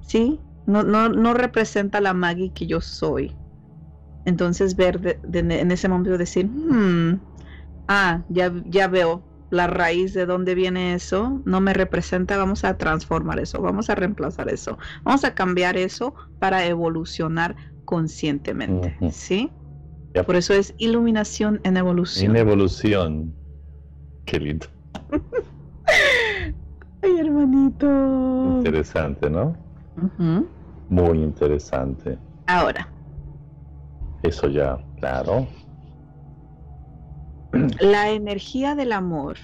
¿Sí? 0.00 0.40
No, 0.70 0.82
no, 0.82 1.08
no 1.08 1.34
representa 1.34 2.00
la 2.00 2.14
Maggie 2.14 2.52
que 2.54 2.66
yo 2.66 2.80
soy. 2.80 3.36
Entonces 4.24 4.76
ver 4.76 5.00
de, 5.00 5.18
de, 5.22 5.60
en 5.60 5.70
ese 5.70 5.88
momento 5.88 6.16
decir, 6.16 6.46
hmm, 6.46 7.20
ah, 7.88 8.22
ya, 8.28 8.52
ya 8.66 8.88
veo 8.88 9.24
la 9.50 9.66
raíz 9.66 10.14
de 10.14 10.26
dónde 10.26 10.54
viene 10.54 10.94
eso, 10.94 11.42
no 11.44 11.60
me 11.60 11.74
representa, 11.74 12.36
vamos 12.36 12.64
a 12.64 12.76
transformar 12.76 13.40
eso, 13.40 13.60
vamos 13.60 13.90
a 13.90 13.96
reemplazar 13.96 14.48
eso, 14.48 14.78
vamos 15.02 15.24
a 15.24 15.34
cambiar 15.34 15.76
eso 15.76 16.14
para 16.38 16.64
evolucionar 16.66 17.56
conscientemente, 17.84 18.96
uh 19.00 19.06
-huh. 19.06 19.10
¿sí? 19.10 19.50
Yep. 20.14 20.26
Por 20.26 20.36
eso 20.36 20.54
es 20.54 20.74
iluminación 20.78 21.60
en 21.64 21.76
evolución. 21.76 22.30
En 22.30 22.36
evolución. 22.36 23.34
Qué 24.24 24.38
lindo. 24.38 24.66
Ay, 27.02 27.18
hermanito. 27.18 27.86
Interesante, 28.58 29.28
¿no? 29.30 29.56
Uh 29.96 30.08
-huh. 30.18 30.46
Muy 30.90 31.22
interesante. 31.22 32.18
Ahora. 32.46 32.92
Eso 34.22 34.48
ya, 34.48 34.78
claro. 34.98 35.48
La 37.80 38.10
energía 38.10 38.74
del 38.74 38.92
amor 38.92 39.38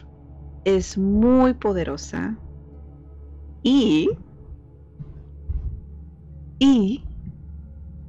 es 0.65 0.99
muy 0.99 1.55
poderosa 1.55 2.39
y 3.63 4.11
y 6.59 7.05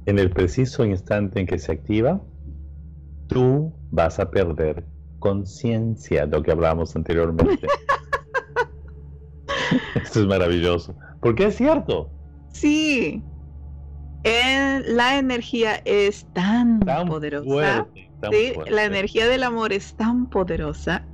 en 0.06 0.18
el 0.18 0.30
preciso 0.30 0.84
instante 0.84 1.38
en 1.38 1.46
que 1.46 1.58
se 1.58 1.70
activa, 1.70 2.20
tú 3.28 3.72
vas 3.90 4.18
a 4.18 4.30
perder 4.30 4.86
conciencia 5.18 6.26
de 6.26 6.36
lo 6.36 6.42
que 6.42 6.50
hablábamos 6.50 6.96
anteriormente. 6.96 7.66
Esto 9.94 10.20
es 10.20 10.26
maravilloso. 10.26 10.96
Porque 11.20 11.46
es 11.46 11.56
cierto. 11.56 12.17
Sí. 12.60 13.22
El, 14.24 14.96
la 14.96 15.18
energía 15.18 15.76
es 15.84 16.26
tan, 16.32 16.80
tan 16.80 17.08
poderosa. 17.08 17.44
Fuerte, 17.44 18.10
¿sí? 18.30 18.52
La 18.70 18.84
energía 18.84 19.28
del 19.28 19.44
amor 19.44 19.72
es 19.72 19.94
tan 19.94 20.28
poderosa 20.28 21.06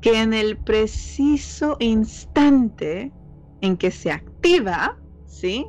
que 0.00 0.20
en 0.20 0.34
el 0.34 0.56
preciso 0.56 1.76
instante 1.80 3.12
en 3.60 3.76
que 3.76 3.90
se 3.90 4.10
activa, 4.10 4.98
¿sí? 5.26 5.66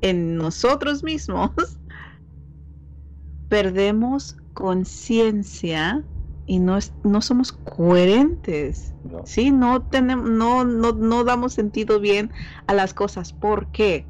En 0.00 0.36
nosotros 0.36 1.02
mismos, 1.02 1.50
perdemos 3.48 4.36
conciencia 4.54 6.04
y 6.48 6.58
no, 6.58 6.78
no 7.04 7.20
somos 7.20 7.52
coherentes, 7.52 8.94
no. 9.04 9.24
¿sí? 9.26 9.50
No, 9.50 9.82
tenemos, 9.82 10.28
no, 10.30 10.64
no, 10.64 10.92
no 10.92 11.22
damos 11.22 11.52
sentido 11.52 12.00
bien 12.00 12.32
a 12.66 12.72
las 12.72 12.94
cosas. 12.94 13.34
¿Por 13.34 13.66
qué? 13.66 14.06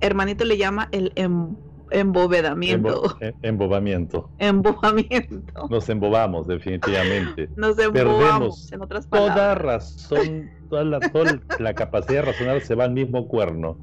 Hermanito 0.00 0.44
le 0.44 0.56
llama 0.56 0.88
el 0.92 1.12
em, 1.16 1.56
embovedamiento. 1.90 3.16
Embo, 3.20 3.38
embobamiento. 3.42 4.30
Embobamiento. 4.38 5.68
Nos 5.68 5.88
embobamos, 5.88 6.46
definitivamente. 6.46 7.48
Nos 7.56 7.76
embobamos, 7.80 8.20
Perdemos 8.22 8.72
en 8.72 8.82
otras 8.82 9.06
palabras. 9.08 9.36
Toda 9.36 9.54
razón, 9.56 10.50
toda 10.70 10.84
la, 10.84 11.00
toda 11.00 11.40
la 11.58 11.74
capacidad 11.74 12.20
de 12.20 12.32
razonar 12.32 12.60
se 12.60 12.76
va 12.76 12.84
al 12.84 12.92
mismo 12.92 13.26
cuerno. 13.26 13.76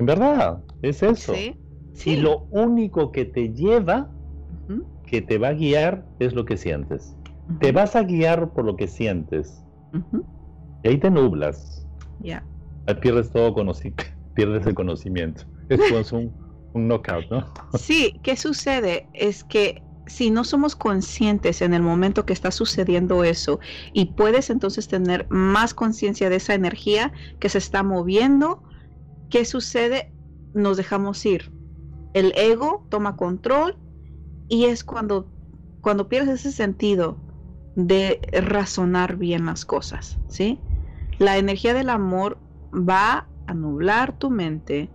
En 0.00 0.06
verdad, 0.06 0.64
es 0.82 1.00
eso. 1.04 1.32
¿Sí? 1.32 1.56
Sí. 1.92 2.10
Y 2.10 2.16
lo 2.16 2.48
único 2.50 3.12
que 3.12 3.24
te 3.24 3.52
lleva. 3.52 4.10
Que 5.06 5.22
te 5.22 5.38
va 5.38 5.48
a 5.48 5.52
guiar, 5.52 6.04
es 6.18 6.34
lo 6.34 6.44
que 6.44 6.56
sientes. 6.56 7.16
Uh 7.24 7.52
-huh. 7.52 7.58
Te 7.58 7.72
vas 7.72 7.96
a 7.96 8.02
guiar 8.02 8.52
por 8.52 8.64
lo 8.64 8.76
que 8.76 8.86
sientes. 8.86 9.62
Uh 9.92 9.98
-huh. 9.98 10.24
Y 10.82 10.88
ahí 10.88 10.98
te 10.98 11.10
nublas. 11.10 11.86
Ya. 12.20 12.44
Yeah. 12.86 13.00
Pierdes 13.00 13.30
todo 13.30 13.54
conocimiento, 13.54 14.04
pierdes 14.34 14.66
el 14.66 14.74
conocimiento. 14.74 15.42
Es 15.68 15.80
como 15.80 16.20
un, 16.20 16.32
un 16.74 16.88
knockout, 16.88 17.30
¿no? 17.30 17.52
Sí, 17.78 18.20
¿qué 18.22 18.36
sucede? 18.36 19.08
Es 19.14 19.44
que 19.44 19.82
si 20.06 20.30
no 20.30 20.44
somos 20.44 20.76
conscientes 20.76 21.62
en 21.62 21.72
el 21.72 21.80
momento 21.80 22.26
que 22.26 22.34
está 22.34 22.50
sucediendo 22.50 23.24
eso 23.24 23.58
y 23.94 24.12
puedes 24.12 24.50
entonces 24.50 24.86
tener 24.86 25.26
más 25.30 25.72
conciencia 25.72 26.28
de 26.28 26.36
esa 26.36 26.52
energía 26.52 27.12
que 27.40 27.48
se 27.48 27.56
está 27.56 27.82
moviendo, 27.82 28.62
¿qué 29.30 29.46
sucede? 29.46 30.12
Nos 30.52 30.76
dejamos 30.76 31.24
ir 31.24 31.54
el 32.14 32.32
ego 32.36 32.86
toma 32.88 33.16
control 33.16 33.76
y 34.48 34.66
es 34.66 34.84
cuando, 34.84 35.32
cuando 35.80 36.08
pierdes 36.08 36.40
ese 36.40 36.52
sentido 36.52 37.22
de 37.74 38.20
razonar 38.32 39.16
bien 39.16 39.46
las 39.46 39.64
cosas, 39.64 40.20
¿sí? 40.28 40.64
La 41.18 41.38
energía 41.38 41.74
del 41.74 41.90
amor 41.90 42.42
va 42.72 43.30
a 43.46 43.54
nublar 43.54 44.16
tu 44.18 44.30
mente, 44.30 44.92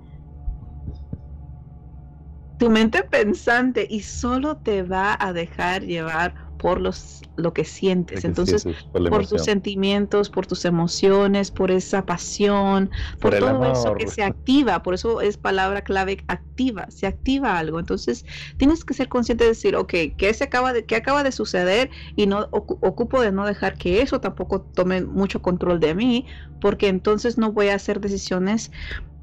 tu 2.57 2.69
mente 2.69 3.03
pensante 3.03 3.87
y 3.89 4.01
solo 4.01 4.57
te 4.57 4.83
va 4.83 5.17
a 5.19 5.33
dejar 5.33 5.83
llevar 5.83 6.35
por 6.59 6.81
los, 6.81 7.21
lo 7.37 7.53
que 7.53 7.63
sientes. 7.63 8.25
Entonces, 8.25 8.67
por, 8.91 9.09
por 9.09 9.25
tus 9.25 9.43
sentimientos, 9.45 10.29
por 10.29 10.45
tus 10.45 10.65
emociones, 10.65 11.51
por 11.51 11.71
esa 11.71 12.05
pasión, 12.05 12.91
por, 13.21 13.31
por 13.31 13.39
todo 13.39 13.49
amor. 13.49 13.71
eso 13.71 13.95
que 13.95 14.07
se 14.07 14.23
activa. 14.23 14.83
Por 14.83 14.93
eso 14.93 15.21
es 15.21 15.37
palabra 15.37 15.81
clave 15.81 16.21
activa, 16.27 16.85
se 16.89 17.07
activa 17.07 17.57
algo. 17.57 17.79
Entonces, 17.79 18.25
tienes 18.57 18.83
que 18.83 18.93
ser 18.93 19.07
consciente 19.07 19.45
de 19.45 19.51
decir, 19.51 19.77
ok, 19.77 19.93
¿qué, 20.17 20.33
se 20.33 20.43
acaba, 20.43 20.73
de, 20.73 20.83
qué 20.83 20.97
acaba 20.97 21.23
de 21.23 21.31
suceder? 21.31 21.89
Y 22.17 22.27
no 22.27 22.49
ocupo 22.51 23.21
de 23.21 23.31
no 23.31 23.45
dejar 23.45 23.77
que 23.77 24.01
eso 24.01 24.19
tampoco 24.19 24.61
tome 24.61 25.01
mucho 25.01 25.41
control 25.41 25.79
de 25.79 25.95
mí, 25.95 26.25
porque 26.59 26.89
entonces 26.89 27.37
no 27.37 27.53
voy 27.53 27.69
a 27.69 27.75
hacer 27.75 28.01
decisiones 28.01 28.69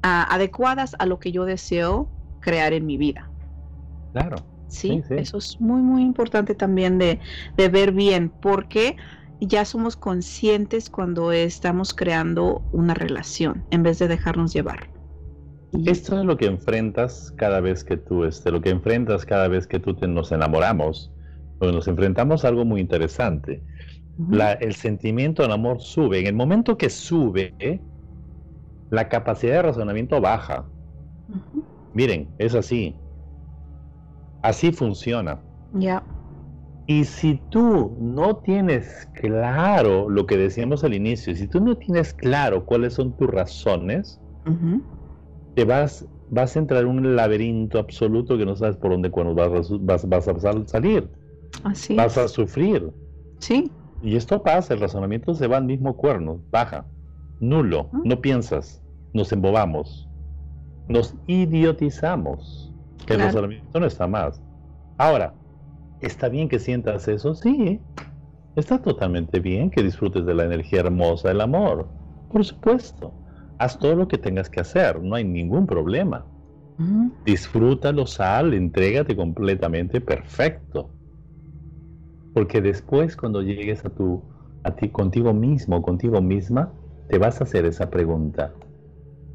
uh, 0.03 0.25
adecuadas 0.27 0.95
a 0.97 1.05
lo 1.05 1.19
que 1.19 1.31
yo 1.31 1.45
deseo 1.45 2.09
crear 2.41 2.73
en 2.73 2.87
mi 2.87 2.97
vida. 2.97 3.29
Claro. 4.13 4.56
¿Sí? 4.67 4.89
Sí, 4.89 5.03
sí. 5.07 5.13
Eso 5.17 5.37
es 5.37 5.59
muy, 5.59 5.81
muy 5.81 6.01
importante 6.01 6.55
también 6.55 6.97
de, 6.97 7.19
de, 7.55 7.69
ver 7.69 7.91
bien, 7.91 8.29
porque 8.41 8.95
ya 9.39 9.65
somos 9.65 9.95
conscientes 9.95 10.89
cuando 10.89 11.31
estamos 11.31 11.93
creando 11.93 12.63
una 12.71 12.93
relación, 12.93 13.63
en 13.71 13.83
vez 13.83 13.99
de 13.99 14.07
dejarnos 14.07 14.53
llevar. 14.53 14.89
Esto 15.85 16.19
es 16.19 16.25
lo 16.25 16.37
que 16.37 16.45
enfrentas 16.45 17.33
cada 17.35 17.59
vez 17.59 17.83
que 17.83 17.97
tú, 17.97 18.23
este, 18.23 18.51
lo 18.51 18.61
que 18.61 18.69
enfrentas 18.69 19.25
cada 19.25 19.47
vez 19.47 19.67
que 19.67 19.79
tú 19.79 19.93
te, 19.95 20.07
nos 20.07 20.31
enamoramos, 20.31 21.11
pues 21.59 21.73
nos 21.73 21.87
enfrentamos 21.87 22.45
a 22.45 22.47
algo 22.47 22.65
muy 22.65 22.81
interesante. 22.81 23.61
Uh 24.17 24.23
-huh. 24.23 24.35
la, 24.35 24.53
el 24.53 24.73
sentimiento 24.73 25.43
del 25.43 25.51
amor 25.51 25.81
sube. 25.81 26.19
En 26.19 26.27
el 26.27 26.33
momento 26.33 26.77
que 26.77 26.89
sube, 26.89 27.81
la 28.89 29.09
capacidad 29.09 29.55
de 29.55 29.61
razonamiento 29.63 30.19
baja. 30.21 30.65
Uh 31.29 31.35
-huh. 31.35 31.63
Miren, 31.93 32.29
es 32.39 32.55
así 32.55 32.95
Así 34.47 34.71
funciona. 34.71 35.41
Ya. 35.73 35.79
Yeah. 35.79 36.03
Y 36.87 37.03
si 37.03 37.41
tú 37.49 37.97
no 37.99 38.37
tienes 38.37 39.09
claro 39.13 40.09
lo 40.09 40.25
que 40.25 40.37
decíamos 40.37 40.85
al 40.85 40.93
inicio, 40.93 41.35
si 41.35 41.45
tú 41.45 41.59
no 41.59 41.75
tienes 41.75 42.13
claro 42.13 42.65
cuáles 42.65 42.93
son 42.93 43.11
tus 43.17 43.29
razones, 43.29 44.21
uh 44.45 44.51
-huh. 44.51 44.81
te 45.55 45.65
vas, 45.65 46.07
vas 46.29 46.55
a 46.55 46.59
entrar 46.59 46.83
en 46.83 46.87
un 46.87 47.15
laberinto 47.17 47.77
absoluto 47.77 48.37
que 48.37 48.45
no 48.45 48.55
sabes 48.55 48.77
por 48.77 48.91
dónde 48.91 49.11
cuando 49.11 49.35
vas, 49.35 49.69
vas, 49.81 50.07
vas 50.07 50.27
a 50.29 50.65
salir. 50.65 51.09
Así 51.65 51.93
vas 51.97 52.15
es. 52.15 52.23
a 52.23 52.27
sufrir. 52.29 52.89
Sí. 53.39 53.69
Y 54.01 54.15
esto 54.15 54.41
pasa, 54.41 54.73
el 54.73 54.79
razonamiento 54.79 55.33
se 55.33 55.47
va 55.47 55.57
al 55.57 55.65
mismo 55.65 55.97
cuerno, 55.97 56.39
baja, 56.51 56.85
nulo, 57.41 57.89
uh 57.91 57.97
-huh. 57.97 58.01
no 58.05 58.21
piensas, 58.21 58.81
nos 59.13 59.29
embobamos, 59.33 60.07
nos 60.87 61.15
idiotizamos. 61.27 62.66
Que 63.07 63.15
claro. 63.15 63.21
el 63.29 63.35
razonamiento 63.35 63.79
no 63.79 63.85
está 63.85 64.05
más. 64.05 64.41
Ahora, 64.97 65.33
¿está 66.01 66.27
bien 66.27 66.49
que 66.49 66.59
sientas 66.59 67.07
eso? 67.07 67.33
Sí. 67.33 67.79
Está 68.57 68.81
totalmente 68.81 69.39
bien 69.39 69.69
que 69.69 69.81
disfrutes 69.81 70.25
de 70.25 70.33
la 70.33 70.43
energía 70.43 70.81
hermosa 70.81 71.29
del 71.29 71.41
amor. 71.41 71.87
Por 72.31 72.43
supuesto. 72.43 73.13
Haz 73.59 73.79
todo 73.79 73.95
lo 73.95 74.07
que 74.07 74.17
tengas 74.17 74.49
que 74.49 74.59
hacer. 74.59 75.01
No 75.01 75.15
hay 75.15 75.23
ningún 75.23 75.65
problema. 75.65 76.25
Uh 76.79 76.83
-huh. 76.83 77.11
Disfrútalo, 77.25 78.05
sal, 78.05 78.53
entrégate 78.53 79.15
completamente. 79.15 80.01
Perfecto. 80.01 80.89
Porque 82.33 82.61
después, 82.61 83.15
cuando 83.15 83.41
llegues 83.41 83.85
a 83.85 83.89
tu, 83.89 84.21
a 84.63 84.71
ti, 84.75 84.89
contigo 84.89 85.33
mismo, 85.33 85.81
contigo 85.81 86.21
misma, 86.21 86.71
te 87.07 87.17
vas 87.17 87.39
a 87.39 87.45
hacer 87.45 87.65
esa 87.65 87.89
pregunta. 87.89 88.53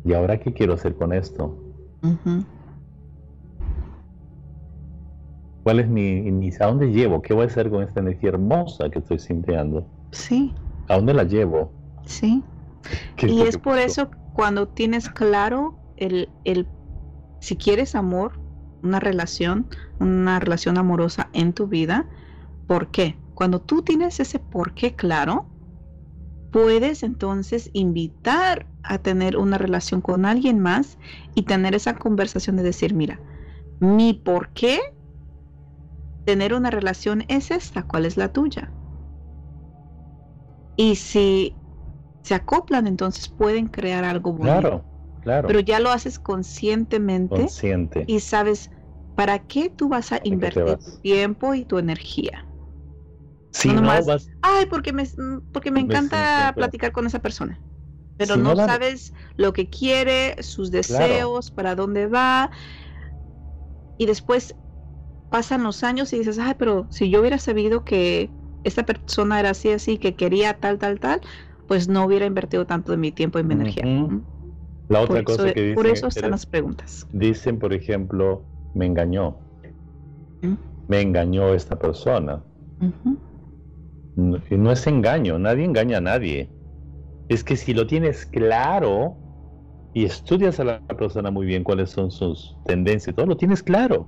¿Y 0.05 0.13
ahora 0.13 0.39
qué 0.39 0.53
quiero 0.53 0.75
hacer 0.75 0.95
con 0.95 1.13
esto? 1.13 1.57
Uh 2.03 2.17
-huh. 2.25 2.45
¿Cuál 5.63 5.81
es 5.81 5.89
mi, 5.89 6.23
mi, 6.23 6.51
a 6.59 6.67
dónde 6.67 6.89
llevo? 6.89 7.23
¿Qué 7.23 7.35
voy 7.35 7.45
a 7.45 7.47
hacer 7.47 7.71
con 7.71 7.83
esta 7.83 8.01
energía 8.01 8.31
hermosa 8.31 8.91
que 8.91 8.99
estoy 8.99 9.19
sintiendo? 9.19 9.87
Sí. 10.11 10.53
¿A 10.89 10.97
dónde 10.97 11.15
la 11.15 11.25
llevo? 11.25 11.73
Sí. 12.05 12.43
Y 13.19 13.43
es 13.43 13.59
por 13.59 13.79
eso 13.79 14.11
cuando 14.33 14.67
tienes 14.67 15.09
claro 15.09 15.79
el, 15.97 16.29
el, 16.45 16.67
si 17.39 17.57
quieres 17.57 17.95
amor, 17.95 18.33
una 18.83 18.99
relación, 18.99 19.67
una 20.01 20.41
relación 20.41 20.79
amorosa 20.79 21.29
en 21.33 21.53
tu 21.53 21.69
vida, 21.69 22.07
¿por 22.67 22.91
qué? 22.91 23.17
Cuando 23.35 23.61
tú 23.61 23.83
tienes 23.83 24.19
ese 24.19 24.41
por 24.41 24.75
qué 24.75 24.95
claro, 24.95 25.47
puedes 26.51 27.05
entonces 27.05 27.71
invitar 27.73 28.67
a 28.83 28.99
tener 28.99 29.37
una 29.37 29.59
relación 29.59 30.01
con 30.01 30.27
alguien 30.27 30.59
más 30.59 30.99
y 31.35 31.43
tener 31.43 31.75
esa 31.75 31.95
conversación 31.95 32.57
de 32.57 32.65
decir, 32.65 32.95
mira, 32.95 33.21
mi 33.79 34.13
por 34.13 34.51
qué 34.51 34.81
tener 36.25 36.55
una 36.55 36.71
relación 36.71 37.25
es 37.29 37.51
esta, 37.51 37.83
¿cuál 37.83 38.07
es 38.07 38.17
la 38.17 38.29
tuya? 38.29 38.73
Y 40.77 40.97
si 40.97 41.57
se 42.23 42.35
acoplan, 42.35 42.87
entonces 42.87 43.29
pueden 43.29 43.69
crear 43.69 44.05
algo 44.05 44.33
bueno. 44.33 44.61
Claro, 44.61 44.85
claro. 45.23 45.49
Pero 45.49 45.61
ya 45.61 45.81
lo 45.81 45.91
haces 45.91 46.19
conscientemente 46.19 47.37
Consciente. 47.37 48.05
y 48.07 48.21
sabes 48.21 48.71
para 49.15 49.39
qué 49.41 49.69
tú 49.69 49.89
vas 49.89 50.13
a 50.13 50.21
invertir 50.25 50.65
vas? 50.65 50.85
tu 50.85 50.99
tiempo 50.99 51.55
y 51.55 51.65
tu 51.65 51.79
energía. 51.79 52.47
Si 53.53 53.69
no, 53.69 53.75
nomás, 53.75 54.07
no 54.07 54.13
vas... 54.13 54.29
ay, 54.41 54.67
porque 54.67 54.93
me, 54.93 55.05
porque 55.53 55.71
me 55.71 55.81
encanta 55.81 56.53
platicar 56.57 56.93
con 56.93 57.07
esa 57.07 57.19
persona. 57.19 57.61
Pero 58.17 58.35
si 58.35 58.41
no, 58.41 58.55
no, 58.55 58.67
sabes 58.67 59.13
lo 59.37 59.53
que 59.53 59.69
quiere, 59.69 60.37
sus 60.43 60.71
deseos, 60.71 61.51
claro. 61.51 61.55
para 61.55 61.75
dónde 61.75 62.07
va. 62.07 62.51
Y 63.99 64.07
después 64.07 64.55
pasan 65.33 65.63
los 65.65 65.83
años 65.83 66.13
y 66.13 66.19
dices, 66.19 66.39
ay, 66.39 66.55
pero 66.59 66.87
si 66.91 67.11
yo 67.11 67.21
hubiera 67.21 67.39
sabido 67.39 67.85
que 67.85 68.31
esta 68.65 68.85
persona 68.85 69.41
era 69.41 69.51
así, 69.51 69.71
así, 69.71 69.97
que 69.97 70.15
quería 70.15 70.55
tal, 70.61 70.79
tal, 70.79 71.01
tal, 71.01 71.23
pues 71.67 71.89
no 71.89 72.05
hubiera 72.05 72.27
invertido 72.27 72.67
tanto 72.67 72.93
de 72.93 72.99
mi 72.99 73.11
tiempo 73.11 73.39
y 73.39 73.43
mi 73.43 73.55
uh 73.55 73.59
-huh. 73.59 73.61
energía. 73.63 74.21
La 74.89 75.01
otra 75.01 75.17
por 75.17 75.25
cosa 75.25 75.47
eso, 75.47 75.55
que 75.55 75.61
dicen. 75.63 75.75
Por 75.75 75.87
eso 75.87 76.07
están 76.09 76.31
las 76.33 76.45
preguntas. 76.45 77.09
Dicen, 77.13 77.59
por 77.59 77.73
ejemplo, 77.73 78.45
me 78.75 78.85
engañó. 78.85 79.39
Uh 80.43 80.49
-huh. 80.49 80.57
Me 80.89 81.01
engañó 81.01 81.55
esta 81.55 81.79
persona. 81.79 82.43
Uh 82.81 82.85
-huh. 82.85 83.19
no, 84.17 84.39
y 84.51 84.57
no 84.59 84.71
es 84.71 84.87
engaño, 84.87 85.39
nadie 85.39 85.65
engaña 85.65 85.97
a 85.97 86.03
nadie. 86.03 86.51
Es 87.29 87.43
que 87.43 87.57
si 87.57 87.73
lo 87.73 87.87
tienes 87.87 88.27
claro 88.27 89.17
y 89.95 90.05
estudias 90.05 90.61
a 90.61 90.65
la 90.65 90.81
persona 90.81 91.31
muy 91.31 91.47
bien 91.47 91.65
cuáles 91.65 91.89
son 91.89 92.11
sus 92.11 92.55
tendencias, 92.67 93.17
todo 93.17 93.27
lo 93.27 93.37
tienes 93.39 93.63
claro. 93.63 94.07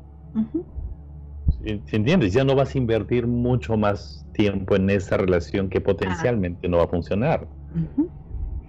¿Entiendes? 1.65 2.33
Ya 2.33 2.45
no 2.45 2.55
vas 2.55 2.75
a 2.75 2.79
invertir 2.79 3.27
mucho 3.27 3.77
más 3.77 4.27
tiempo 4.33 4.77
en 4.77 4.91
esa 4.91 5.17
relación 5.17 5.69
que 5.69 5.81
potencialmente 5.81 6.69
no 6.69 6.79
va 6.79 6.85
a 6.85 6.89
funcionar. 6.89 7.49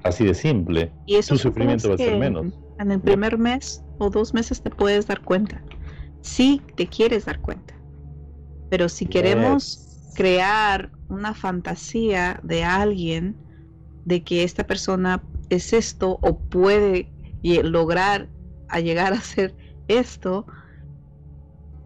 Así 0.04 0.24
de 0.24 0.34
simple. 0.34 0.94
Y 1.06 1.16
eso 1.16 1.34
Tu 1.34 1.40
sufrimiento 1.40 1.90
va 1.90 1.96
a 1.96 1.98
ser 1.98 2.18
menos. 2.18 2.54
En 2.80 2.92
el 2.92 3.02
primer 3.02 3.38
mes 3.38 3.84
o 3.98 4.10
dos 4.10 4.34
meses 4.34 4.62
te 4.62 4.70
puedes 4.70 5.08
dar 5.08 5.22
cuenta. 5.22 5.64
Si 6.22 6.62
te 6.76 6.88
quieres 6.88 7.26
dar 7.26 7.40
cuenta. 7.40 7.74
Pero 8.70 8.90
si 8.90 9.06
queremos 9.06 10.12
crear 10.16 10.92
una 11.10 11.34
fantasía 11.34 12.40
de 12.44 12.64
alguien 12.64 13.36
de 14.06 14.24
que 14.24 14.44
esta 14.44 14.66
persona 14.66 15.24
es 15.50 15.74
esto 15.74 16.20
o 16.22 16.40
puede 16.40 17.12
lograr 17.44 18.30
a 18.70 18.80
llegar 18.80 19.14
a 19.14 19.22
ser 19.22 19.56
esto, 19.88 20.46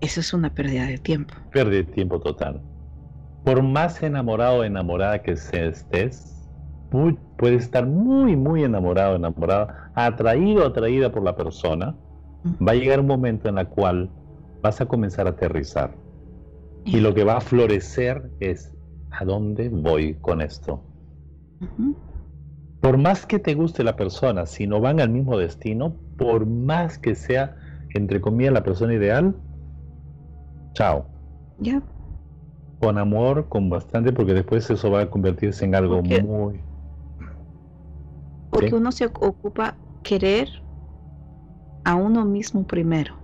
eso 0.01 0.19
es 0.19 0.33
una 0.33 0.53
pérdida 0.53 0.85
de 0.85 0.97
tiempo. 0.97 1.33
Pérdida 1.51 1.77
de 1.77 1.83
tiempo 1.91 2.19
total. 2.19 2.61
Por 3.43 3.63
más 3.63 4.01
enamorado 4.03 4.59
o 4.59 4.63
enamorada 4.63 5.21
que 5.21 5.31
estés, 5.31 6.49
puedes 7.37 7.63
estar 7.63 7.85
muy, 7.85 8.35
muy 8.35 8.63
enamorado, 8.63 9.15
enamorada, 9.15 9.91
atraído, 9.95 10.65
atraída 10.65 11.11
por 11.11 11.23
la 11.23 11.35
persona. 11.35 11.95
Va 12.65 12.71
a 12.71 12.75
llegar 12.75 12.99
un 12.99 13.07
momento 13.07 13.49
en 13.49 13.57
el 13.57 13.67
cual 13.67 14.09
vas 14.61 14.81
a 14.81 14.85
comenzar 14.85 15.27
a 15.27 15.31
aterrizar. 15.31 15.95
Y 16.85 16.99
lo 16.99 17.13
que 17.13 17.23
va 17.23 17.37
a 17.37 17.41
florecer 17.41 18.31
es, 18.39 18.73
¿a 19.11 19.25
dónde 19.25 19.69
voy 19.69 20.15
con 20.15 20.41
esto? 20.41 20.83
Por 22.81 22.97
más 22.97 23.25
que 23.25 23.39
te 23.39 23.53
guste 23.53 23.83
la 23.83 23.95
persona, 23.95 24.45
si 24.45 24.65
no 24.65 24.79
van 24.79 24.99
al 24.99 25.09
mismo 25.09 25.37
destino, 25.37 25.95
por 26.17 26.45
más 26.45 26.97
que 26.97 27.15
sea, 27.15 27.57
entre 27.93 28.21
comillas, 28.21 28.53
la 28.53 28.63
persona 28.63 28.93
ideal, 28.93 29.35
chao. 30.73 31.05
Ya. 31.59 31.81
Con 32.79 32.97
amor, 32.97 33.47
con 33.49 33.69
bastante, 33.69 34.13
porque 34.13 34.33
después 34.33 34.69
eso 34.69 34.89
va 34.89 35.01
a 35.01 35.09
convertirse 35.09 35.65
en 35.65 35.75
algo 35.75 36.01
muy... 36.01 36.61
Porque 38.51 38.73
uno 38.73 38.91
se 38.91 39.05
ocupa 39.05 39.75
querer 40.03 40.49
a 41.83 41.95
uno 41.95 42.25
mismo 42.25 42.65
primero. 42.65 43.15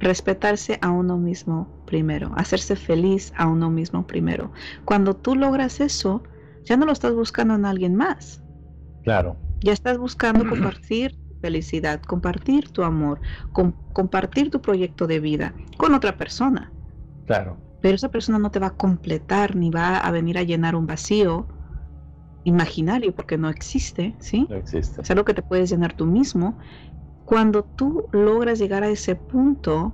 Respetarse 0.00 0.78
a 0.82 0.90
uno 0.90 1.18
mismo 1.18 1.68
primero. 1.86 2.32
Hacerse 2.36 2.76
feliz 2.76 3.32
a 3.36 3.46
uno 3.46 3.70
mismo 3.70 4.06
primero. 4.06 4.52
Cuando 4.84 5.14
tú 5.14 5.34
logras 5.34 5.80
eso, 5.80 6.22
ya 6.64 6.76
no 6.76 6.86
lo 6.86 6.92
estás 6.92 7.14
buscando 7.14 7.54
en 7.54 7.64
alguien 7.64 7.94
más. 7.94 8.42
Claro. 9.02 9.36
Ya 9.60 9.72
estás 9.72 9.98
buscando 9.98 10.44
compartir 10.48 11.16
felicidad, 11.44 12.00
compartir 12.00 12.70
tu 12.70 12.82
amor, 12.82 13.20
compartir 13.92 14.50
tu 14.50 14.62
proyecto 14.62 15.06
de 15.06 15.20
vida 15.20 15.54
con 15.76 15.92
otra 15.92 16.16
persona. 16.16 16.72
Claro. 17.26 17.58
Pero 17.82 17.96
esa 17.96 18.08
persona 18.08 18.38
no 18.38 18.50
te 18.50 18.60
va 18.60 18.68
a 18.68 18.76
completar 18.86 19.54
ni 19.54 19.68
va 19.68 19.98
a 19.98 20.10
venir 20.10 20.38
a 20.38 20.42
llenar 20.42 20.74
un 20.74 20.86
vacío 20.86 21.46
imaginario 22.44 23.14
porque 23.14 23.36
no 23.36 23.50
existe, 23.50 24.14
¿sí? 24.20 24.46
No 24.48 24.56
existe. 24.56 25.02
Es 25.02 25.10
algo 25.10 25.26
que 25.26 25.34
te 25.34 25.42
puedes 25.42 25.68
llenar 25.68 25.92
tú 25.92 26.06
mismo. 26.06 26.56
Cuando 27.26 27.62
tú 27.62 28.08
logras 28.12 28.58
llegar 28.58 28.82
a 28.82 28.88
ese 28.88 29.16
punto, 29.16 29.92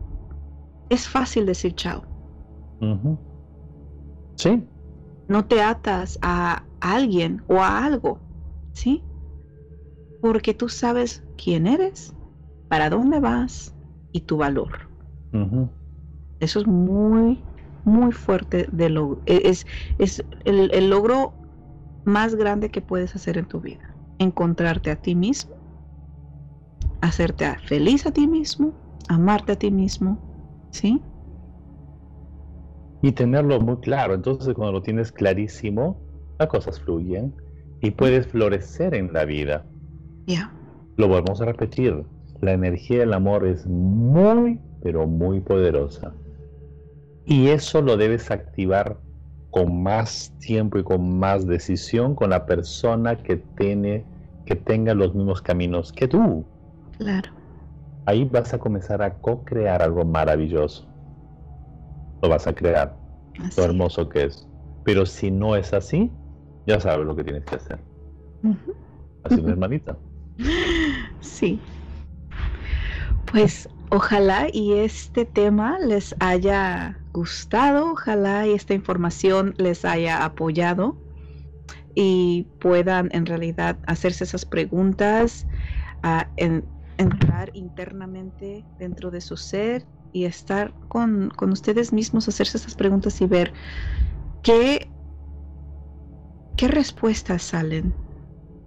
es 0.88 1.08
fácil 1.08 1.46
decir 1.46 1.74
chao. 1.74 2.04
Sí, 4.36 4.62
no 5.26 5.44
te 5.46 5.60
atas 5.62 6.16
a 6.22 6.62
alguien 6.80 7.42
o 7.48 7.60
a 7.60 7.84
algo, 7.84 8.20
¿sí? 8.72 9.02
Porque 10.20 10.54
tú 10.54 10.68
sabes 10.68 11.22
quién 11.42 11.66
eres, 11.66 12.12
para 12.68 12.90
dónde 12.90 13.20
vas 13.20 13.74
y 14.12 14.20
tu 14.20 14.36
valor. 14.36 14.90
Eso 16.40 16.60
es 16.60 16.66
muy, 16.66 17.42
muy 17.84 18.12
fuerte 18.12 18.66
de 18.72 18.90
lo, 18.90 19.18
e, 19.26 19.42
es, 19.44 19.66
es 19.98 20.24
el, 20.44 20.70
el 20.72 20.90
logro 20.90 21.32
más 22.04 22.34
grande 22.34 22.70
que 22.70 22.80
puedes 22.80 23.14
hacer 23.14 23.38
en 23.38 23.46
tu 23.46 23.60
vida. 23.60 23.96
Encontrarte 24.18 24.90
a 24.90 24.96
ti 24.96 25.14
mismo, 25.14 25.54
hacerte 27.00 27.56
feliz 27.66 28.06
a 28.06 28.10
ti 28.10 28.26
mismo, 28.26 28.72
amarte 29.08 29.52
a 29.52 29.56
ti 29.56 29.70
mismo, 29.70 30.18
¿sí? 30.72 31.02
y 33.02 33.12
tenerlo 33.12 33.60
muy 33.60 33.76
claro. 33.76 34.14
Entonces 34.14 34.54
cuando 34.54 34.72
lo 34.72 34.82
tienes 34.82 35.12
clarísimo, 35.12 36.00
las 36.38 36.48
cosas 36.48 36.80
fluyen 36.80 37.34
y 37.80 37.90
puedes 37.92 38.26
florecer 38.26 38.94
en 38.94 39.12
la 39.12 39.24
vida. 39.24 39.66
Ya. 40.26 40.52
Lo 40.96 41.08
volvemos 41.08 41.40
a 41.40 41.46
repetir. 41.46 42.04
La 42.40 42.52
energía 42.52 43.00
del 43.00 43.12
amor 43.12 43.46
es 43.46 43.66
muy, 43.66 44.58
pero 44.82 45.06
muy 45.06 45.40
poderosa. 45.40 46.14
Y 47.26 47.48
eso 47.48 47.82
lo 47.82 47.96
debes 47.96 48.30
activar 48.30 48.98
con 49.50 49.82
más 49.82 50.32
tiempo 50.38 50.78
y 50.78 50.84
con 50.84 51.18
más 51.18 51.46
decisión 51.46 52.14
con 52.14 52.30
la 52.30 52.46
persona 52.46 53.16
que 53.16 53.36
tiene 53.36 54.04
que 54.46 54.56
tenga 54.56 54.94
los 54.94 55.14
mismos 55.14 55.42
caminos 55.42 55.92
que 55.92 56.08
tú. 56.08 56.44
Claro. 56.98 57.30
Ahí 58.06 58.24
vas 58.24 58.52
a 58.54 58.58
comenzar 58.58 59.02
a 59.02 59.14
co-crear 59.18 59.82
algo 59.82 60.04
maravilloso 60.04 60.90
lo 62.22 62.28
vas 62.28 62.46
a 62.46 62.54
crear. 62.54 62.96
Lo 63.56 63.64
hermoso 63.64 64.08
que 64.08 64.24
es. 64.24 64.46
Pero 64.84 65.06
si 65.06 65.30
no 65.30 65.56
es 65.56 65.72
así, 65.72 66.10
ya 66.66 66.80
sabes 66.80 67.06
lo 67.06 67.16
que 67.16 67.24
tienes 67.24 67.44
que 67.44 67.56
hacer. 67.56 67.78
Así, 69.24 69.40
mi 69.40 69.50
hermanita. 69.52 69.96
Sí. 71.40 71.58
Pues 73.32 73.66
ojalá 73.88 74.48
y 74.52 74.74
este 74.74 75.24
tema 75.24 75.78
les 75.78 76.14
haya 76.20 77.00
gustado, 77.14 77.92
ojalá 77.92 78.46
y 78.46 78.52
esta 78.52 78.74
información 78.74 79.54
les 79.56 79.86
haya 79.86 80.22
apoyado 80.22 80.98
y 81.94 82.46
puedan 82.58 83.08
en 83.12 83.24
realidad 83.24 83.78
hacerse 83.86 84.24
esas 84.24 84.44
preguntas, 84.44 85.46
a 86.02 86.28
entrar 86.98 87.50
internamente 87.54 88.66
dentro 88.78 89.10
de 89.10 89.22
su 89.22 89.38
ser 89.38 89.86
y 90.12 90.26
estar 90.26 90.74
con, 90.88 91.32
ustedes 91.40 91.90
mismos, 91.92 92.28
hacerse 92.28 92.58
esas 92.58 92.74
preguntas 92.74 93.18
y 93.22 93.26
ver 93.26 93.54
qué, 94.42 94.90
qué 96.56 96.68
respuestas 96.68 97.42
salen, 97.42 97.94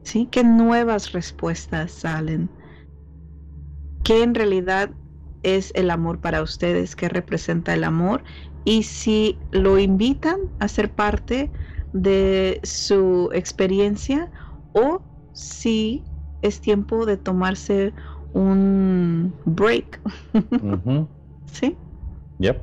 ¿sí? 0.03 0.27
¿Qué 0.31 0.43
nuevas 0.43 1.11
respuestas 1.11 1.91
salen? 1.91 2.49
¿Qué 4.03 4.23
en 4.23 4.35
realidad 4.35 4.91
es 5.43 5.71
el 5.75 5.89
amor 5.89 6.19
para 6.19 6.41
ustedes? 6.41 6.95
¿Qué 6.95 7.09
representa 7.09 7.73
el 7.73 7.83
amor? 7.83 8.23
Y 8.65 8.83
si 8.83 9.37
lo 9.51 9.79
invitan 9.79 10.37
a 10.59 10.67
ser 10.67 10.89
parte 10.89 11.51
de 11.93 12.59
su 12.63 13.29
experiencia 13.33 14.29
o 14.73 15.01
si 15.33 16.03
es 16.41 16.59
tiempo 16.61 17.05
de 17.05 17.17
tomarse 17.17 17.93
un 18.33 19.33
break. 19.45 20.01
Sí. 21.45 21.77
Yep. 22.39 22.59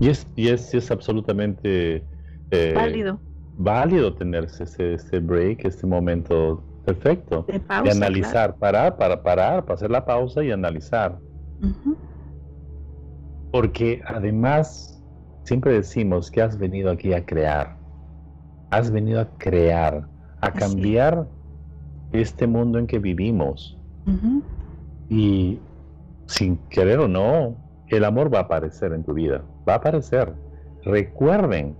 Y 0.00 0.08
es, 0.08 0.26
y 0.34 0.48
es, 0.48 0.74
es 0.74 0.90
absolutamente 0.90 2.04
eh, 2.50 2.72
válido. 2.74 3.20
Válido 3.56 4.12
tenerse 4.14 4.64
ese, 4.64 5.20
break, 5.20 5.64
este 5.64 5.86
momento 5.86 6.64
perfecto. 6.84 7.46
De, 7.48 7.90
analizar, 7.90 8.56
parar, 8.56 8.96
para 8.96 9.22
parar, 9.22 9.64
para 9.64 9.74
hacer 9.74 9.90
la 9.90 10.04
pausa 10.04 10.42
y 10.44 10.50
analizar. 10.50 11.18
Porque 13.50 14.02
además, 14.06 15.02
siempre 15.44 15.72
decimos 15.72 16.30
que 16.30 16.42
has 16.42 16.58
venido 16.58 16.90
aquí 16.90 17.12
a 17.12 17.24
crear. 17.24 17.76
Has 18.70 18.90
venido 18.90 19.20
a 19.20 19.28
crear, 19.38 20.06
a 20.40 20.52
cambiar 20.52 21.26
este 22.12 22.46
mundo 22.46 22.78
en 22.78 22.86
que 22.86 22.98
vivimos. 22.98 23.78
Y 25.08 25.58
sin 26.26 26.56
querer 26.68 26.98
o 26.98 27.08
no, 27.08 27.56
el 27.88 28.04
amor 28.04 28.32
va 28.32 28.38
a 28.38 28.42
aparecer 28.42 28.92
en 28.92 29.04
tu 29.04 29.14
vida, 29.14 29.42
va 29.68 29.74
a 29.74 29.76
aparecer. 29.76 30.32
Recuerden 30.84 31.76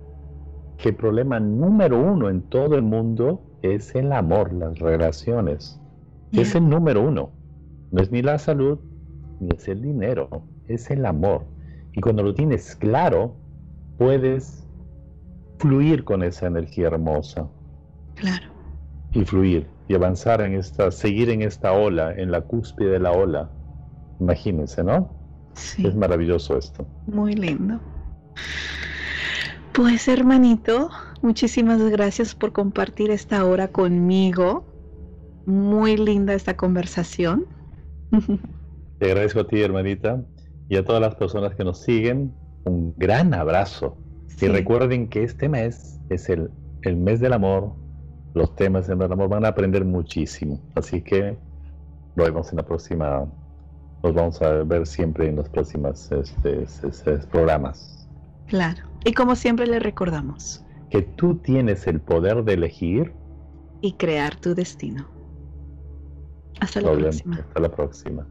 que 0.77 0.89
el 0.89 0.95
problema 0.95 1.39
número 1.39 1.99
uno 1.99 2.29
en 2.29 2.41
todo 2.43 2.75
el 2.75 2.81
mundo 2.81 3.41
es 3.73 3.95
el 3.95 4.11
amor, 4.11 4.53
las 4.53 4.77
relaciones. 4.77 5.79
Es 6.31 6.53
el 6.53 6.69
número 6.69 7.01
uno. 7.01 7.31
No 7.91 8.01
es 8.01 8.11
ni 8.11 8.21
la 8.21 8.37
salud, 8.37 8.79
ni 9.39 9.49
es 9.55 9.67
el 9.67 9.81
dinero, 9.81 10.29
es 10.67 10.91
el 10.91 11.05
amor. 11.05 11.45
Y 11.93 12.01
cuando 12.01 12.23
lo 12.23 12.33
tienes 12.33 12.75
claro, 12.75 13.35
puedes 13.97 14.67
fluir 15.59 16.03
con 16.03 16.23
esa 16.23 16.47
energía 16.47 16.87
hermosa. 16.87 17.47
Claro. 18.15 18.47
Y 19.13 19.23
fluir 19.23 19.67
y 19.87 19.95
avanzar 19.95 20.41
en 20.41 20.55
esta, 20.55 20.91
seguir 20.91 21.29
en 21.29 21.41
esta 21.41 21.71
ola, 21.71 22.13
en 22.13 22.31
la 22.31 22.41
cúspide 22.41 22.91
de 22.91 22.99
la 22.99 23.11
ola. 23.11 23.49
Imagínense, 24.19 24.83
¿no? 24.83 25.09
Es 25.53 25.95
maravilloso 25.95 26.57
esto. 26.57 26.85
Muy 27.07 27.33
lindo. 27.33 27.79
Pues 29.75 30.07
hermanito, 30.07 30.89
muchísimas 31.21 31.81
gracias 31.89 32.33
por 32.33 32.53
compartir 32.53 33.11
esta 33.11 33.43
hora 33.43 33.67
conmigo. 33.67 34.63
Muy 35.45 35.97
linda 35.97 36.33
esta 36.33 36.55
conversación. 36.55 37.45
Te 38.99 39.07
agradezco 39.07 39.41
a 39.41 39.47
ti, 39.47 39.61
hermanita. 39.61 40.23
Y 40.69 40.77
a 40.77 40.85
todas 40.85 41.01
las 41.01 41.15
personas 41.15 41.55
que 41.55 41.65
nos 41.65 41.81
siguen, 41.81 42.33
un 42.63 42.93
gran 42.95 43.33
abrazo. 43.33 43.97
Y 44.39 44.47
recuerden 44.47 45.09
que 45.09 45.23
este 45.23 45.49
mes 45.49 45.99
es 46.09 46.29
el, 46.29 46.49
el 46.83 46.95
mes 46.95 47.19
del 47.19 47.33
amor. 47.33 47.73
Los 48.33 48.55
temas 48.55 48.87
del 48.87 49.01
amor 49.01 49.27
van 49.27 49.43
a 49.43 49.49
aprender 49.49 49.83
muchísimo. 49.83 50.61
Así 50.75 51.01
que 51.01 51.37
nos 52.15 52.27
vemos 52.27 52.49
en 52.49 52.57
la 52.57 52.63
próxima. 52.63 53.25
Nos 54.03 54.13
vamos 54.13 54.41
a 54.41 54.63
ver 54.63 54.87
siempre 54.87 55.27
en 55.27 55.35
los 55.35 55.49
próximos 55.49 56.09
este, 56.13 57.17
programas. 57.29 58.07
Claro. 58.47 58.94
Y 59.05 59.13
como 59.13 59.35
siempre 59.35 59.67
le 59.67 59.79
recordamos. 59.79 60.65
Que 60.89 61.03
tú 61.03 61.37
tienes 61.37 61.85
el 61.87 62.01
poder 62.01 62.43
de 62.43 62.53
elegir. 62.53 63.13
Y 63.81 63.93
crear 63.93 64.35
tu 64.35 64.55
destino. 64.55 65.07
Hasta 66.59 66.81
la 66.81 66.91
próxima. 66.91 67.37
Hasta 67.37 67.59
la 67.59 67.69
próxima. 67.69 68.27